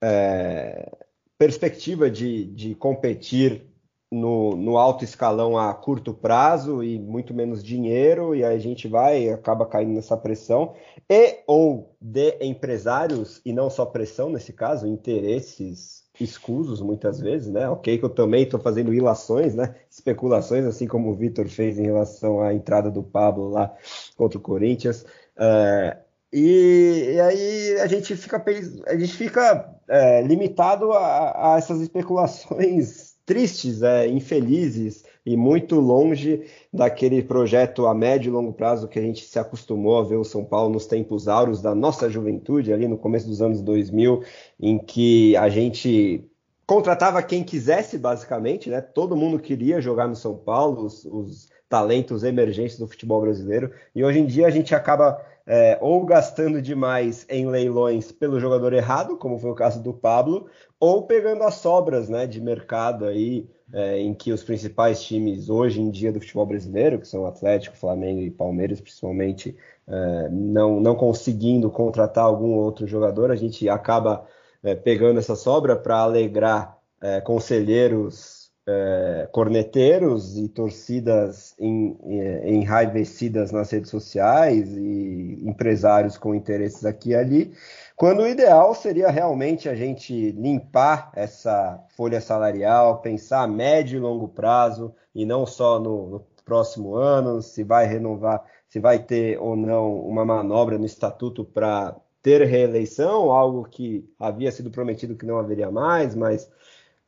é, 0.00 0.90
perspectiva 1.36 2.08
de, 2.08 2.44
de 2.46 2.74
competir 2.76 3.66
no, 4.10 4.56
no, 4.56 4.78
alto 4.78 5.04
escalão 5.04 5.58
a 5.58 5.74
curto 5.74 6.14
prazo 6.14 6.82
e 6.82 6.98
muito 6.98 7.34
menos 7.34 7.62
dinheiro, 7.62 8.34
e 8.34 8.44
a 8.44 8.56
gente 8.58 8.86
vai 8.86 9.28
acaba 9.30 9.66
caindo 9.66 9.92
nessa 9.92 10.16
pressão, 10.16 10.74
e 11.08 11.40
ou 11.46 11.96
de 12.00 12.36
empresários, 12.40 13.40
e 13.44 13.52
não 13.52 13.68
só 13.68 13.84
pressão 13.84 14.30
nesse 14.30 14.52
caso, 14.52 14.86
interesses 14.86 16.04
escusos 16.20 16.80
muitas 16.80 17.20
vezes, 17.20 17.52
né? 17.52 17.68
Ok, 17.68 17.98
que 17.98 18.04
eu 18.04 18.10
também 18.10 18.44
estou 18.44 18.60
fazendo 18.60 18.94
ilações, 18.94 19.54
né? 19.54 19.74
Especulações, 19.90 20.64
assim 20.64 20.86
como 20.86 21.10
o 21.10 21.14
Vitor 21.14 21.46
fez 21.48 21.78
em 21.78 21.84
relação 21.84 22.40
à 22.40 22.54
entrada 22.54 22.90
do 22.90 23.02
Pablo 23.02 23.50
lá 23.50 23.74
contra 24.16 24.38
o 24.38 24.40
Corinthians. 24.40 25.02
Uh, 25.36 26.06
e, 26.32 27.12
e, 27.14 27.20
aí 27.20 27.80
a 27.80 27.86
gente 27.86 28.16
fica, 28.16 28.42
a 28.86 28.98
gente 28.98 29.12
fica 29.12 29.74
é, 29.88 30.22
limitado 30.22 30.92
a, 30.92 31.54
a, 31.54 31.58
essas 31.58 31.80
especulações 31.80 33.05
tristes, 33.26 33.82
é, 33.82 34.06
infelizes 34.06 35.04
e 35.26 35.36
muito 35.36 35.80
longe 35.80 36.44
daquele 36.72 37.20
projeto 37.22 37.86
a 37.86 37.92
médio 37.92 38.30
e 38.30 38.32
longo 38.32 38.52
prazo 38.52 38.86
que 38.86 38.98
a 38.98 39.02
gente 39.02 39.24
se 39.24 39.38
acostumou 39.38 39.98
a 39.98 40.04
ver 40.04 40.16
o 40.16 40.24
São 40.24 40.44
Paulo 40.44 40.72
nos 40.72 40.86
tempos 40.86 41.26
áureos 41.26 41.60
da 41.60 41.74
nossa 41.74 42.08
juventude, 42.08 42.72
ali 42.72 42.86
no 42.86 42.96
começo 42.96 43.26
dos 43.26 43.42
anos 43.42 43.60
2000, 43.60 44.22
em 44.60 44.78
que 44.78 45.36
a 45.36 45.48
gente 45.48 46.24
contratava 46.64 47.22
quem 47.22 47.42
quisesse, 47.42 47.98
basicamente, 47.98 48.70
né? 48.70 48.80
Todo 48.80 49.16
mundo 49.16 49.38
queria 49.38 49.80
jogar 49.80 50.06
no 50.06 50.16
São 50.16 50.36
Paulo, 50.36 50.84
os, 50.84 51.04
os 51.04 51.48
talentos 51.68 52.22
emergentes 52.22 52.78
do 52.78 52.86
futebol 52.86 53.20
brasileiro, 53.20 53.72
e 53.94 54.04
hoje 54.04 54.18
em 54.18 54.26
dia 54.26 54.46
a 54.46 54.50
gente 54.50 54.74
acaba 54.74 55.20
é, 55.46 55.78
ou 55.80 56.04
gastando 56.04 56.60
demais 56.60 57.24
em 57.28 57.46
leilões 57.46 58.10
pelo 58.10 58.40
jogador 58.40 58.72
errado, 58.72 59.16
como 59.16 59.38
foi 59.38 59.50
o 59.50 59.54
caso 59.54 59.80
do 59.80 59.92
Pablo, 59.92 60.46
ou 60.78 61.06
pegando 61.06 61.44
as 61.44 61.54
sobras 61.54 62.08
né, 62.08 62.26
de 62.26 62.40
mercado 62.40 63.04
aí, 63.04 63.48
é, 63.72 63.98
em 63.98 64.12
que 64.12 64.32
os 64.32 64.42
principais 64.42 65.02
times 65.02 65.48
hoje 65.48 65.80
em 65.80 65.90
dia 65.90 66.12
do 66.12 66.20
futebol 66.20 66.46
brasileiro, 66.46 66.98
que 66.98 67.06
são 67.06 67.26
Atlético, 67.26 67.76
Flamengo 67.76 68.20
e 68.20 68.30
Palmeiras, 68.30 68.80
principalmente, 68.80 69.56
é, 69.86 70.28
não, 70.30 70.80
não 70.80 70.96
conseguindo 70.96 71.70
contratar 71.70 72.24
algum 72.24 72.54
outro 72.54 72.86
jogador, 72.86 73.30
a 73.30 73.36
gente 73.36 73.68
acaba 73.68 74.26
é, 74.62 74.74
pegando 74.74 75.18
essa 75.18 75.36
sobra 75.36 75.76
para 75.76 75.98
alegrar 75.98 76.76
é, 77.00 77.20
conselheiros 77.20 78.35
é, 78.68 79.28
corneteiros 79.30 80.36
e 80.36 80.48
torcidas 80.48 81.54
em, 81.58 81.96
em, 82.02 82.54
enraivecidas 82.56 83.52
nas 83.52 83.70
redes 83.70 83.90
sociais 83.90 84.76
e 84.76 85.40
empresários 85.44 86.18
com 86.18 86.34
interesses 86.34 86.84
aqui 86.84 87.10
e 87.10 87.14
ali. 87.14 87.52
Quando 87.94 88.22
o 88.22 88.26
ideal 88.26 88.74
seria 88.74 89.08
realmente 89.08 89.68
a 89.68 89.74
gente 89.74 90.32
limpar 90.32 91.12
essa 91.14 91.82
folha 91.96 92.20
salarial, 92.20 93.00
pensar 93.00 93.42
a 93.42 93.46
médio 93.46 93.96
e 93.96 94.00
longo 94.00 94.28
prazo 94.28 94.94
e 95.14 95.24
não 95.24 95.46
só 95.46 95.78
no, 95.78 96.08
no 96.08 96.26
próximo 96.44 96.96
ano, 96.96 97.40
se 97.40 97.62
vai 97.62 97.86
renovar, 97.86 98.42
se 98.68 98.80
vai 98.80 98.98
ter 98.98 99.38
ou 99.38 99.56
não 99.56 100.00
uma 100.00 100.24
manobra 100.24 100.76
no 100.76 100.84
estatuto 100.84 101.44
para 101.44 101.96
ter 102.20 102.44
reeleição, 102.44 103.30
algo 103.30 103.64
que 103.64 104.04
havia 104.18 104.50
sido 104.50 104.70
prometido 104.70 105.14
que 105.14 105.24
não 105.24 105.38
haveria 105.38 105.70
mais, 105.70 106.14
mas 106.14 106.50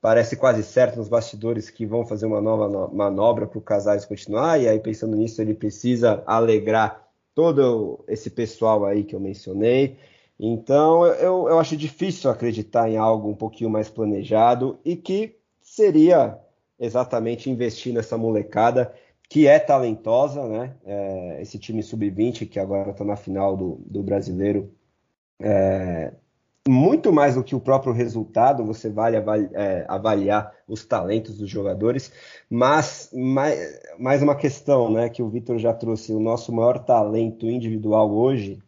parece 0.01 0.37
quase 0.37 0.63
certo 0.63 0.97
nos 0.97 1.09
bastidores 1.09 1.71
que 1.71 1.85
vão 1.85 2.07
fazer 2.07 2.27
uma 2.27 2.41
nova 2.41 2.89
manobra 2.93 3.47
para 3.47 3.59
o 3.59 3.63
Casares 3.63 4.05
continuar, 4.05 4.61
e 4.61 4.69
aí 4.69 4.79
pensando 4.79 5.17
nisso, 5.17 5.41
ele 5.43 5.55
precisa 5.55 6.23
alegrar 6.27 7.09
todo 7.35 8.05
esse 8.09 8.31
pessoal 8.31 8.85
aí 8.85 9.05
que 9.05 9.15
eu 9.15 9.21
mencionei. 9.21 9.97
Então, 10.39 11.05
eu, 11.07 11.49
eu 11.49 11.59
acho 11.59 11.77
difícil 11.77 12.31
acreditar 12.31 12.89
em 12.89 12.97
algo 12.97 13.29
um 13.29 13.35
pouquinho 13.35 13.71
mais 13.71 13.89
planejado 13.89 14.79
e 14.85 14.97
que 14.97 15.37
seria 15.61 16.39
exatamente 16.79 17.51
investir 17.51 17.93
nessa 17.93 18.17
molecada 18.17 18.95
que 19.29 19.47
é 19.47 19.59
talentosa, 19.59 20.47
né? 20.49 20.75
É, 20.85 21.43
esse 21.43 21.59
time 21.59 21.83
sub-20 21.83 22.49
que 22.49 22.59
agora 22.59 22.93
está 22.93 23.05
na 23.05 23.17
final 23.17 23.57
do, 23.57 23.81
do 23.85 24.03
brasileiro, 24.03 24.73
é, 25.41 26.15
muito 26.69 27.13
mais 27.13 27.35
do 27.35 27.43
que 27.43 27.55
o 27.55 27.61
próprio 27.61 27.93
resultado, 27.93 28.65
você 28.65 28.91
vale 28.91 29.17
avaliar, 29.17 29.51
é, 29.55 29.85
avaliar 29.89 30.53
os 30.69 30.85
talentos 30.85 31.39
dos 31.39 31.49
jogadores, 31.49 32.13
mas 32.51 33.11
mais, 33.13 33.81
mais 33.99 34.23
uma 34.23 34.37
questão, 34.37 34.91
né? 34.91 35.09
Que 35.09 35.23
o 35.23 35.29
Vitor 35.29 35.59
já 35.59 35.73
trouxe, 35.73 36.13
o 36.13 36.21
nosso 36.21 36.53
maior 36.53 36.79
talento 36.79 37.47
individual 37.47 38.11
hoje 38.11 38.59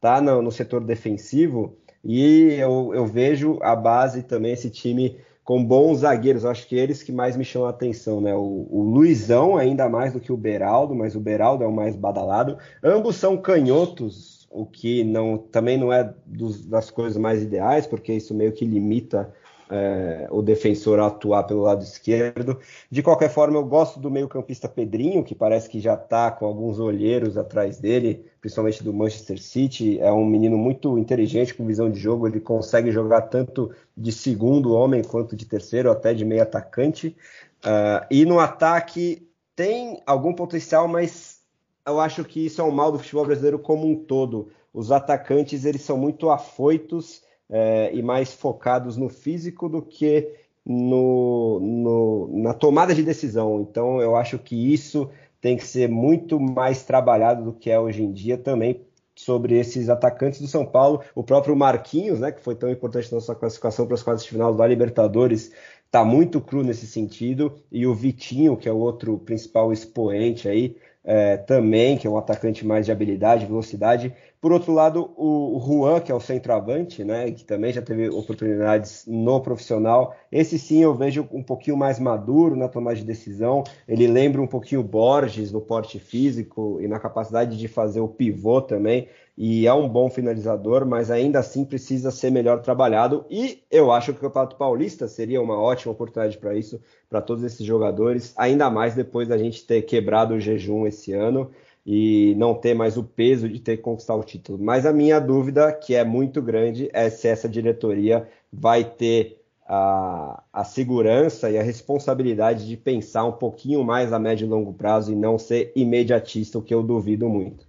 tá 0.00 0.20
no, 0.20 0.40
no 0.40 0.50
setor 0.50 0.82
defensivo 0.82 1.76
e 2.02 2.54
eu, 2.54 2.92
eu, 2.94 3.06
vejo 3.06 3.58
a 3.60 3.76
base 3.76 4.22
também, 4.22 4.52
esse 4.52 4.70
time 4.70 5.18
com 5.44 5.62
bons 5.62 5.98
zagueiros. 5.98 6.46
Acho 6.46 6.66
que 6.66 6.76
eles 6.76 7.02
que 7.02 7.12
mais 7.12 7.36
me 7.36 7.44
chamam 7.44 7.68
a 7.68 7.70
atenção, 7.70 8.20
né? 8.22 8.34
O, 8.34 8.66
o 8.70 8.82
Luizão, 8.82 9.58
ainda 9.58 9.88
mais 9.88 10.14
do 10.14 10.20
que 10.20 10.32
o 10.32 10.36
Beraldo, 10.36 10.94
mas 10.94 11.14
o 11.14 11.20
Beraldo 11.20 11.62
é 11.62 11.66
o 11.66 11.72
mais 11.72 11.94
badalado. 11.94 12.56
Ambos 12.82 13.16
são 13.16 13.36
canhotos, 13.36 14.39
o 14.50 14.66
que 14.66 15.04
não, 15.04 15.38
também 15.38 15.78
não 15.78 15.92
é 15.92 16.12
dos, 16.26 16.66
das 16.66 16.90
coisas 16.90 17.16
mais 17.16 17.40
ideais, 17.40 17.86
porque 17.86 18.12
isso 18.12 18.34
meio 18.34 18.52
que 18.52 18.64
limita 18.64 19.32
é, 19.70 20.26
o 20.30 20.42
defensor 20.42 20.98
a 20.98 21.06
atuar 21.06 21.44
pelo 21.44 21.62
lado 21.62 21.82
esquerdo. 21.84 22.58
De 22.90 23.02
qualquer 23.02 23.30
forma, 23.30 23.56
eu 23.56 23.64
gosto 23.64 24.00
do 24.00 24.10
meio-campista 24.10 24.68
Pedrinho, 24.68 25.22
que 25.22 25.34
parece 25.34 25.68
que 25.68 25.78
já 25.78 25.94
está 25.94 26.30
com 26.32 26.44
alguns 26.44 26.80
olheiros 26.80 27.36
atrás 27.38 27.78
dele, 27.78 28.26
principalmente 28.40 28.82
do 28.82 28.92
Manchester 28.92 29.40
City. 29.40 30.00
É 30.00 30.10
um 30.10 30.26
menino 30.26 30.58
muito 30.58 30.98
inteligente, 30.98 31.54
com 31.54 31.64
visão 31.64 31.88
de 31.88 32.00
jogo. 32.00 32.26
Ele 32.26 32.40
consegue 32.40 32.90
jogar 32.90 33.22
tanto 33.22 33.70
de 33.96 34.10
segundo 34.10 34.72
homem 34.72 35.04
quanto 35.04 35.36
de 35.36 35.46
terceiro, 35.46 35.90
até 35.90 36.12
de 36.12 36.24
meio 36.24 36.42
atacante. 36.42 37.16
Uh, 37.64 38.04
e 38.10 38.24
no 38.24 38.40
ataque 38.40 39.28
tem 39.54 40.02
algum 40.04 40.32
potencial, 40.32 40.88
mas 40.88 41.39
eu 41.86 42.00
acho 42.00 42.24
que 42.24 42.44
isso 42.46 42.60
é 42.60 42.64
um 42.64 42.70
mal 42.70 42.92
do 42.92 42.98
futebol 42.98 43.26
brasileiro 43.26 43.58
como 43.58 43.86
um 43.86 43.96
todo. 43.96 44.48
Os 44.72 44.92
atacantes 44.92 45.64
eles 45.64 45.82
são 45.82 45.96
muito 45.96 46.30
afoitos 46.30 47.22
é, 47.48 47.90
e 47.92 48.02
mais 48.02 48.32
focados 48.32 48.96
no 48.96 49.08
físico 49.08 49.68
do 49.68 49.82
que 49.82 50.32
no, 50.64 51.58
no, 51.60 52.42
na 52.42 52.54
tomada 52.54 52.94
de 52.94 53.02
decisão. 53.02 53.60
Então 53.60 54.00
eu 54.00 54.14
acho 54.14 54.38
que 54.38 54.72
isso 54.72 55.10
tem 55.40 55.56
que 55.56 55.66
ser 55.66 55.88
muito 55.88 56.38
mais 56.38 56.84
trabalhado 56.84 57.44
do 57.44 57.52
que 57.52 57.70
é 57.70 57.80
hoje 57.80 58.02
em 58.02 58.12
dia 58.12 58.36
também 58.36 58.80
sobre 59.14 59.58
esses 59.58 59.88
atacantes 59.88 60.40
do 60.40 60.46
São 60.46 60.64
Paulo. 60.64 61.02
O 61.14 61.22
próprio 61.22 61.56
Marquinhos, 61.56 62.20
né, 62.20 62.32
que 62.32 62.40
foi 62.40 62.54
tão 62.54 62.70
importante 62.70 63.12
na 63.12 63.20
sua 63.20 63.34
classificação 63.34 63.86
para 63.86 63.94
as 63.94 64.02
quartas 64.02 64.24
de 64.24 64.30
final 64.30 64.54
da 64.54 64.66
Libertadores, 64.66 65.52
está 65.84 66.04
muito 66.04 66.40
cru 66.40 66.62
nesse 66.62 66.86
sentido. 66.86 67.54
E 67.70 67.86
o 67.86 67.94
Vitinho, 67.94 68.56
que 68.56 68.68
é 68.68 68.72
o 68.72 68.78
outro 68.78 69.18
principal 69.18 69.72
expoente 69.72 70.48
aí, 70.48 70.76
é, 71.04 71.36
também, 71.36 71.96
que 71.96 72.06
é 72.06 72.10
um 72.10 72.18
atacante 72.18 72.66
mais 72.66 72.86
de 72.86 72.92
habilidade, 72.92 73.46
velocidade. 73.46 74.14
Por 74.40 74.52
outro 74.52 74.72
lado, 74.72 75.12
o, 75.18 75.60
Juan, 75.60 76.00
que 76.00 76.10
é 76.10 76.14
o 76.14 76.20
centroavante, 76.20 77.04
né, 77.04 77.30
que 77.30 77.44
também 77.44 77.72
já 77.74 77.82
teve 77.82 78.08
oportunidades 78.08 79.04
no 79.06 79.38
profissional, 79.40 80.16
esse 80.32 80.58
sim 80.58 80.82
eu 80.82 80.94
vejo 80.94 81.28
um 81.30 81.42
pouquinho 81.42 81.76
mais 81.76 82.00
maduro 82.00 82.56
na 82.56 82.66
tomada 82.66 82.96
de 82.96 83.04
decisão. 83.04 83.62
Ele 83.86 84.06
lembra 84.06 84.40
um 84.40 84.46
pouquinho 84.46 84.80
o 84.80 84.84
Borges 84.84 85.52
no 85.52 85.60
porte 85.60 85.98
físico 85.98 86.78
e 86.80 86.88
na 86.88 86.98
capacidade 86.98 87.58
de 87.58 87.68
fazer 87.68 88.00
o 88.00 88.08
pivô 88.08 88.62
também 88.62 89.08
e 89.42 89.66
é 89.66 89.72
um 89.72 89.88
bom 89.88 90.10
finalizador, 90.10 90.84
mas 90.84 91.10
ainda 91.10 91.38
assim 91.38 91.64
precisa 91.64 92.10
ser 92.10 92.30
melhor 92.30 92.60
trabalhado. 92.60 93.24
E 93.30 93.62
eu 93.70 93.90
acho 93.90 94.12
que 94.12 94.18
o 94.18 94.22
Campeonato 94.22 94.56
Paulista 94.56 95.08
seria 95.08 95.40
uma 95.40 95.58
ótima 95.58 95.92
oportunidade 95.92 96.36
para 96.36 96.54
isso, 96.54 96.78
para 97.08 97.22
todos 97.22 97.42
esses 97.42 97.64
jogadores, 97.64 98.34
ainda 98.36 98.68
mais 98.68 98.94
depois 98.94 99.28
da 99.28 99.38
gente 99.38 99.66
ter 99.66 99.80
quebrado 99.80 100.34
o 100.34 100.40
jejum 100.40 100.86
esse 100.86 101.14
ano 101.14 101.50
e 101.84 102.34
não 102.36 102.54
ter 102.54 102.74
mais 102.74 102.96
o 102.96 103.04
peso 103.04 103.48
de 103.48 103.58
ter 103.60 103.78
que 103.78 103.82
conquistar 103.82 104.14
o 104.14 104.24
título. 104.24 104.58
Mas 104.62 104.84
a 104.84 104.92
minha 104.92 105.18
dúvida, 105.18 105.72
que 105.72 105.94
é 105.94 106.04
muito 106.04 106.42
grande, 106.42 106.90
é 106.92 107.08
se 107.08 107.28
essa 107.28 107.48
diretoria 107.48 108.28
vai 108.52 108.84
ter 108.84 109.40
a, 109.66 110.42
a, 110.52 110.64
segurança 110.64 111.50
e 111.50 111.56
a 111.56 111.62
responsabilidade 111.62 112.66
de 112.66 112.76
pensar 112.76 113.24
um 113.24 113.32
pouquinho 113.32 113.84
mais 113.84 114.12
a 114.12 114.18
médio 114.18 114.46
e 114.46 114.48
longo 114.48 114.74
prazo 114.74 115.12
e 115.12 115.16
não 115.16 115.38
ser 115.38 115.72
imediatista, 115.76 116.58
o 116.58 116.62
que 116.62 116.74
eu 116.74 116.82
duvido 116.82 117.28
muito. 117.28 117.64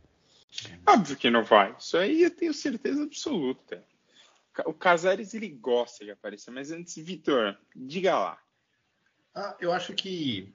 Óbvio 0.87 1.15
que 1.15 1.29
não 1.29 1.43
vai. 1.43 1.75
Isso 1.79 1.97
aí 1.97 2.23
eu 2.23 2.31
tenho 2.31 2.53
certeza 2.53 3.03
absoluta. 3.03 3.83
O 4.65 4.73
Casares 4.73 5.33
ele 5.33 5.47
gosta 5.47 6.03
de 6.03 6.11
aparecer, 6.11 6.51
mas 6.51 6.71
antes, 6.71 6.95
Vitor, 6.97 7.55
diga 7.75 8.17
lá. 8.17 8.37
Ah, 9.33 9.55
eu 9.61 9.71
acho 9.71 9.93
que. 9.93 10.53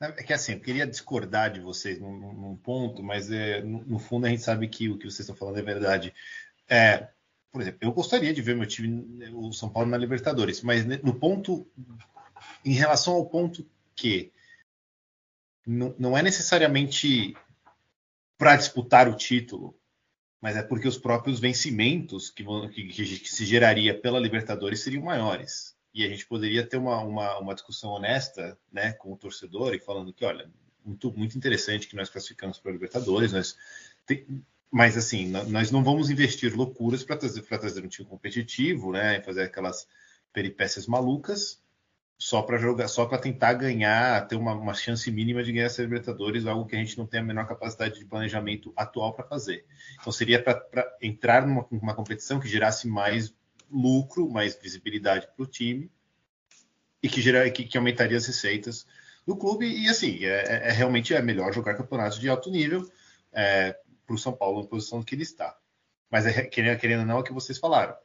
É 0.00 0.22
que 0.22 0.32
assim, 0.32 0.52
eu 0.52 0.60
queria 0.60 0.86
discordar 0.86 1.52
de 1.52 1.60
vocês 1.60 2.00
num, 2.00 2.32
num 2.32 2.56
ponto, 2.56 3.02
mas 3.02 3.30
é, 3.30 3.62
no, 3.62 3.84
no, 3.84 3.98
fundo 3.98 4.26
a 4.26 4.28
gente 4.28 4.42
sabe 4.42 4.68
que 4.68 4.88
o 4.88 4.98
que 4.98 5.04
vocês 5.04 5.20
estão 5.20 5.36
falando 5.36 5.58
é 5.58 5.62
verdade. 5.62 6.12
É, 6.68 7.08
por 7.52 7.62
exemplo, 7.62 7.78
eu 7.82 7.92
gostaria 7.92 8.34
de 8.34 8.42
ver 8.42 8.56
meu 8.56 8.66
time, 8.66 9.30
o 9.32 9.52
São 9.52 9.68
Paulo, 9.68 9.88
na 9.88 9.96
Libertadores, 9.96 10.60
mas 10.62 10.84
no 10.84 11.14
ponto. 11.14 11.66
Em 12.64 12.72
relação 12.72 13.14
ao 13.14 13.26
ponto 13.26 13.66
que 13.94 14.32
não, 15.66 15.94
não 15.98 16.18
é 16.18 16.22
necessariamente 16.22 17.34
para 18.36 18.56
disputar 18.56 19.08
o 19.08 19.16
título, 19.16 19.78
mas 20.40 20.56
é 20.56 20.62
porque 20.62 20.88
os 20.88 20.98
próprios 20.98 21.40
vencimentos 21.40 22.28
que, 22.28 22.44
que, 22.70 22.88
que, 22.92 23.32
se 23.32 23.46
geraria 23.46 23.98
pela 23.98 24.20
Libertadores 24.20 24.80
seriam 24.80 25.04
maiores. 25.04 25.73
E 25.94 26.04
a 26.04 26.08
gente 26.08 26.26
poderia 26.26 26.66
ter 26.66 26.76
uma, 26.76 26.98
uma, 27.00 27.38
uma 27.38 27.54
discussão 27.54 27.90
honesta 27.90 28.58
né, 28.72 28.92
com 28.94 29.12
o 29.12 29.16
torcedor 29.16 29.74
e 29.74 29.78
falando 29.78 30.12
que, 30.12 30.24
olha, 30.24 30.50
muito, 30.84 31.12
muito 31.16 31.38
interessante 31.38 31.86
que 31.86 31.96
nós 31.96 32.10
classificamos 32.10 32.58
para 32.58 32.70
a 32.70 32.74
Libertadores, 32.74 33.32
nós 33.32 33.56
mas 34.70 34.96
assim, 34.96 35.30
nós 35.30 35.70
não 35.70 35.84
vamos 35.84 36.10
investir 36.10 36.52
loucuras 36.52 37.04
para 37.04 37.16
trazer, 37.16 37.42
trazer 37.42 37.84
um 37.84 37.88
time 37.88 38.08
competitivo, 38.08 38.90
né, 38.90 39.20
fazer 39.22 39.44
aquelas 39.44 39.86
peripécias 40.32 40.88
malucas, 40.88 41.62
só 42.18 42.42
para 42.42 42.58
jogar, 42.58 42.88
só 42.88 43.06
para 43.06 43.18
tentar 43.18 43.54
ganhar, 43.54 44.26
ter 44.26 44.34
uma, 44.34 44.52
uma, 44.52 44.74
chance 44.74 45.08
mínima 45.12 45.44
de 45.44 45.52
ganhar 45.52 45.66
essa 45.66 45.80
Libertadores, 45.80 46.44
algo 46.44 46.66
que 46.66 46.74
a 46.74 46.78
gente 46.80 46.98
não 46.98 47.06
tem 47.06 47.20
a 47.20 47.22
menor 47.22 47.46
capacidade 47.46 47.98
de 47.98 48.04
planejamento 48.04 48.72
atual 48.76 49.12
para 49.12 49.24
fazer. 49.24 49.64
Então 50.00 50.12
seria 50.12 50.42
para 50.42 50.96
entrar 51.00 51.46
numa, 51.46 51.64
numa, 51.70 51.94
competição 51.94 52.40
que 52.40 52.48
gerasse 52.48 52.88
mais 52.88 53.32
lucro, 53.74 54.30
mais 54.30 54.54
visibilidade 54.54 55.28
para 55.34 55.42
o 55.42 55.46
time 55.46 55.90
e 57.02 57.08
que, 57.08 57.20
gerar, 57.20 57.50
que, 57.50 57.64
que, 57.64 57.76
aumentaria 57.76 58.16
as 58.16 58.26
receitas 58.26 58.86
do 59.26 59.36
clube. 59.36 59.66
E 59.66 59.88
assim, 59.88 60.24
é, 60.24 60.44
é, 60.44 60.68
é 60.68 60.72
realmente 60.72 61.14
é 61.14 61.20
melhor 61.20 61.52
jogar 61.52 61.74
campeonatos 61.74 62.18
de 62.18 62.28
alto 62.28 62.50
nível 62.50 62.88
é, 63.32 63.76
para 64.06 64.14
o 64.14 64.18
São 64.18 64.32
Paulo 64.32 64.62
na 64.62 64.68
posição 64.68 65.02
que 65.02 65.14
ele 65.14 65.22
está. 65.22 65.56
Mas 66.10 66.26
é, 66.26 66.44
querendo, 66.44 66.78
querendo 66.78 67.00
ou 67.00 67.06
não, 67.06 67.18
é 67.18 67.20
o 67.20 67.24
que 67.24 67.32
vocês 67.32 67.58
falaram. 67.58 67.96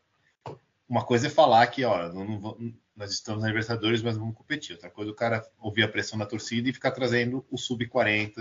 Uma 0.87 1.05
coisa 1.05 1.27
é 1.27 1.29
falar 1.29 1.65
que, 1.67 1.83
ó, 1.85 2.11
não, 2.11 2.25
não 2.25 2.73
nós 2.99 3.11
estamos 3.11 3.41
na 3.41 3.47
Libertadores, 3.47 4.01
mas 4.01 4.17
vamos 4.17 4.35
competir. 4.35 4.73
Outra 4.73 4.89
coisa, 4.89 5.09
o 5.09 5.15
cara 5.15 5.49
ouvir 5.57 5.83
a 5.83 5.87
pressão 5.87 6.19
da 6.19 6.25
torcida 6.25 6.67
e 6.67 6.73
ficar 6.73 6.91
trazendo 6.91 7.45
o 7.49 7.57
sub-40, 7.57 8.33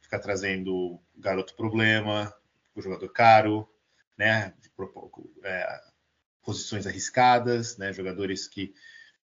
ficar 0.00 0.18
trazendo 0.18 0.98
garoto 1.14 1.54
problema, 1.54 2.34
o 2.74 2.80
jogador 2.80 3.10
caro, 3.10 3.68
né? 4.16 4.54
É, 5.44 5.80
posições 6.50 6.86
arriscadas, 6.86 7.76
né? 7.76 7.92
Jogadores 7.92 8.48
que, 8.48 8.74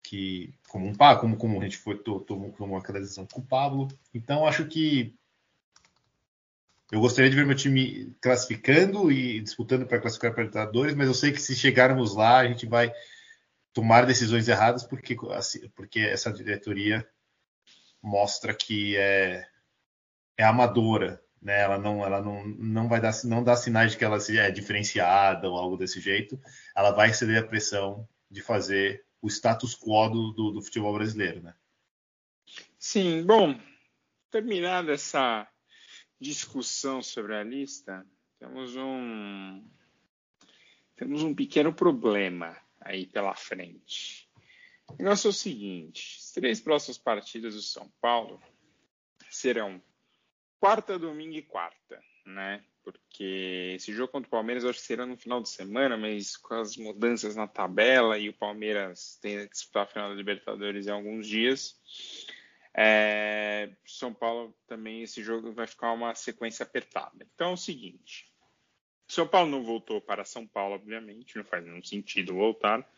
que 0.03 0.55
como 0.69 0.87
um 0.87 0.95
como, 0.95 1.37
como 1.37 1.59
a 1.59 1.65
gente 1.65 1.79
foi 1.79 1.97
tomou, 1.97 2.53
tomou 2.53 2.77
aquela 2.77 3.01
decisão 3.01 3.27
com 3.27 3.41
o 3.41 3.47
Pablo. 3.47 3.89
Então, 4.13 4.47
acho 4.47 4.67
que 4.67 5.17
eu 6.93 7.01
gostaria 7.01 7.31
de 7.31 7.37
ver 7.37 7.47
meu 7.47 7.57
time 7.57 8.15
classificando 8.21 9.11
e 9.11 9.41
disputando 9.41 9.87
para 9.87 9.99
classificar 9.99 10.35
para 10.35 10.45
Libertadores, 10.45 10.95
mas 10.95 11.09
eu 11.09 11.15
sei 11.15 11.33
que 11.33 11.41
se 11.41 11.57
chegarmos 11.57 12.15
lá, 12.15 12.39
a 12.39 12.47
gente 12.47 12.67
vai 12.67 12.93
tomar 13.73 14.05
decisões 14.05 14.47
erradas 14.49 14.85
porque, 14.85 15.17
assim, 15.31 15.67
porque 15.71 16.01
essa 16.01 16.31
diretoria 16.31 17.09
mostra 18.03 18.55
que 18.55 18.97
é, 18.99 19.49
é 20.37 20.45
amadora, 20.45 21.24
né? 21.45 21.61
Ela 21.61 21.79
não, 21.79 22.05
ela 22.05 22.23
não, 22.23 22.45
não 22.47 22.89
vai 22.89 23.01
dar, 23.01 23.13
não 23.25 23.45
dá 23.45 23.55
sinais 23.55 23.93
de 23.93 23.99
que 23.99 24.05
ela 24.05 24.19
é 24.31 24.51
diferenciada 24.51 25.49
ou 25.49 25.59
algo 25.59 25.77
desse 25.77 26.01
jeito. 26.01 26.41
Ela 26.75 26.91
vai 26.91 27.13
ceder 27.13 27.43
a 27.43 27.47
pressão 27.47 28.09
de 28.31 28.41
fazer 28.41 29.05
o 29.21 29.29
status 29.29 29.77
quo 29.77 30.09
do, 30.09 30.33
do, 30.33 30.51
do 30.53 30.63
futebol 30.63 30.95
brasileiro, 30.95 31.43
né? 31.43 31.55
Sim, 32.79 33.25
bom, 33.25 33.59
terminada 34.31 34.93
essa 34.93 35.47
discussão 36.21 37.03
sobre 37.03 37.35
a 37.35 37.45
lista, 37.45 38.07
temos 38.39 38.75
um 38.77 39.63
temos 40.97 41.23
um 41.23 41.35
pequeno 41.35 41.75
problema 41.75 42.57
aí 42.81 43.07
pela 43.07 43.35
frente. 43.35 44.31
O 44.89 44.97
negócio 45.03 45.29
é 45.29 45.31
o 45.31 45.33
seguinte: 45.33 46.19
as 46.21 46.33
três 46.33 46.61
próximas 46.61 46.99
partidas 46.99 47.55
do 47.55 47.63
São 47.63 47.91
Paulo 48.01 48.41
serão 49.31 49.83
quarta, 50.65 50.99
domingo 50.99 51.35
e 51.37 51.43
quarta, 51.43 52.03
né? 52.25 52.65
Porque 52.83 53.75
esse 53.77 53.93
jogo 53.93 54.11
contra 54.11 54.27
o 54.27 54.31
Palmeiras 54.31 54.65
eu 54.65 54.71
acho 54.71 54.79
que 54.79 54.87
será 54.87 55.05
no 55.05 55.15
final 55.15 55.43
de 55.43 55.51
semana, 55.51 55.95
mas 55.95 56.39
com 56.39 56.55
as 56.55 56.75
mudanças 56.79 57.37
na 57.37 57.47
tabela 57.47 58.17
e 58.19 58.31
o 58.31 58.33
Palmeiras 58.33 59.19
tem 59.21 59.41
que 59.41 59.53
disputar 59.53 59.83
a 59.83 59.87
final 59.87 60.09
da 60.09 60.15
Libertadores 60.15 60.87
em 60.87 60.91
alguns 60.91 61.27
dias. 61.27 61.79
É, 62.75 63.73
São 63.85 64.15
Paulo 64.15 64.57
também 64.67 65.03
esse 65.03 65.23
jogo 65.23 65.53
vai 65.53 65.67
ficar 65.67 65.93
uma 65.93 66.15
sequência 66.15 66.63
apertada. 66.63 67.27
Então 67.35 67.51
é 67.51 67.53
o 67.53 67.59
seguinte: 67.59 68.33
são 69.07 69.29
Paulo 69.29 69.51
não 69.51 69.63
voltou 69.63 70.01
para 70.01 70.25
São 70.25 70.47
Paulo, 70.47 70.77
obviamente, 70.77 71.37
não 71.37 71.45
faz 71.45 71.63
nenhum 71.63 71.83
sentido 71.85 72.33
voltar. 72.33 72.91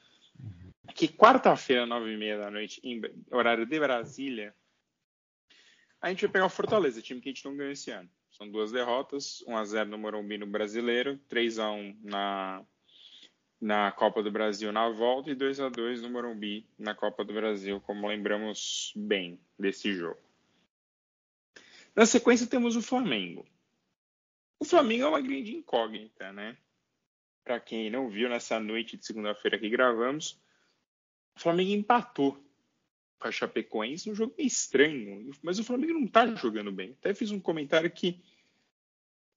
Que 0.94 1.08
quarta-feira, 1.08 1.84
nove 1.84 2.12
e 2.12 2.16
meia 2.16 2.38
da 2.38 2.48
noite, 2.48 2.80
em 2.84 3.02
horário 3.28 3.66
de 3.66 3.80
Brasília, 3.80 4.54
a 6.00 6.08
gente 6.10 6.22
vai 6.22 6.32
pegar 6.32 6.46
o 6.46 6.50
Fortaleza, 6.50 7.02
time 7.02 7.20
que 7.20 7.28
a 7.28 7.32
gente 7.32 7.44
não 7.44 7.56
ganhou 7.56 7.72
esse 7.72 7.90
ano. 7.90 8.08
São 8.30 8.50
duas 8.50 8.70
derrotas, 8.70 9.42
1x0 9.48 9.86
no 9.86 9.98
Morumbi 9.98 10.36
no 10.36 10.46
Brasileiro, 10.46 11.18
3x1 11.30 11.96
na, 12.02 12.64
na 13.60 13.92
Copa 13.92 14.22
do 14.22 14.30
Brasil 14.30 14.70
na 14.72 14.88
volta 14.90 15.30
e 15.30 15.34
2x2 15.34 16.02
no 16.02 16.10
Morumbi 16.10 16.68
na 16.78 16.94
Copa 16.94 17.24
do 17.24 17.32
Brasil, 17.32 17.80
como 17.80 18.08
lembramos 18.08 18.92
bem 18.94 19.40
desse 19.58 19.92
jogo. 19.92 20.20
Na 21.94 22.04
sequência 22.04 22.46
temos 22.46 22.76
o 22.76 22.82
Flamengo. 22.82 23.46
O 24.60 24.64
Flamengo 24.64 25.04
é 25.04 25.08
uma 25.08 25.20
grande 25.20 25.54
incógnita, 25.54 26.32
né? 26.32 26.56
para 27.46 27.60
quem 27.60 27.88
não 27.88 28.08
viu, 28.08 28.28
nessa 28.28 28.58
noite 28.58 28.96
de 28.96 29.06
segunda-feira 29.06 29.56
que 29.56 29.70
gravamos, 29.70 30.36
o 31.36 31.40
Flamengo 31.40 31.70
empatou 31.70 32.44
com 33.18 33.28
a 33.28 33.32
Chapecoense 33.32 34.08
num 34.08 34.14
jogo 34.14 34.34
meio 34.36 34.46
estranho, 34.46 35.30
mas 35.42 35.58
o 35.58 35.64
Flamengo 35.64 35.94
não 35.94 36.04
está 36.04 36.26
jogando 36.34 36.70
bem. 36.70 36.94
Até 36.98 37.14
fiz 37.14 37.30
um 37.30 37.40
comentário 37.40 37.90
que 37.90 38.20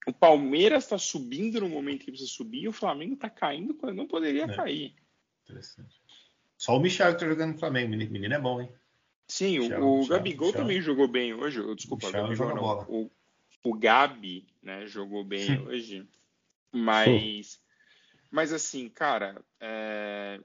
o 0.05 0.13
Palmeiras 0.13 0.84
está 0.84 0.97
subindo 0.97 1.59
no 1.61 1.69
momento 1.69 2.05
que 2.05 2.11
precisa 2.11 2.30
subir 2.30 2.63
e 2.63 2.67
o 2.67 2.73
Flamengo 2.73 3.13
está 3.13 3.30
caindo 3.30 3.73
quando 3.73 3.95
não 3.95 4.07
poderia 4.07 4.43
é. 4.43 4.55
cair. 4.55 4.95
Interessante. 5.43 6.01
Só 6.57 6.75
o 6.75 6.80
Michel 6.80 7.13
que 7.13 7.19
tá 7.19 7.27
jogando 7.27 7.53
no 7.53 7.59
Flamengo. 7.59 7.93
O 7.93 7.97
menino 7.97 8.34
é 8.34 8.39
bom, 8.39 8.61
hein? 8.61 8.69
Sim, 9.27 9.59
Michel, 9.59 9.82
o, 9.82 9.93
o 9.93 9.97
Michel, 9.99 10.17
Gabigol 10.17 10.47
Michel. 10.47 10.61
também 10.61 10.82
jogou 10.82 11.07
bem 11.07 11.34
hoje. 11.34 11.75
Desculpa, 11.75 12.07
o 12.07 12.11
Gabigol 12.11 12.55
não. 12.55 12.86
O, 12.89 13.11
o 13.63 13.73
Gabi, 13.73 14.47
né, 14.61 14.86
jogou 14.88 15.23
bem 15.23 15.59
hoje. 15.67 16.07
Mas, 16.71 17.59
mas 18.30 18.51
assim, 18.53 18.89
cara, 18.89 19.41
é, 19.59 20.39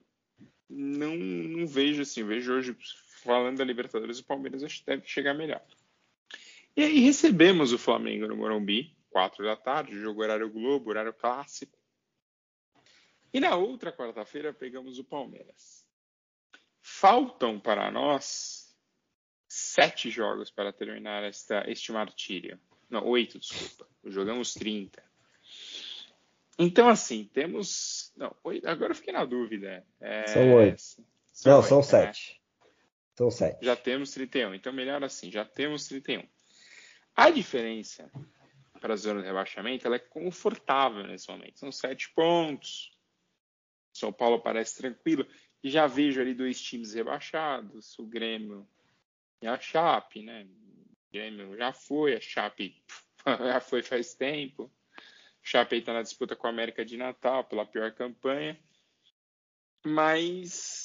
não, 0.69 1.17
não 1.17 1.67
vejo 1.67 2.03
assim. 2.03 2.23
Vejo 2.23 2.53
hoje, 2.53 2.77
falando 3.25 3.59
da 3.59 3.65
Libertadores, 3.65 4.19
o 4.19 4.25
Palmeiras 4.25 4.63
acho 4.63 4.81
que 4.81 4.87
deve 4.87 5.07
chegar 5.07 5.35
melhor. 5.35 5.63
E 6.77 6.83
aí 6.83 7.01
recebemos 7.01 7.73
o 7.73 7.79
Flamengo 7.79 8.27
no 8.27 8.37
Morumbi, 8.37 8.95
quatro 9.11 9.45
da 9.45 9.57
tarde, 9.57 9.99
jogo 9.99 10.23
horário 10.23 10.51
Globo, 10.51 10.91
horário 10.91 11.13
clássico. 11.13 11.79
E 13.33 13.41
na 13.41 13.57
outra 13.57 13.93
quarta-feira 13.93 14.53
pegamos 14.53 14.99
o 14.99 15.05
Palmeiras. 15.05 15.85
Faltam 16.83 17.59
para 17.59 17.91
nós 17.91 18.77
sete 19.49 20.11
jogos 20.11 20.51
para 20.51 20.73
terminar 20.73 21.23
esta, 21.25 21.65
este 21.71 21.93
martírio. 21.93 22.59
Não, 22.91 23.07
oito, 23.07 23.39
desculpa. 23.39 23.89
Jogamos 24.05 24.53
30. 24.55 25.03
Então, 26.59 26.89
assim, 26.89 27.29
temos. 27.33 28.13
Não, 28.17 28.35
agora 28.65 28.93
eu 28.93 28.97
fiquei 28.97 29.13
na 29.13 29.25
dúvida. 29.25 29.85
É... 30.01 30.27
São 30.27 30.55
oito. 30.55 30.83
São 31.33 31.53
Não, 31.53 31.57
oito, 31.59 31.69
são 31.69 31.79
né? 31.79 31.83
sete. 31.85 32.41
São 33.17 33.31
sete. 33.31 33.65
Já 33.65 33.77
temos 33.77 34.11
31. 34.13 34.55
Então, 34.55 34.73
melhor 34.73 35.03
assim, 35.05 35.31
já 35.31 35.45
temos 35.45 35.87
31. 35.87 36.27
A 37.15 37.31
diferença 37.31 38.11
para 38.81 38.95
a 38.95 38.97
zona 38.97 39.21
de 39.21 39.27
rebaixamento 39.27 39.87
ela 39.87 39.97
é 39.97 40.01
confortável 40.01 41.07
nesse 41.07 41.31
momento. 41.31 41.59
São 41.59 41.73
sete 41.73 42.11
pontos. 42.11 42.93
São 43.93 44.13
Paulo 44.13 44.41
parece 44.41 44.77
tranquilo. 44.77 45.27
E 45.63 45.71
já 45.71 45.87
vejo 45.87 46.21
ali 46.21 46.35
dois 46.35 46.61
times 46.61 46.93
rebaixados, 46.93 47.99
o 47.99 48.07
Grêmio 48.07 48.69
e 49.41 49.47
a 49.47 49.59
Chape, 49.59 50.23
né? 50.23 50.45
O 50.45 51.13
Grêmio 51.13 51.57
já 51.57 51.73
foi, 51.73 52.15
a 52.15 52.21
Chape 52.21 52.83
já 53.25 53.61
foi 53.61 53.83
faz 53.83 54.15
tempo. 54.15 54.71
Chape 55.43 55.77
está 55.77 55.93
na 55.93 56.03
disputa 56.03 56.35
com 56.35 56.47
a 56.47 56.51
América 56.51 56.85
de 56.85 56.97
Natal 56.97 57.45
pela 57.45 57.65
pior 57.65 57.93
campanha. 57.93 58.59
Mas 59.87 60.84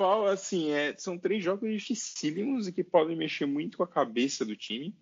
fala 0.00 0.32
assim, 0.32 0.70
é, 0.70 0.96
são 0.96 1.18
três 1.18 1.44
jogos 1.44 1.70
dificílimos 1.70 2.66
e 2.66 2.72
que 2.72 2.82
podem 2.82 3.14
mexer 3.14 3.44
muito 3.44 3.76
com 3.76 3.82
a 3.82 3.88
cabeça 3.88 4.46
do 4.46 4.56
time. 4.56 4.96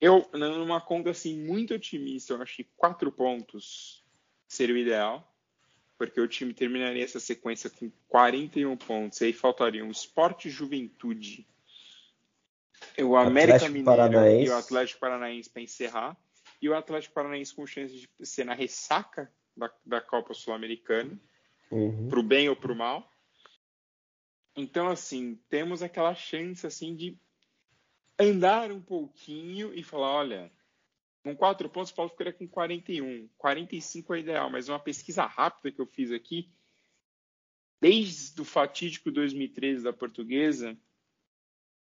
Eu, 0.00 0.28
numa 0.32 0.80
conta 0.80 1.10
assim 1.10 1.38
muito 1.38 1.74
otimista, 1.74 2.32
eu 2.32 2.42
acho 2.42 2.56
que 2.56 2.64
quatro 2.76 3.12
pontos 3.12 4.04
seria 4.48 4.74
o 4.74 4.78
ideal 4.78 5.32
porque 5.96 6.20
o 6.20 6.28
time 6.28 6.54
terminaria 6.54 7.04
essa 7.04 7.18
sequência 7.18 7.68
com 7.68 7.90
41 8.08 8.76
pontos. 8.76 9.20
E 9.20 9.26
aí 9.26 9.32
faltariam 9.32 9.88
o 9.88 9.90
Esporte 9.90 10.48
Juventude, 10.48 11.44
o 12.98 13.16
América 13.16 13.66
Mineiro 13.66 13.84
Paranaense. 13.84 14.46
e 14.46 14.48
o 14.48 14.56
Atlético 14.56 15.00
Paranaense 15.00 15.50
para 15.50 15.62
encerrar. 15.62 16.16
E 16.60 16.68
o 16.68 16.76
Atlético 16.76 17.14
Paranaense 17.14 17.54
com 17.54 17.66
chance 17.66 17.94
de 17.94 18.26
ser 18.26 18.44
na 18.44 18.54
ressaca 18.54 19.30
da, 19.56 19.70
da 19.84 20.00
Copa 20.00 20.34
Sul-Americana, 20.34 21.18
uhum. 21.70 22.08
para 22.08 22.20
o 22.20 22.22
bem 22.22 22.48
ou 22.48 22.56
para 22.56 22.72
o 22.72 22.76
mal. 22.76 23.08
Então, 24.58 24.88
assim, 24.88 25.38
temos 25.48 25.84
aquela 25.84 26.16
chance 26.16 26.66
assim 26.66 26.96
de 26.96 27.16
andar 28.18 28.72
um 28.72 28.80
pouquinho 28.80 29.72
e 29.72 29.84
falar, 29.84 30.10
olha, 30.10 30.52
com 31.22 31.36
quatro 31.36 31.68
pontos, 31.68 31.92
o 31.92 31.94
Paulo 31.94 32.10
ficaria 32.10 32.32
com 32.32 32.48
41. 32.48 33.28
45 33.38 34.14
é 34.14 34.18
ideal, 34.18 34.50
mas 34.50 34.68
uma 34.68 34.80
pesquisa 34.80 35.24
rápida 35.26 35.70
que 35.70 35.80
eu 35.80 35.86
fiz 35.86 36.10
aqui, 36.10 36.50
desde 37.80 38.42
o 38.42 38.44
fatídico 38.44 39.12
2013 39.12 39.84
da 39.84 39.92
Portuguesa, 39.92 40.76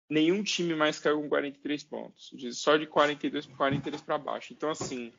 nenhum 0.09 0.43
time 0.43 0.75
mais 0.75 0.99
caiu 0.99 1.21
com 1.21 1.29
43 1.29 1.81
pontos. 1.85 2.33
Só 2.57 2.75
de 2.75 2.87
42 2.87 3.45
para 3.45 3.55
43 3.55 4.01
para 4.01 4.17
baixo. 4.17 4.51
Então, 4.51 4.69
assim, 4.69 5.13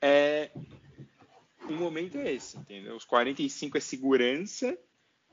é... 0.00 0.52
o 1.68 1.72
momento 1.72 2.18
é 2.18 2.32
esse, 2.32 2.56
entendeu? 2.56 2.94
Os 2.94 3.04
45 3.04 3.76
é 3.76 3.80
segurança, 3.80 4.78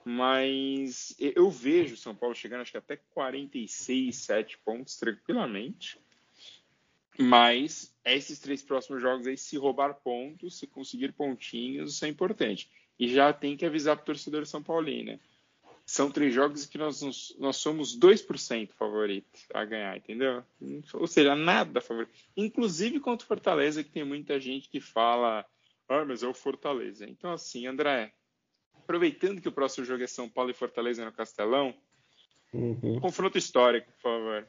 mas 0.03 1.15
eu 1.19 1.49
vejo 1.49 1.97
São 1.97 2.15
Paulo 2.15 2.35
chegando 2.35 2.61
acho 2.61 2.71
que 2.71 2.77
até 2.77 2.97
46, 2.97 4.15
7 4.15 4.57
pontos 4.59 4.97
tranquilamente. 4.97 5.99
Mas 7.17 7.93
esses 8.03 8.39
três 8.39 8.63
próximos 8.63 9.01
jogos 9.01 9.27
aí, 9.27 9.37
se 9.37 9.57
roubar 9.57 9.93
pontos, 9.95 10.57
se 10.57 10.65
conseguir 10.65 11.11
pontinhos, 11.11 11.93
isso 11.93 12.05
é 12.05 12.07
importante. 12.07 12.69
E 12.97 13.13
já 13.13 13.33
tem 13.33 13.57
que 13.57 13.65
avisar 13.65 13.95
para 13.95 14.03
o 14.03 14.05
torcedor 14.05 14.45
São 14.45 14.63
Paulino, 14.63 15.11
né? 15.11 15.19
São 15.85 16.09
três 16.09 16.33
jogos 16.33 16.65
que 16.65 16.77
nós, 16.77 17.35
nós 17.37 17.57
somos 17.57 17.99
2% 17.99 18.71
favorito 18.71 19.39
a 19.53 19.65
ganhar, 19.65 19.97
entendeu? 19.97 20.43
Ou 20.93 21.07
seja, 21.07 21.35
nada 21.35 21.81
favorito. 21.81 22.13
Inclusive 22.37 22.99
contra 22.99 23.25
o 23.25 23.27
Fortaleza, 23.27 23.83
que 23.83 23.91
tem 23.91 24.03
muita 24.03 24.39
gente 24.39 24.69
que 24.69 24.79
fala, 24.79 25.45
ah, 25.89 26.05
mas 26.05 26.23
é 26.23 26.27
o 26.27 26.33
Fortaleza. 26.33 27.05
Então, 27.05 27.33
assim, 27.33 27.67
André, 27.67 28.13
aproveitando 28.91 29.39
que 29.39 29.47
o 29.47 29.53
próximo 29.53 29.85
jogo 29.85 30.03
é 30.03 30.07
São 30.07 30.27
Paulo 30.27 30.51
e 30.51 30.53
Fortaleza 30.53 31.05
no 31.05 31.13
Castelão, 31.13 31.73
uhum. 32.53 32.99
confronto 32.99 33.37
histórico, 33.37 33.89
por 33.93 34.01
favor. 34.01 34.45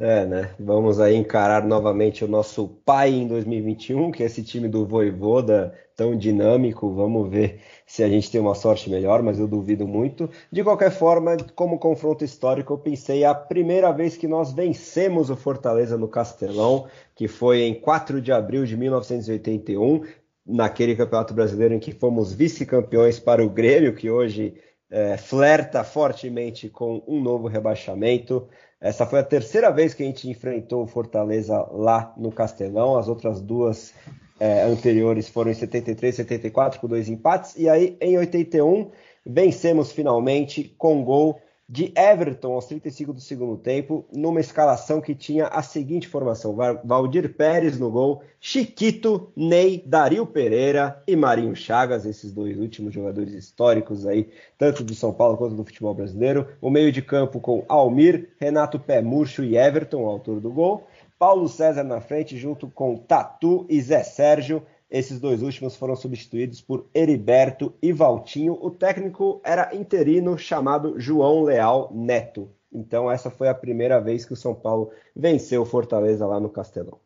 É, 0.00 0.26
né? 0.26 0.54
Vamos 0.60 1.00
aí 1.00 1.16
encarar 1.16 1.66
novamente 1.66 2.24
o 2.24 2.28
nosso 2.28 2.68
pai 2.84 3.10
em 3.10 3.26
2021, 3.26 4.12
que 4.12 4.22
é 4.22 4.26
esse 4.26 4.44
time 4.44 4.68
do 4.68 4.86
Voivoda 4.86 5.76
tão 5.96 6.16
dinâmico. 6.16 6.94
Vamos 6.94 7.28
ver 7.28 7.60
se 7.84 8.04
a 8.04 8.08
gente 8.08 8.30
tem 8.30 8.40
uma 8.40 8.54
sorte 8.54 8.88
melhor, 8.88 9.22
mas 9.22 9.40
eu 9.40 9.48
duvido 9.48 9.88
muito. 9.88 10.30
De 10.52 10.62
qualquer 10.62 10.92
forma, 10.92 11.36
como 11.56 11.80
confronto 11.80 12.24
histórico, 12.24 12.74
eu 12.74 12.78
pensei 12.78 13.24
a 13.24 13.34
primeira 13.34 13.90
vez 13.90 14.16
que 14.16 14.28
nós 14.28 14.52
vencemos 14.52 15.30
o 15.30 15.36
Fortaleza 15.36 15.98
no 15.98 16.06
Castelão, 16.06 16.86
que 17.16 17.26
foi 17.26 17.62
em 17.62 17.74
4 17.74 18.20
de 18.20 18.30
abril 18.30 18.64
de 18.64 18.76
1981, 18.76 20.04
naquele 20.48 20.96
Campeonato 20.96 21.34
Brasileiro 21.34 21.74
em 21.74 21.78
que 21.78 21.92
fomos 21.92 22.32
vice-campeões 22.32 23.20
para 23.20 23.44
o 23.44 23.50
Grêmio, 23.50 23.94
que 23.94 24.10
hoje 24.10 24.54
é, 24.90 25.18
flerta 25.18 25.84
fortemente 25.84 26.68
com 26.70 27.02
um 27.06 27.20
novo 27.20 27.46
rebaixamento. 27.46 28.48
Essa 28.80 29.04
foi 29.04 29.18
a 29.18 29.24
terceira 29.24 29.70
vez 29.70 29.92
que 29.92 30.02
a 30.02 30.06
gente 30.06 30.28
enfrentou 30.30 30.84
o 30.84 30.86
Fortaleza 30.86 31.58
lá 31.70 32.14
no 32.16 32.32
Castelão. 32.32 32.96
As 32.96 33.08
outras 33.08 33.40
duas 33.40 33.92
é, 34.40 34.62
anteriores 34.62 35.28
foram 35.28 35.50
em 35.50 35.54
73 35.54 36.14
74 36.14 36.80
com 36.80 36.86
dois 36.86 37.08
empates. 37.08 37.54
E 37.56 37.68
aí, 37.68 37.96
em 38.00 38.16
81, 38.16 38.90
vencemos 39.26 39.92
finalmente 39.92 40.74
com 40.78 41.04
gol 41.04 41.40
de 41.68 41.92
Everton 41.94 42.54
aos 42.54 42.64
35 42.64 43.12
do 43.12 43.20
segundo 43.20 43.58
tempo, 43.58 44.06
numa 44.10 44.40
escalação 44.40 45.02
que 45.02 45.14
tinha 45.14 45.48
a 45.48 45.62
seguinte 45.62 46.08
formação: 46.08 46.56
Valdir 46.82 47.34
Pérez 47.34 47.78
no 47.78 47.90
gol, 47.90 48.22
Chiquito, 48.40 49.30
Ney, 49.36 49.82
Dario 49.84 50.24
Pereira 50.24 51.02
e 51.06 51.14
Marinho 51.14 51.54
Chagas, 51.54 52.06
esses 52.06 52.32
dois 52.32 52.58
últimos 52.58 52.94
jogadores 52.94 53.34
históricos 53.34 54.06
aí, 54.06 54.30
tanto 54.56 54.82
do 54.82 54.94
São 54.94 55.12
Paulo 55.12 55.36
quanto 55.36 55.56
do 55.56 55.64
futebol 55.64 55.92
brasileiro. 55.92 56.48
O 56.58 56.70
meio 56.70 56.90
de 56.90 57.02
campo 57.02 57.38
com 57.38 57.64
Almir, 57.68 58.30
Renato 58.40 58.80
Pé 58.80 59.02
Murcho 59.02 59.44
e 59.44 59.56
Everton, 59.56 60.06
autor 60.06 60.40
do 60.40 60.50
gol. 60.50 60.86
Paulo 61.18 61.48
César 61.48 61.82
na 61.82 62.00
frente, 62.00 62.38
junto 62.38 62.68
com 62.68 62.96
Tatu 62.96 63.66
e 63.68 63.80
Zé 63.80 64.04
Sérgio. 64.04 64.62
Esses 64.90 65.20
dois 65.20 65.42
últimos 65.42 65.76
foram 65.76 65.94
substituídos 65.94 66.62
por 66.62 66.88
Heriberto 66.94 67.74
e 67.82 67.92
Valtinho. 67.92 68.54
O 68.54 68.70
técnico 68.70 69.40
era 69.44 69.74
interino 69.74 70.38
chamado 70.38 70.98
João 70.98 71.42
Leal 71.42 71.92
Neto. 71.94 72.50
Então 72.72 73.10
essa 73.10 73.30
foi 73.30 73.48
a 73.48 73.54
primeira 73.54 74.00
vez 74.00 74.24
que 74.24 74.32
o 74.32 74.36
São 74.36 74.54
Paulo 74.54 74.90
venceu 75.14 75.62
o 75.62 75.66
Fortaleza 75.66 76.26
lá 76.26 76.40
no 76.40 76.48
Castelão. 76.48 76.98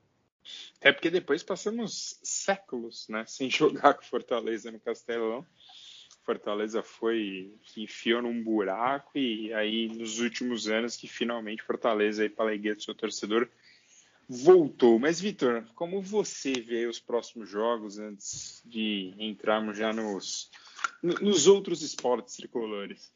É 0.81 0.93
porque 0.93 1.11
depois 1.11 1.43
passamos 1.43 2.19
séculos, 2.23 3.09
né, 3.09 3.25
sem 3.27 3.51
jogar 3.51 3.95
com 3.95 4.03
Fortaleza 4.03 4.71
no 4.71 4.81
Castelão. 4.81 5.45
Fortaleza 6.25 6.85
foi 6.85 7.53
enfiou 7.77 8.23
num 8.23 8.45
buraco 8.45 9.19
e 9.19 9.53
aí 9.53 9.89
nos 9.89 10.21
últimos 10.21 10.69
anos 10.69 10.97
que 10.97 11.09
finalmente 11.09 11.65
Fortaleza 11.65 12.23
aí 12.23 12.29
para 12.29 12.45
a 12.45 12.49
alegria 12.49 12.77
do 12.77 12.83
seu 12.83 12.95
torcedor 12.95 13.49
voltou. 14.33 14.99
Mas, 14.99 15.21
Vitor, 15.21 15.65
como 15.75 16.01
você 16.01 16.53
vê 16.53 16.87
os 16.87 16.99
próximos 16.99 17.49
jogos 17.49 17.99
antes 17.99 18.63
de 18.65 19.15
entrarmos 19.19 19.77
já 19.77 19.93
nos, 19.93 20.51
nos 21.03 21.47
outros 21.47 21.83
esportes 21.83 22.37
tricolores? 22.37 23.13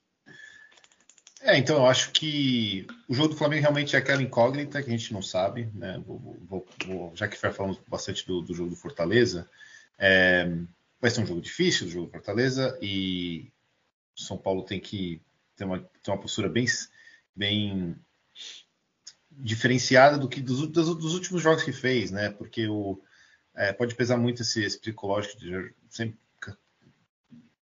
É, 1.41 1.57
então 1.57 1.77
eu 1.77 1.87
acho 1.87 2.13
que 2.13 2.87
o 3.09 3.15
jogo 3.15 3.29
do 3.29 3.37
Flamengo 3.37 3.63
realmente 3.63 3.95
é 3.95 3.99
aquela 3.99 4.23
incógnita 4.23 4.83
que 4.83 4.89
a 4.89 4.97
gente 4.97 5.13
não 5.13 5.23
sabe, 5.23 5.69
né? 5.75 6.03
Vou, 6.05 6.19
vou, 6.49 6.67
vou, 6.87 7.13
já 7.15 7.29
que 7.29 7.37
falamos 7.37 7.79
bastante 7.87 8.27
do, 8.27 8.41
do, 8.43 8.55
jogo 8.55 8.71
do 8.71 8.77
Fortaleza, 8.77 9.49
É, 9.99 10.47
vai 11.01 11.11
ser 11.11 11.21
um 11.21 11.27
jogo 11.27 11.41
difícil, 11.41 11.87
o 11.87 11.91
jogo 11.91 12.11
Fortaleza, 12.11 12.79
e 12.83 13.51
São 14.15 14.37
Paulo 14.37 14.65
tem 14.65 14.81
que 14.81 15.21
ter 15.55 15.65
uma, 15.65 15.79
ter 15.79 16.11
uma 16.11 16.21
postura 16.21 16.49
bem, 16.49 16.67
bem 17.35 17.97
diferenciada 19.37 20.19
do 20.19 20.29
que 20.29 20.41
dos, 20.41 20.67
dos, 20.69 20.97
dos, 20.97 21.15
últimos 21.15 21.43
jogos 21.43 21.63
que 21.63 21.73
fez, 21.73 22.11
né? 22.11 22.31
Porque 22.31 22.67
o, 22.69 23.01
é, 23.55 23.73
pode 23.73 23.95
pesar 23.95 24.17
muito 24.17 24.43
esse, 24.43 24.63
esse 24.65 24.79
psicológico 24.79 25.39
de 25.39 25.75
sempre, 25.89 26.19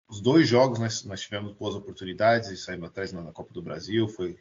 os 0.10 0.22
dois 0.22 0.48
jogos 0.48 0.80
nós, 0.80 1.04
nós, 1.04 1.22
tivemos 1.22 1.54
boas 1.54 1.76
oportunidades 1.76 2.50
e 2.50 2.58
saímos 2.58 2.88
atrás 2.88 3.12
na, 3.12 3.22
na 3.22 3.32
Copa 3.32 3.54
do 3.54 3.62
Brasil, 3.62 4.08
foi, 4.08 4.38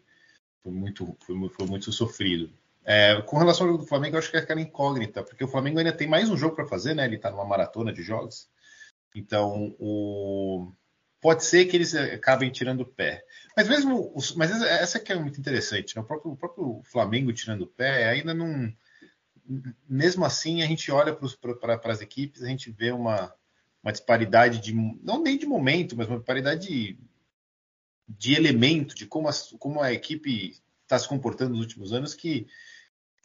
foi, 0.63 0.73
muito, 0.73 1.17
foi, 1.27 1.49
foi 1.49 1.67
muito 1.67 1.91
sofrido. 1.93 2.51
É, 2.85 3.21
com 3.23 3.37
relação 3.37 3.67
ao 3.67 3.73
jogo 3.73 3.83
do 3.83 3.89
Flamengo, 3.89 4.15
eu 4.15 4.21
acho 4.21 4.31
que 4.31 4.37
é 4.37 4.41
aquela 4.41 4.61
incógnita, 4.61 5.25
porque 5.25 5.43
o 5.43 5.49
Flamengo 5.49 5.79
ainda 5.79 5.93
tem 5.93 6.07
mais 6.07 6.31
um 6.31 6.37
jogo 6.37 6.55
para 6.55 6.69
fazer, 6.69 6.95
né? 6.95 7.05
Ele 7.05 7.17
está 7.17 7.31
numa 7.33 7.45
maratona 7.45 7.93
de 7.93 8.03
jogos. 8.03 8.49
Então, 9.13 9.75
o... 9.81 10.71
pode 11.21 11.45
ser 11.45 11.67
que 11.67 11.77
eles 11.77 11.95
acabem 11.95 12.51
tirando 12.51 12.81
o 12.81 12.87
pé. 12.87 13.25
Mas 13.57 13.69
mesmo, 13.69 14.15
mas 14.37 14.51
essa 14.63 15.01
que 15.01 15.13
é 15.13 15.17
muito 15.17 15.41
interessante, 15.41 15.97
né? 15.97 16.03
o, 16.03 16.05
próprio, 16.05 16.33
o 16.33 16.37
próprio 16.37 16.83
Flamengo 16.85 17.33
tirando 17.33 17.63
o 17.63 17.67
pé 17.67 18.09
ainda 18.09 18.35
não. 18.35 18.73
Mesmo 19.89 20.25
assim, 20.25 20.63
a 20.63 20.67
gente 20.67 20.91
olha 20.91 21.15
para 21.15 21.93
as 21.93 22.01
equipes, 22.01 22.43
a 22.43 22.49
gente 22.49 22.71
vê 22.71 22.91
uma, 22.91 23.33
uma 23.83 23.93
disparidade 23.93 24.61
de, 24.61 24.75
não 24.75 25.23
nem 25.23 25.39
de 25.39 25.47
momento, 25.47 25.97
mas 25.97 26.09
uma 26.09 26.19
disparidade 26.19 26.67
de, 26.67 26.99
de 28.09 28.35
elemento, 28.35 28.95
de 28.95 29.07
como 29.07 29.29
a, 29.29 29.33
como 29.59 29.81
a 29.81 29.93
equipe 29.93 30.57
está 30.83 30.99
se 30.99 31.09
comportando 31.09 31.53
nos 31.53 31.61
últimos 31.61 31.93
anos, 31.93 32.13
que 32.13 32.47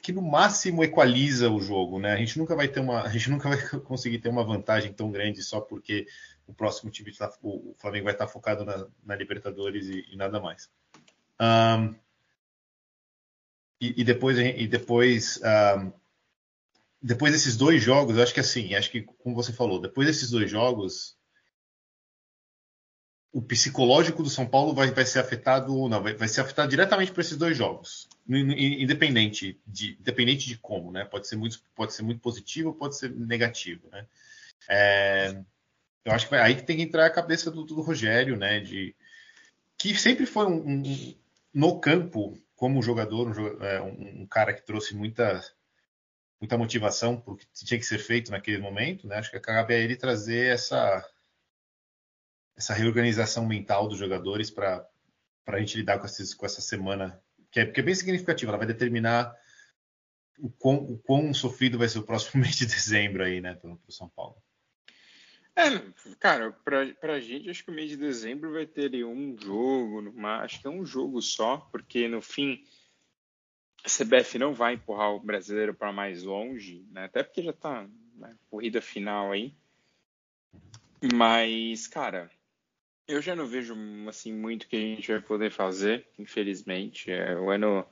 que 0.02 0.12
no 0.12 0.22
máximo 0.22 0.84
equaliza 0.84 1.50
o 1.50 1.62
jogo, 1.62 2.00
né? 2.00 2.12
A 2.12 2.18
gente 2.18 2.38
nunca 2.38 2.56
vai 2.56 2.68
ter 2.68 2.80
uma, 2.80 3.04
a 3.06 3.10
gente 3.10 3.30
nunca 3.30 3.50
vai 3.50 3.62
conseguir 3.82 4.20
ter 4.20 4.30
uma 4.30 4.44
vantagem 4.44 4.92
tão 4.92 5.12
grande 5.12 5.44
só 5.44 5.62
porque 5.62 6.08
o 6.52 6.54
próximo 6.54 6.92
time 6.92 7.12
tá, 7.14 7.32
o 7.42 7.74
Flamengo 7.78 8.06
vai 8.06 8.14
estar 8.14 8.28
focado 8.28 8.64
na, 8.64 8.88
na 9.04 9.16
Libertadores 9.16 9.88
e, 9.88 10.06
e, 10.12 10.16
nada 10.16 10.40
mais. 10.40 10.70
Um, 11.40 11.96
e, 13.80 14.02
e, 14.02 14.04
depois 14.04 14.38
e 14.38 14.68
depois 14.68 15.40
um, 15.78 15.92
depois 17.02 17.34
desses 17.34 17.58
dois 17.58 17.82
jogos, 17.82 18.16
eu 18.16 18.24
acho 18.24 18.34
que 18.34 18.40
assim, 18.40 18.76
acho 18.76 18.92
que 18.92 19.02
como 19.02 19.36
você 19.36 19.52
falou, 19.52 19.82
depois 19.82 20.08
desses 20.08 20.30
dois 20.30 20.50
jogos 20.52 21.18
o 23.34 23.42
psicológico 23.42 24.22
do 24.22 24.30
São 24.30 24.46
Paulo 24.46 24.74
vai, 24.74 24.92
vai 24.92 25.06
ser 25.06 25.20
afetado 25.20 25.74
ou 25.74 25.88
não, 25.88 26.04
vai, 26.04 26.14
vai 26.14 26.28
ser 26.28 26.42
afetado 26.42 26.70
diretamente 26.70 27.14
por 27.14 27.22
esses 27.22 27.38
dois 27.38 27.58
jogos, 27.58 28.10
independente 28.28 29.58
de, 29.66 29.98
independente 30.00 30.48
de 30.48 30.58
como, 30.58 30.92
né? 30.92 31.06
Pode 31.06 31.28
ser 31.28 31.38
muito, 31.38 31.64
pode 31.74 31.94
ser 31.94 32.04
muito 32.04 32.20
positivo, 32.20 32.74
pode 32.74 32.98
ser 32.98 33.10
negativo, 33.10 33.88
né? 33.90 34.06
É, 34.70 35.42
eu 36.06 36.12
acho 36.14 36.28
que 36.28 36.36
aí 36.36 36.56
que 36.56 36.64
tem 36.64 36.78
que 36.78 36.84
entrar 36.84 37.06
a 37.06 37.12
cabeça 37.12 37.52
do, 37.52 37.64
do 37.64 37.82
Rogério, 37.82 38.38
né? 38.38 38.60
De 38.60 38.96
que 39.78 39.96
sempre 39.96 40.26
foi 40.26 40.46
um, 40.46 40.82
um 40.82 41.16
no 41.54 41.80
campo 41.80 42.38
como 42.56 42.82
jogador, 42.82 43.28
um, 43.28 43.64
é, 43.64 43.82
um, 43.82 44.22
um, 44.22 44.28
cara 44.28 44.54
que 44.54 44.66
trouxe 44.66 44.96
muita 44.96 45.44
muita 46.40 46.58
motivação 46.58 47.20
para 47.20 47.34
o 47.34 47.38
que 47.38 47.46
tinha 47.54 47.80
que 47.80 47.86
ser 47.86 48.00
feito 48.00 48.32
naquele 48.32 48.58
momento, 48.58 49.08
né? 49.08 49.18
Acho 49.18 49.32
que 49.32 49.40
cabe 49.40 49.74
a 49.74 49.78
ele 49.78 49.96
trazer 49.96 50.54
essa 50.54 51.08
essa 52.58 52.74
reorganização 52.74 53.46
mental 53.46 53.88
dos 53.88 53.98
jogadores 53.98 54.52
para 54.52 54.88
a 55.48 55.60
gente 55.60 55.78
lidar 55.78 56.00
com, 56.00 56.06
esses, 56.06 56.34
com, 56.34 56.46
essa 56.46 56.62
semana, 56.62 57.20
que 57.50 57.60
é, 57.60 57.64
é 57.64 57.82
bem 57.82 57.96
significativa. 57.96 58.52
Ela 58.52 58.58
vai 58.58 58.68
determinar 58.68 59.36
o 60.40 60.50
quão, 60.50 60.76
o 60.76 60.98
quão 61.00 61.34
sofrido 61.34 61.78
vai 61.78 61.88
ser 61.88 62.00
o 62.00 62.04
próximo 62.04 62.42
mês 62.44 62.56
de 62.56 62.66
dezembro 62.66 63.24
aí, 63.24 63.42
né, 63.42 63.56
para 63.56 63.72
o 63.72 63.92
São 63.92 64.10
Paulo. 64.10 64.36
É, 65.56 65.64
cara, 66.20 66.52
para 66.52 67.14
a 67.14 67.20
gente, 67.20 67.50
acho 67.50 67.64
que 67.64 67.72
o 67.72 67.74
mês 67.74 67.90
de 67.90 67.98
dezembro 67.98 68.54
vai 68.54 68.66
ter 68.66 69.04
um 69.04 69.36
jogo, 69.38 70.14
acho 70.26 70.62
que 70.62 70.68
é 70.68 70.70
um 70.70 70.86
jogo 70.86 71.22
só, 71.22 71.58
porque 71.72 72.08
no 72.08 72.22
fim 72.22 72.64
a 73.84 73.90
CBF 73.90 74.38
não 74.38 74.54
vai 74.54 74.76
empurrar 74.76 75.12
o 75.12 75.20
brasileiro 75.20 75.74
para 75.74 75.92
mais 75.92 76.24
longe, 76.24 76.86
né? 76.92 77.06
até 77.06 77.24
porque 77.24 77.42
já 77.42 77.52
está 77.52 77.88
né, 78.16 78.36
corrida 78.50 78.82
final 78.82 79.32
aí. 79.32 79.54
Mas, 81.16 81.88
cara, 81.88 82.30
eu 83.08 83.22
já 83.22 83.36
não 83.36 83.48
vejo 83.48 83.76
assim 84.08 84.32
muito 84.32 84.68
que 84.68 84.76
a 84.76 84.80
gente 84.80 85.12
vai 85.12 85.20
poder 85.20 85.52
fazer, 85.52 86.08
infelizmente. 86.18 87.12
É, 87.12 87.36
o 87.36 87.50
ano, 87.50 87.86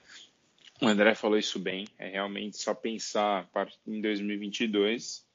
o 0.80 0.88
André 0.88 1.16
falou 1.16 1.38
isso 1.38 1.58
bem. 1.58 1.88
É 1.98 2.08
realmente 2.08 2.58
só 2.58 2.74
pensar 2.74 3.50
em 3.88 4.00
2022, 4.00 5.28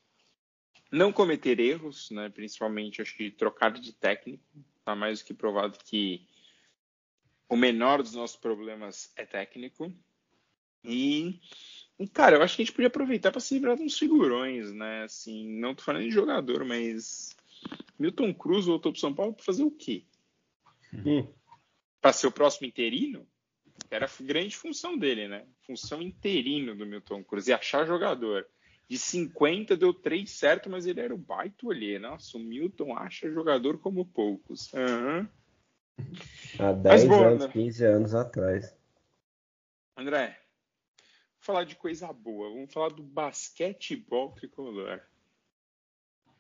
não 0.95 1.13
cometer 1.13 1.59
erros, 1.59 2.11
né? 2.11 2.29
Principalmente 2.29 3.03
acho 3.03 3.17
que 3.17 3.31
trocar 3.31 3.73
de 3.73 3.93
técnico. 3.93 4.45
Tá 4.85 4.95
mais 4.95 5.21
do 5.21 5.25
que 5.25 5.35
provado 5.35 5.79
que 5.85 6.27
o 7.49 7.57
menor 7.57 8.03
dos 8.03 8.15
nossos 8.15 8.37
problemas 8.37 9.13
é 9.17 9.27
técnico. 9.27 9.93
E, 10.85 11.41
cara, 12.13 12.37
eu 12.37 12.43
acho 12.43 12.57
que 12.57 12.63
a 12.63 12.65
gente 12.65 12.75
podia 12.75 12.89
aproveitar 12.89 13.33
para 13.33 13.41
se 13.41 13.55
livrar 13.55 13.77
de 13.77 13.83
uns 13.83 13.99
figurões, 13.99 14.73
né? 14.73 15.05
Assim, 15.05 15.49
não 15.59 15.75
tô 15.75 15.83
falando 15.83 16.05
de 16.05 16.11
jogador, 16.11 16.65
mas 16.65 17.37
Milton 17.99 18.33
Cruz 18.33 18.67
voltou 18.67 18.93
para 18.93 19.01
São 19.01 19.15
Paulo 19.15 19.35
para 19.35 19.45
fazer 19.45 19.65
o 19.65 19.71
quê? 19.71 20.05
Hum. 20.93 21.27
Para 22.01 22.13
ser 22.13 22.27
o 22.27 22.33
próximo 22.33 22.67
interino? 22.67 23.27
Era 23.91 24.07
a 24.07 24.23
grande 24.23 24.57
função 24.57 24.97
dele, 24.97 25.27
né? 25.27 25.47
Função 25.67 26.01
interino 26.01 26.77
do 26.77 26.87
Milton 26.87 27.25
Cruz 27.25 27.49
e 27.49 27.53
achar 27.53 27.87
jogador. 27.87 28.47
De 28.89 28.99
50 28.99 29.77
deu 29.77 29.95
3 29.95 30.31
certo, 30.31 30.69
mas 30.69 30.87
ele 30.87 31.01
era 31.01 31.15
o 31.15 31.19
baito 31.19 31.71
ali. 31.71 31.99
Nossa, 31.99 32.37
o 32.37 32.41
Milton 32.41 32.97
acha 32.97 33.31
jogador 33.31 33.79
como 33.79 34.05
poucos. 34.05 34.73
Uhum. 34.73 35.27
Há 36.59 36.73
10 36.73 37.05
bom, 37.07 37.25
anos, 37.25 37.47
né? 37.47 37.53
15 37.53 37.85
anos 37.85 38.15
atrás. 38.15 38.77
André, 39.97 40.27
vou 40.27 41.41
falar 41.41 41.65
de 41.65 41.77
coisa 41.77 42.13
boa. 42.13 42.51
Vamos 42.51 42.73
falar 42.73 42.91
do 42.91 43.03
basquetebol 43.03 44.33
tricolor. 44.33 45.01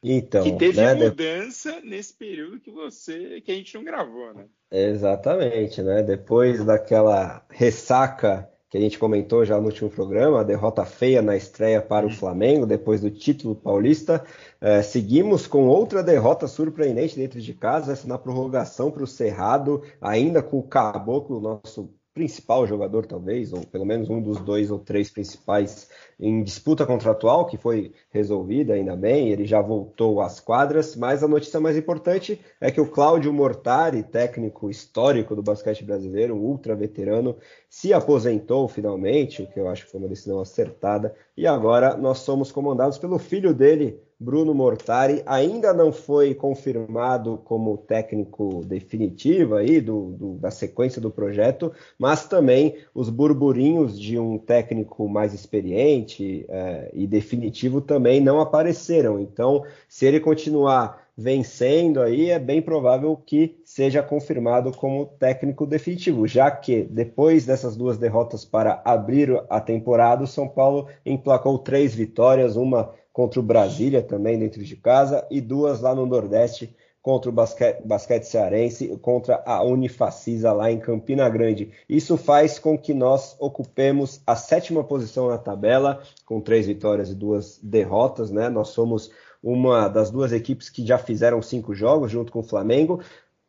Então, 0.07 0.45
que 0.45 0.53
teve 0.59 0.83
né, 0.83 0.93
mudança 0.93 1.81
de... 1.81 1.89
nesse 1.89 2.13
período 2.13 2.61
que 2.61 2.71
você 2.71 3.41
que 3.41 3.51
a 3.51 3.55
gente 3.55 3.75
não 3.75 3.85
gravou, 3.85 4.35
né? 4.35 4.47
Exatamente, 4.71 5.81
né? 5.83 6.03
Depois 6.03 6.63
daquela 6.63 7.47
ressaca 7.49 8.51
que 8.75 8.79
a 8.79 8.81
gente 8.81 8.99
comentou 8.99 9.45
já 9.45 9.57
no 9.57 9.67
último 9.67 9.89
programa, 9.89 10.41
a 10.41 10.43
derrota 10.43 10.85
feia 10.85 11.23
na 11.23 11.37
estreia 11.37 11.81
para 11.81 12.05
o 12.05 12.09
uhum. 12.09 12.15
Flamengo, 12.17 12.67
depois 12.67 13.01
do 13.01 13.09
título 13.09 13.55
paulista, 13.55 14.25
é, 14.61 14.83
seguimos 14.83 15.47
com 15.47 15.69
outra 15.69 16.03
derrota 16.03 16.49
surpreendente 16.49 17.15
dentro 17.15 17.41
de 17.41 17.55
casa, 17.55 17.93
essa 17.93 18.09
na 18.09 18.19
prorrogação 18.19 18.91
para 18.91 19.05
o 19.05 19.07
Cerrado, 19.07 19.81
ainda 20.01 20.43
com 20.43 20.59
o 20.59 20.63
Caboclo, 20.65 21.41
nosso 21.41 21.89
principal 22.15 22.65
jogador, 22.65 23.05
talvez, 23.05 23.53
ou 23.53 23.67
pelo 23.67 23.85
menos 23.85 24.09
um 24.09 24.23
dos 24.23 24.39
dois 24.39 24.71
ou 24.71 24.79
três 24.79 25.11
principais 25.11 25.91
em 26.19 26.45
disputa 26.45 26.87
contratual, 26.87 27.45
que 27.45 27.59
foi 27.59 27.93
resolvida 28.11 28.75
ainda 28.75 28.95
bem, 28.95 29.31
ele 29.31 29.45
já 29.45 29.61
voltou 29.61 30.21
às 30.21 30.39
quadras, 30.39 30.95
mas 30.95 31.25
a 31.25 31.29
notícia 31.29 31.59
mais 31.59 31.77
importante 31.77 32.41
é 32.61 32.71
que 32.71 32.81
o 32.81 32.89
Cláudio 32.89 33.33
Mortari, 33.33 34.05
técnico 34.05 34.71
histórico 34.71 35.35
do 35.35 35.43
basquete 35.43 35.85
brasileiro, 35.85 36.37
ultra 36.37 36.77
veterano, 36.77 37.37
se 37.69 37.93
aposentou 37.93 38.69
finalmente, 38.69 39.43
o 39.43 39.47
que 39.49 39.59
eu 39.59 39.69
acho 39.69 39.85
que 39.85 39.91
foi 39.91 39.99
uma 39.99 40.09
decisão 40.09 40.41
acertada, 40.41 41.13
e 41.37 41.49
agora 41.49 41.97
nós 41.97 42.19
somos 42.19 42.53
comandados 42.53 42.97
pelo 42.97 43.19
filho 43.19 43.53
dele, 43.53 44.01
Bruno 44.19 44.55
Mortari 44.55 45.23
ainda 45.27 45.73
não 45.75 45.93
foi 45.93 46.35
confirmado 46.35 47.39
como 47.45 47.77
técnico 47.77 48.65
definitivo 48.65 49.57
aí 49.57 49.81
do, 49.81 50.13
do, 50.13 50.35
da 50.35 50.51
sequência 50.51 51.01
do 51.01 51.11
projeto, 51.11 51.73
mas 51.99 52.27
também 52.27 52.77
os 52.95 53.11
burburinhos 53.11 53.99
de 53.99 54.19
um 54.19 54.39
técnico 54.39 55.09
mais 55.09 55.35
experiente 55.35 56.47
é, 56.49 56.91
e 56.95 57.07
definitivo 57.07 57.81
também 57.81 58.21
não 58.21 58.41
apareceram. 58.41 59.19
Então, 59.19 59.65
se 59.89 60.07
ele 60.07 60.21
continuar 60.21 61.05
vencendo 61.17 62.01
aí, 62.01 62.31
é 62.31 62.39
bem 62.39 62.61
provável 62.61 63.17
que 63.17 63.61
seja 63.65 64.03
confirmado 64.03 64.73
como 64.73 65.07
técnico 65.07 65.65
definitivo, 65.65 66.27
já 66.27 66.51
que 66.51 66.83
depois 66.83 67.47
dessas 67.47 67.77
duas 67.77 67.97
derrotas 67.97 68.45
para 68.45 68.83
abrir 68.85 69.43
a 69.49 69.61
temporada, 69.61 70.25
o 70.25 70.27
São 70.27 70.49
Paulo 70.49 70.89
emplacou 71.07 71.59
três 71.59 71.95
vitórias, 71.95 72.57
uma 72.57 72.93
contra 73.15 73.39
o 73.39 73.45
Brasília 73.45 74.03
também 74.03 74.37
dentro 74.37 74.63
de 74.65 74.77
casa 74.77 75.25
e 75.31 75.41
duas 75.41 75.81
lá 75.81 75.95
no 75.95 76.05
Nordeste 76.05 76.75
contra 77.01 77.31
o 77.31 77.33
basquete, 77.33 77.83
basquete 77.85 78.25
cearense, 78.25 78.89
contra 79.01 79.41
a 79.47 79.63
Unifacisa 79.63 80.53
lá 80.53 80.73
em 80.73 80.81
Campina 80.81 81.29
Grande. 81.29 81.71
Isso 81.89 82.17
faz 82.17 82.59
com 82.59 82.77
que 82.77 82.93
nós 82.93 83.37
ocupemos 83.39 84.21
a 84.27 84.35
sétima 84.35 84.83
posição 84.83 85.29
na 85.29 85.39
tabela, 85.39 86.03
com 86.25 86.41
três 86.41 86.67
vitórias 86.67 87.11
e 87.11 87.15
duas 87.15 87.61
derrotas, 87.63 88.31
né? 88.31 88.49
Nós 88.49 88.69
somos 88.69 89.11
uma 89.43 89.87
das 89.87 90.11
duas 90.11 90.33
equipes 90.33 90.71
que 90.71 90.85
já 90.85 90.97
fizeram 90.97 91.43
cinco 91.43 91.75
jogos 91.75 92.11
junto 92.11 92.33
com 92.33 92.41
o 92.41 92.43
Flamengo. 92.43 93.01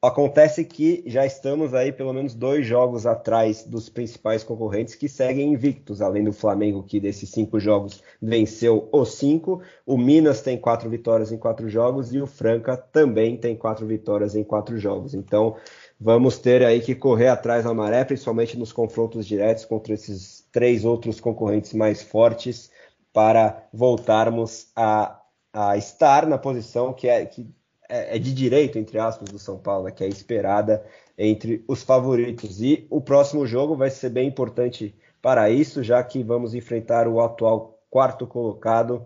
Acontece 0.05 0.63
que 0.63 1.03
já 1.07 1.25
estamos 1.25 1.73
aí 1.73 1.91
pelo 1.91 2.13
menos 2.13 2.33
dois 2.35 2.65
jogos 2.65 3.05
atrás 3.05 3.63
dos 3.63 3.89
principais 3.89 4.43
concorrentes 4.43 4.93
que 4.95 5.09
seguem 5.09 5.51
invictos, 5.51 6.01
além 6.01 6.23
do 6.23 6.31
Flamengo, 6.31 6.83
que 6.83 6.99
desses 6.99 7.29
cinco 7.29 7.59
jogos 7.59 8.03
venceu 8.21 8.87
os 8.91 9.15
cinco. 9.15 9.61
O 9.85 9.97
Minas 9.97 10.41
tem 10.41 10.57
quatro 10.57 10.89
vitórias 10.89 11.31
em 11.31 11.37
quatro 11.37 11.67
jogos 11.67 12.13
e 12.13 12.21
o 12.21 12.27
Franca 12.27 12.77
também 12.77 13.35
tem 13.35 13.55
quatro 13.55 13.87
vitórias 13.87 14.35
em 14.35 14.43
quatro 14.43 14.77
jogos. 14.77 15.13
Então 15.13 15.55
vamos 15.99 16.37
ter 16.37 16.63
aí 16.63 16.81
que 16.81 16.93
correr 16.93 17.29
atrás 17.29 17.65
da 17.65 17.73
maré, 17.73 18.03
principalmente 18.03 18.57
nos 18.57 18.71
confrontos 18.71 19.25
diretos 19.25 19.65
contra 19.65 19.93
esses 19.93 20.47
três 20.51 20.85
outros 20.85 21.19
concorrentes 21.19 21.73
mais 21.73 22.01
fortes, 22.03 22.69
para 23.11 23.67
voltarmos 23.73 24.67
a, 24.75 25.21
a 25.53 25.77
estar 25.77 26.27
na 26.27 26.37
posição 26.37 26.93
que 26.93 27.07
é. 27.07 27.25
Que 27.25 27.49
é, 27.89 28.15
é, 28.15 28.19
de 28.19 28.33
direito, 28.33 28.77
entre 28.77 28.99
aspas, 28.99 29.29
do 29.29 29.39
São 29.39 29.57
Paulo, 29.57 29.85
né, 29.85 29.91
que 29.91 30.03
é 30.03 30.07
esperada 30.07 30.83
entre 31.17 31.63
os 31.67 31.83
favoritos. 31.83 32.61
E 32.61 32.85
o 32.89 33.01
próximo 33.01 33.45
jogo 33.45 33.75
vai 33.75 33.89
ser 33.89 34.09
bem 34.09 34.27
importante 34.27 34.95
para 35.21 35.49
isso, 35.49 35.83
já 35.83 36.03
que 36.03 36.23
vamos 36.23 36.53
enfrentar 36.53 37.07
o 37.07 37.19
atual 37.21 37.79
quarto 37.89 38.27
colocado, 38.27 39.05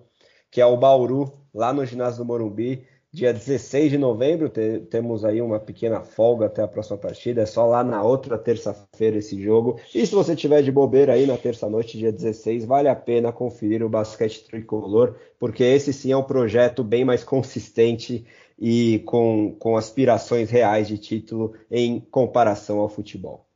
que 0.51 0.59
é 0.59 0.65
o 0.65 0.77
Bauru, 0.77 1.31
lá 1.53 1.71
no 1.71 1.85
ginásio 1.85 2.23
do 2.23 2.25
Morumbi. 2.25 2.85
Dia 3.11 3.33
16 3.33 3.89
de 3.89 3.97
novembro, 3.97 4.49
te, 4.49 4.81
temos 4.81 5.25
aí 5.25 5.41
uma 5.41 5.59
pequena 5.59 6.01
folga 6.01 6.45
até 6.45 6.61
a 6.61 6.67
próxima 6.67 6.97
partida. 6.97 7.41
É 7.41 7.45
só 7.45 7.65
lá 7.65 7.83
na 7.83 8.03
outra 8.03 8.37
terça-feira 8.37 9.17
esse 9.17 9.41
jogo. 9.41 9.79
E 9.95 10.05
se 10.05 10.13
você 10.13 10.35
tiver 10.35 10.61
de 10.61 10.71
bobeira 10.71 11.13
aí 11.13 11.25
na 11.25 11.35
terça-noite, 11.35 11.97
dia 11.97 12.11
16, 12.11 12.65
vale 12.65 12.87
a 12.87 12.95
pena 12.95 13.31
conferir 13.31 13.83
o 13.83 13.89
basquete 13.89 14.43
tricolor, 14.43 15.15
porque 15.39 15.63
esse 15.63 15.91
sim 15.91 16.11
é 16.11 16.17
um 16.17 16.23
projeto 16.23 16.83
bem 16.83 17.03
mais 17.03 17.23
consistente 17.23 18.27
e 18.59 18.99
com, 19.05 19.55
com 19.57 19.77
aspirações 19.77 20.51
reais 20.51 20.87
de 20.87 20.97
título 20.97 21.55
em 21.71 21.99
comparação 21.99 22.79
ao 22.79 22.89
futebol. 22.89 23.49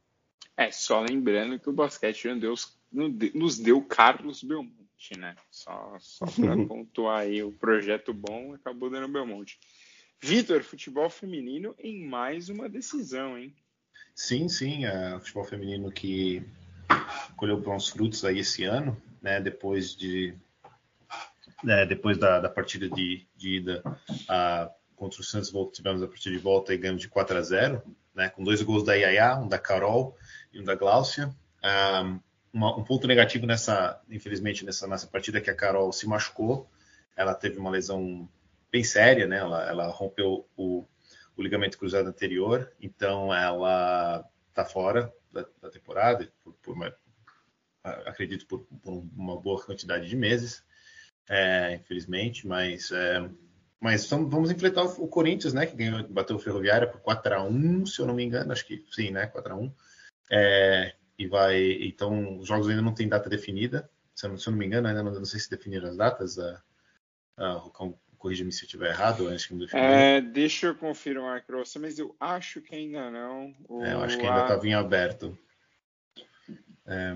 É, 0.56 0.72
só 0.72 1.02
lembrando 1.02 1.60
que 1.60 1.70
o 1.70 1.74
basquete 1.74 2.34
Deus, 2.36 2.78
nos 2.92 3.58
deu 3.58 3.82
Carlos 3.82 4.44
Belmonte, 4.44 5.18
né? 5.18 5.36
Só, 5.52 5.98
só 6.00 6.26
para 6.26 6.56
pontuar 6.66 7.22
aí 7.22 7.44
o 7.44 7.52
projeto 7.52 8.14
bom, 8.14 8.54
acabou 8.54 8.90
dando 8.90 9.08
Belmonte. 9.08 9.60
Vitor, 10.22 10.64
futebol 10.64 11.10
feminino 11.10 11.76
em 11.78 12.08
mais 12.08 12.48
uma 12.48 12.70
decisão, 12.70 13.38
hein? 13.38 13.54
Sim, 14.16 14.48
sim, 14.48 14.86
é, 14.86 15.20
futebol 15.20 15.44
feminino 15.44 15.92
que 15.92 16.44
colheu 17.36 17.60
bons 17.60 17.90
frutos 17.90 18.24
aí 18.24 18.40
esse 18.40 18.64
ano, 18.64 18.96
né? 19.22 19.42
Depois 19.42 19.96
de 19.96 20.34
é, 21.68 21.86
depois 21.86 22.18
da, 22.18 22.40
da 22.40 22.50
partida 22.50 22.90
de, 22.90 23.26
de 23.36 23.58
ida 23.58 23.84
a 24.30 24.72
contra 25.04 25.20
o 25.20 25.24
Santos 25.24 25.52
tivemos 25.74 26.02
a 26.02 26.08
partida 26.08 26.34
de 26.34 26.42
volta 26.42 26.74
e 26.74 26.78
ganhamos 26.78 27.02
de 27.02 27.10
4 27.10 27.38
a 27.38 27.42
0, 27.42 27.84
né, 28.16 28.30
com 28.30 28.42
dois 28.42 28.62
gols 28.62 28.86
da 28.86 28.94
Yaya, 28.94 29.36
um 29.36 29.50
da 29.50 29.60
Carol 29.60 30.18
e 30.54 30.62
um 30.62 30.64
da 30.64 30.76
Gláucia. 30.76 31.30
Um, 31.62 32.20
uma, 32.54 32.78
um 32.78 32.84
ponto 32.86 33.06
negativo 33.06 33.46
nessa, 33.46 34.02
infelizmente, 34.10 34.64
nessa, 34.64 34.88
nessa 34.88 35.06
partida 35.06 35.40
é 35.40 35.42
que 35.42 35.50
a 35.50 35.56
Carol 35.56 35.92
se 35.92 36.08
machucou. 36.08 36.70
Ela 37.18 37.36
teve 37.36 37.58
uma 37.58 37.70
lesão 37.70 38.30
bem 38.72 38.82
séria, 38.82 39.28
né? 39.28 39.40
Ela, 39.40 39.68
ela 39.68 39.88
rompeu 39.88 40.48
o, 40.56 40.86
o, 41.36 41.44
ligamento 41.44 41.78
cruzado 41.78 42.08
anterior, 42.08 42.72
então 42.80 43.34
ela 43.34 44.26
está 44.48 44.64
fora 44.64 45.14
da, 45.34 45.46
da, 45.62 45.70
temporada, 45.70 46.32
por, 46.46 46.54
por 46.62 46.76
uma, 46.76 46.96
acredito 47.84 48.46
por, 48.48 48.66
por, 48.82 49.06
uma 49.18 49.38
boa 49.38 49.62
quantidade 49.62 50.08
de 50.08 50.16
meses, 50.16 50.64
é, 51.28 51.76
infelizmente, 51.76 52.48
mas 52.48 52.90
é, 52.92 53.30
mas 53.84 54.10
vamos 54.10 54.50
enfrentar 54.50 54.84
o 54.84 55.08
Corinthians, 55.10 55.54
né? 55.54 55.66
Que 55.66 55.76
ganhou, 55.76 56.08
bateu 56.08 56.38
o 56.38 56.40
Ferroviária 56.40 56.88
por 56.88 57.02
4 57.02 57.36
a 57.36 57.44
1 57.44 57.86
se 57.86 58.00
eu 58.00 58.06
não 58.06 58.14
me 58.14 58.24
engano, 58.24 58.54
acho 58.54 58.66
que 58.66 58.82
sim, 58.90 59.12
né? 59.12 59.28
4 59.28 59.52
a 59.52 59.58
1 59.58 59.74
é, 60.32 60.96
e 61.20 61.28
vai. 61.28 61.60
Então, 61.82 62.38
os 62.40 62.48
jogos 62.48 62.70
ainda 62.70 62.82
não 62.82 62.94
têm 62.94 63.10
data 63.10 63.30
definida. 63.30 63.90
Se 64.16 64.26
eu 64.26 64.30
não, 64.30 64.38
se 64.38 64.48
eu 64.48 64.52
não 64.52 64.58
me 64.58 64.66
engano, 64.66 64.88
ainda 64.88 65.04
não, 65.04 65.12
não, 65.12 65.26
sei 65.26 65.38
se 65.38 65.50
definiram 65.50 65.90
as 65.90 65.98
datas. 65.98 66.40
A, 66.40 66.64
a, 67.38 67.70
corrija-me 68.18 68.54
se 68.54 68.64
eu 68.64 68.68
estiver 68.68 68.92
errado, 68.92 69.28
acho 69.28 69.50
que 69.50 69.54
não. 69.54 69.68
É, 69.74 70.22
deixa 70.22 70.68
eu 70.68 70.76
confirmar 70.76 71.44
você, 71.46 71.78
mas 71.78 72.00
eu 72.00 72.16
acho 72.22 72.62
que 72.62 72.74
ainda 72.74 73.12
não. 73.12 73.54
É, 73.84 73.96
eu 73.96 74.02
acho 74.02 74.18
que 74.18 74.26
ainda 74.26 74.44
estava 74.44 74.66
em 74.66 74.74
aberto. 74.74 75.38
É, 76.86 77.14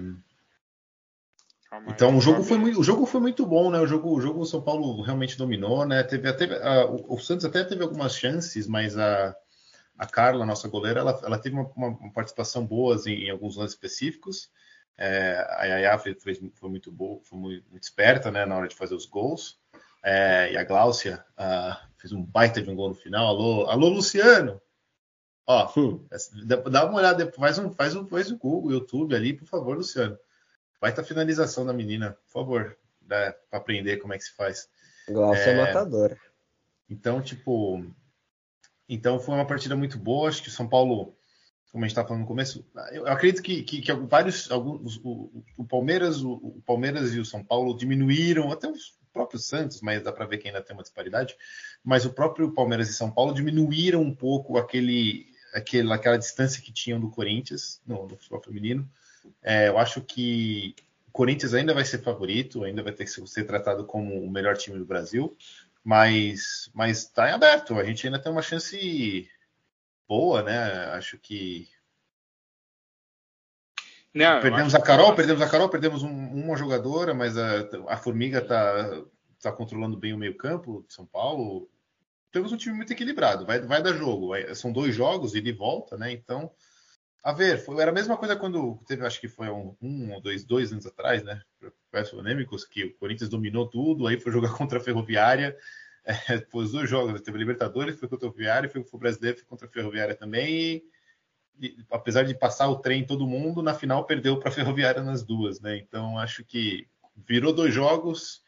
então 1.87 2.17
o 2.17 2.21
jogo 2.21 2.43
foi 2.43 2.57
muito, 2.57 2.79
o 2.79 2.83
jogo 2.83 3.05
foi 3.05 3.19
muito 3.19 3.45
bom, 3.45 3.69
né? 3.69 3.79
O 3.79 3.87
jogo, 3.87 4.15
o 4.15 4.21
jogo 4.21 4.41
o 4.41 4.45
São 4.45 4.61
Paulo 4.61 5.01
realmente 5.01 5.37
dominou, 5.37 5.85
né? 5.85 6.01
Teve 6.03 6.29
até 6.29 6.45
o, 6.85 7.13
o, 7.15 7.19
Santos 7.19 7.45
até 7.45 7.63
teve 7.63 7.83
algumas 7.83 8.15
chances, 8.15 8.67
mas 8.67 8.97
a, 8.97 9.35
a 9.97 10.05
Carla, 10.05 10.45
nossa 10.45 10.67
goleira, 10.67 11.01
ela, 11.01 11.19
ela 11.23 11.37
teve 11.37 11.55
uma, 11.55 11.69
uma 11.75 12.11
participação 12.13 12.65
boa 12.65 12.95
em, 13.05 13.25
em, 13.25 13.29
alguns 13.29 13.57
lances 13.57 13.73
específicos. 13.73 14.49
É, 14.97 15.45
a 15.57 15.65
Yaya 15.65 15.99
foi, 15.99 16.15
foi, 16.15 16.51
foi, 16.55 16.69
muito 16.69 16.91
boa, 16.91 17.19
foi 17.23 17.37
muito, 17.37 17.69
muito, 17.69 17.83
esperta, 17.83 18.31
né? 18.31 18.45
Na 18.45 18.55
hora 18.55 18.67
de 18.67 18.75
fazer 18.75 18.95
os 18.95 19.05
gols. 19.05 19.59
É, 20.03 20.53
e 20.53 20.57
a 20.57 20.63
Gláucia 20.63 21.25
uh, 21.37 21.75
fez 21.97 22.13
um 22.13 22.23
baita 22.23 22.61
de 22.61 22.69
um 22.69 22.75
gol 22.75 22.89
no 22.89 22.95
final. 22.95 23.27
Alô, 23.27 23.65
alô 23.69 23.89
Luciano! 23.89 24.61
Ó, 25.45 25.71
hum. 25.77 26.05
dá 26.69 26.85
uma 26.85 26.97
olhada, 26.97 27.31
faz 27.31 27.57
um, 27.57 27.71
faz 27.71 27.95
um, 27.95 28.05
faz 28.05 28.29
um 28.29 28.37
Google, 28.37 28.71
YouTube 28.71 29.15
ali, 29.15 29.33
por 29.33 29.47
favor, 29.47 29.77
Luciano. 29.77 30.17
Vai 30.79 30.91
estar 30.91 31.03
finalização 31.03 31.65
da 31.65 31.73
menina, 31.73 32.17
por 32.25 32.31
favor, 32.31 32.77
para 33.07 33.35
aprender 33.51 33.97
como 33.97 34.13
é 34.13 34.17
que 34.17 34.23
se 34.23 34.35
faz. 34.35 34.69
Glaucia 35.07 35.51
é, 35.51 35.57
matadora. 35.57 36.17
Então, 36.89 37.21
tipo, 37.21 37.83
então 38.87 39.19
foi 39.19 39.35
uma 39.35 39.47
partida 39.47 39.75
muito 39.75 39.97
boa. 39.97 40.29
Acho 40.29 40.41
que 40.41 40.49
o 40.49 40.51
São 40.51 40.67
Paulo, 40.67 41.15
como 41.71 41.83
a 41.83 41.87
gente 41.87 41.91
estava 41.91 42.07
falando 42.07 42.21
no 42.21 42.27
começo, 42.27 42.65
eu 42.91 43.07
acredito 43.07 43.41
que, 43.41 43.63
que, 43.63 43.81
que 43.81 43.93
vários, 43.93 44.49
alguns, 44.51 44.97
o, 45.03 45.43
o, 45.57 45.65
Palmeiras, 45.65 46.21
o, 46.21 46.33
o, 46.33 46.61
Palmeiras 46.65 47.13
e 47.13 47.19
o 47.19 47.25
São 47.25 47.43
Paulo 47.43 47.75
diminuíram, 47.75 48.51
até 48.51 48.69
os 48.69 48.97
próprios 49.11 49.47
Santos, 49.47 49.81
mas 49.81 50.03
dá 50.03 50.11
para 50.11 50.25
ver 50.25 50.37
que 50.37 50.47
ainda 50.47 50.61
tem 50.61 50.75
uma 50.75 50.83
disparidade. 50.83 51.35
Mas 51.83 52.05
o 52.05 52.13
próprio 52.13 52.53
Palmeiras 52.53 52.89
e 52.89 52.93
São 52.93 53.11
Paulo 53.11 53.33
diminuíram 53.33 54.01
um 54.01 54.15
pouco 54.15 54.57
aquele, 54.57 55.25
aquele, 55.53 55.91
aquela 55.91 56.17
distância 56.17 56.61
que 56.61 56.71
tinham 56.71 56.99
do 56.99 57.09
Corinthians 57.09 57.81
no, 57.85 58.07
no 58.07 58.15
futebol 58.15 58.41
feminino. 58.41 58.87
É, 59.41 59.67
eu 59.67 59.77
acho 59.77 60.01
que 60.01 60.75
o 61.07 61.11
Corinthians 61.11 61.53
ainda 61.53 61.73
vai 61.73 61.85
ser 61.85 61.99
favorito, 61.99 62.63
ainda 62.63 62.83
vai 62.83 62.93
ter 62.93 63.05
que 63.05 63.27
ser 63.27 63.43
tratado 63.45 63.85
como 63.85 64.21
o 64.21 64.29
melhor 64.29 64.57
time 64.57 64.77
do 64.77 64.85
Brasil, 64.85 65.35
mas 65.83 66.69
mas 66.73 66.99
está 66.99 67.29
em 67.29 67.33
aberto. 67.33 67.75
A 67.75 67.83
gente 67.83 68.05
ainda 68.05 68.19
tem 68.19 68.31
uma 68.31 68.41
chance 68.41 69.29
boa, 70.07 70.43
né? 70.43 70.85
Acho 70.91 71.17
que 71.17 71.67
não, 74.17 74.41
perdemos 74.41 74.73
a 74.73 74.81
Carol, 74.81 75.13
perdemos 75.13 75.41
a 75.41 75.49
Carol, 75.49 75.69
perdemos 75.69 76.01
um, 76.01 76.09
uma 76.09 76.57
jogadora, 76.57 77.13
mas 77.13 77.37
a, 77.37 77.67
a 77.87 77.97
Formiga 77.97 78.39
está 78.39 79.03
tá 79.41 79.51
controlando 79.51 79.95
bem 79.95 80.13
o 80.13 80.17
meio 80.17 80.35
campo 80.35 80.83
de 80.87 80.93
São 80.93 81.05
Paulo. 81.05 81.69
Temos 82.31 82.51
um 82.51 82.57
time 82.57 82.75
muito 82.75 82.91
equilibrado, 82.91 83.45
vai, 83.45 83.59
vai 83.59 83.81
dar 83.81 83.93
jogo. 83.93 84.29
Vai, 84.29 84.53
são 84.55 84.71
dois 84.71 84.95
jogos, 84.95 85.35
ele 85.35 85.53
volta, 85.53 85.97
né? 85.97 86.11
Então 86.11 86.51
a 87.27 87.33
ver, 87.33 87.57
foi, 87.57 87.81
era 87.81 87.91
a 87.91 87.93
mesma 87.93 88.15
coisa 88.15 88.37
quando 88.37 88.79
teve, 88.87 89.05
acho 89.05 89.19
que 89.19 89.27
foi 89.27 89.49
um, 89.49 89.75
um 89.81 90.13
ou 90.13 90.21
dois, 90.21 90.45
dois 90.45 90.71
anos 90.71 90.85
atrás, 90.85 91.21
né? 91.23 91.41
Polêmicos, 92.09 92.63
que 92.63 92.85
o 92.85 92.93
Corinthians 92.95 93.29
dominou 93.29 93.67
tudo, 93.67 94.07
aí 94.07 94.17
foi 94.17 94.31
jogar 94.31 94.53
contra 94.55 94.79
a 94.79 94.81
Ferroviária, 94.81 95.53
é, 96.05 96.37
dois 96.49 96.89
jogos, 96.89 97.19
teve 97.19 97.37
Libertadores, 97.37 97.99
foi 97.99 98.07
contra 98.07 98.29
a 98.29 98.31
Ferroviária, 98.31 98.69
foi, 98.69 98.81
foi 98.81 98.97
brasileiro, 98.97 99.39
foi 99.39 99.45
contra 99.45 99.67
a 99.67 99.69
Ferroviária 99.69 100.15
também, 100.15 100.81
e, 101.59 101.67
e, 101.67 101.77
apesar 101.91 102.23
de 102.23 102.33
passar 102.33 102.69
o 102.69 102.77
trem 102.77 103.05
todo 103.05 103.27
mundo, 103.27 103.61
na 103.61 103.73
final 103.73 104.05
perdeu 104.05 104.39
para 104.39 104.47
a 104.47 104.53
Ferroviária 104.53 105.03
nas 105.03 105.21
duas, 105.21 105.59
né? 105.59 105.75
Então 105.75 106.17
acho 106.17 106.45
que 106.45 106.87
virou 107.27 107.51
dois 107.51 107.73
jogos, 107.73 108.41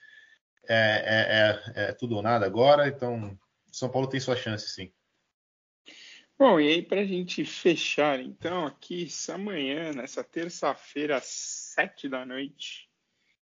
é, 0.69 1.73
é, 1.75 1.83
é, 1.83 1.89
é 1.89 1.91
tudo 1.91 2.15
ou 2.15 2.21
nada 2.21 2.45
agora, 2.45 2.87
então 2.87 3.37
São 3.73 3.89
Paulo 3.89 4.07
tem 4.07 4.21
sua 4.21 4.37
chance, 4.37 4.69
sim. 4.69 4.89
Bom, 6.39 6.57
e 6.57 6.69
aí 6.69 6.81
para 6.81 7.01
a 7.01 7.05
gente 7.05 7.43
fechar, 7.43 8.21
então, 8.21 8.65
aqui 8.65 9.09
amanhã, 9.27 9.91
nessa 9.91 10.23
terça-feira, 10.23 11.17
às 11.17 11.25
sete 11.25 12.07
da 12.07 12.25
noite, 12.25 12.89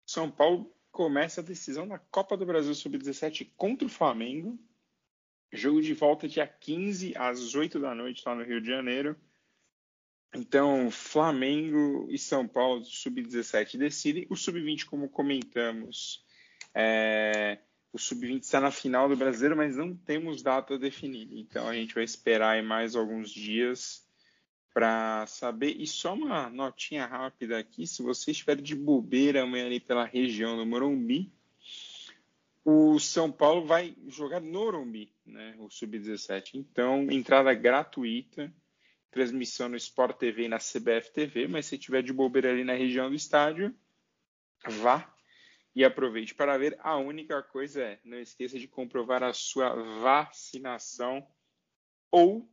São 0.05 0.31
Paulo 0.31 0.73
começa 0.89 1.41
a 1.41 1.43
decisão 1.43 1.85
da 1.85 1.99
Copa 1.99 2.37
do 2.37 2.45
Brasil 2.45 2.73
Sub-17 2.73 3.51
contra 3.57 3.85
o 3.85 3.89
Flamengo. 3.89 4.57
Jogo 5.51 5.81
de 5.81 5.93
volta 5.93 6.25
dia 6.25 6.47
15 6.47 7.17
às 7.17 7.53
8 7.53 7.81
da 7.81 7.93
noite 7.93 8.23
lá 8.25 8.33
no 8.33 8.45
Rio 8.45 8.61
de 8.61 8.69
Janeiro. 8.69 9.13
Então, 10.33 10.89
Flamengo 10.89 12.07
e 12.09 12.17
São 12.17 12.47
Paulo 12.47 12.85
Sub-17 12.85 13.77
decidem. 13.77 14.25
O 14.29 14.37
Sub-20, 14.37 14.85
como 14.85 15.09
comentamos, 15.09 16.23
é, 16.73 17.59
o 17.91 17.97
sub-20 17.97 18.41
está 18.41 18.59
na 18.59 18.71
final 18.71 19.09
do 19.09 19.15
brasileiro, 19.15 19.57
mas 19.57 19.75
não 19.75 19.95
temos 19.95 20.41
data 20.41 20.77
definida. 20.77 21.33
Então 21.35 21.67
a 21.67 21.73
gente 21.73 21.95
vai 21.95 22.03
esperar 22.03 22.61
mais 22.63 22.95
alguns 22.95 23.31
dias 23.31 24.07
para 24.73 25.25
saber. 25.27 25.75
E 25.79 25.87
só 25.87 26.13
uma 26.13 26.49
notinha 26.49 27.05
rápida 27.05 27.57
aqui: 27.57 27.87
se 27.87 28.03
você 28.03 28.31
estiver 28.31 28.57
de 28.57 28.75
bobeira 28.75 29.43
amanhã 29.43 29.65
ali 29.65 29.79
pela 29.79 30.05
região 30.05 30.55
do 30.55 30.65
Morumbi, 30.65 31.31
O 32.63 32.99
São 32.99 33.31
Paulo 33.31 33.65
vai 33.65 33.95
jogar 34.07 34.39
no 34.39 34.51
Morumbi, 34.51 35.11
né? 35.25 35.55
O 35.57 35.69
Sub-17. 35.69 36.55
Então, 36.55 37.07
entrada 37.09 37.51
gratuita, 37.53 38.53
transmissão 39.09 39.69
no 39.69 39.75
Sport 39.75 40.17
TV 40.17 40.43
e 40.43 40.47
na 40.47 40.57
CBF 40.57 41.11
TV, 41.11 41.47
mas 41.47 41.65
se 41.65 41.77
tiver 41.77 42.03
de 42.03 42.13
bobeira 42.13 42.51
ali 42.51 42.63
na 42.63 42.73
região 42.73 43.09
do 43.09 43.15
estádio, 43.15 43.73
vá 44.67 45.11
e 45.79 45.85
aproveite 45.85 46.35
para 46.35 46.57
ver. 46.57 46.77
A 46.81 46.97
única 46.97 47.41
coisa 47.41 47.81
é, 47.81 47.99
não 48.03 48.19
esqueça 48.19 48.59
de 48.59 48.67
comprovar 48.67 49.23
a 49.23 49.31
sua 49.31 49.73
vacinação 50.01 51.25
ou 52.11 52.45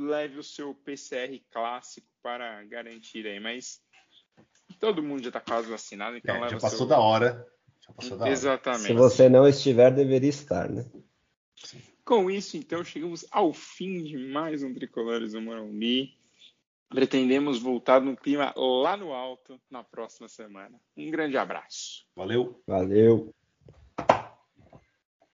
leve 0.00 0.40
o 0.40 0.42
seu 0.42 0.74
PCR 0.74 1.40
clássico 1.52 2.08
para 2.20 2.64
garantir 2.64 3.24
aí, 3.28 3.38
mas 3.38 3.80
todo 4.80 5.04
mundo 5.04 5.22
já 5.22 5.28
está 5.28 5.40
quase 5.40 5.70
vacinado, 5.70 6.16
então 6.16 6.44
é, 6.44 6.48
já 6.48 6.58
passou 6.58 6.78
seu... 6.78 6.86
da 6.88 6.98
hora. 6.98 7.46
Já 7.86 7.92
passou 7.92 8.18
da 8.18 8.28
Exatamente. 8.28 8.86
Se 8.88 8.92
você 8.92 9.28
não 9.28 9.46
estiver, 9.46 9.92
deveria 9.92 10.30
estar, 10.30 10.68
né? 10.68 10.84
Com 12.04 12.28
isso, 12.28 12.56
então, 12.56 12.82
chegamos 12.82 13.24
ao 13.30 13.52
fim 13.52 14.02
de 14.02 14.18
mais 14.18 14.64
um 14.64 14.74
Tricolores 14.74 15.30
do 15.30 15.40
Morumbi. 15.40 16.18
Pretendemos 16.94 17.60
voltar 17.60 18.00
no 18.00 18.16
clima 18.16 18.54
lá 18.56 18.96
no 18.96 19.12
alto 19.12 19.60
na 19.68 19.82
próxima 19.82 20.28
semana. 20.28 20.80
Um 20.96 21.10
grande 21.10 21.36
abraço. 21.36 22.06
Valeu. 22.14 22.62
Valeu. 22.66 23.34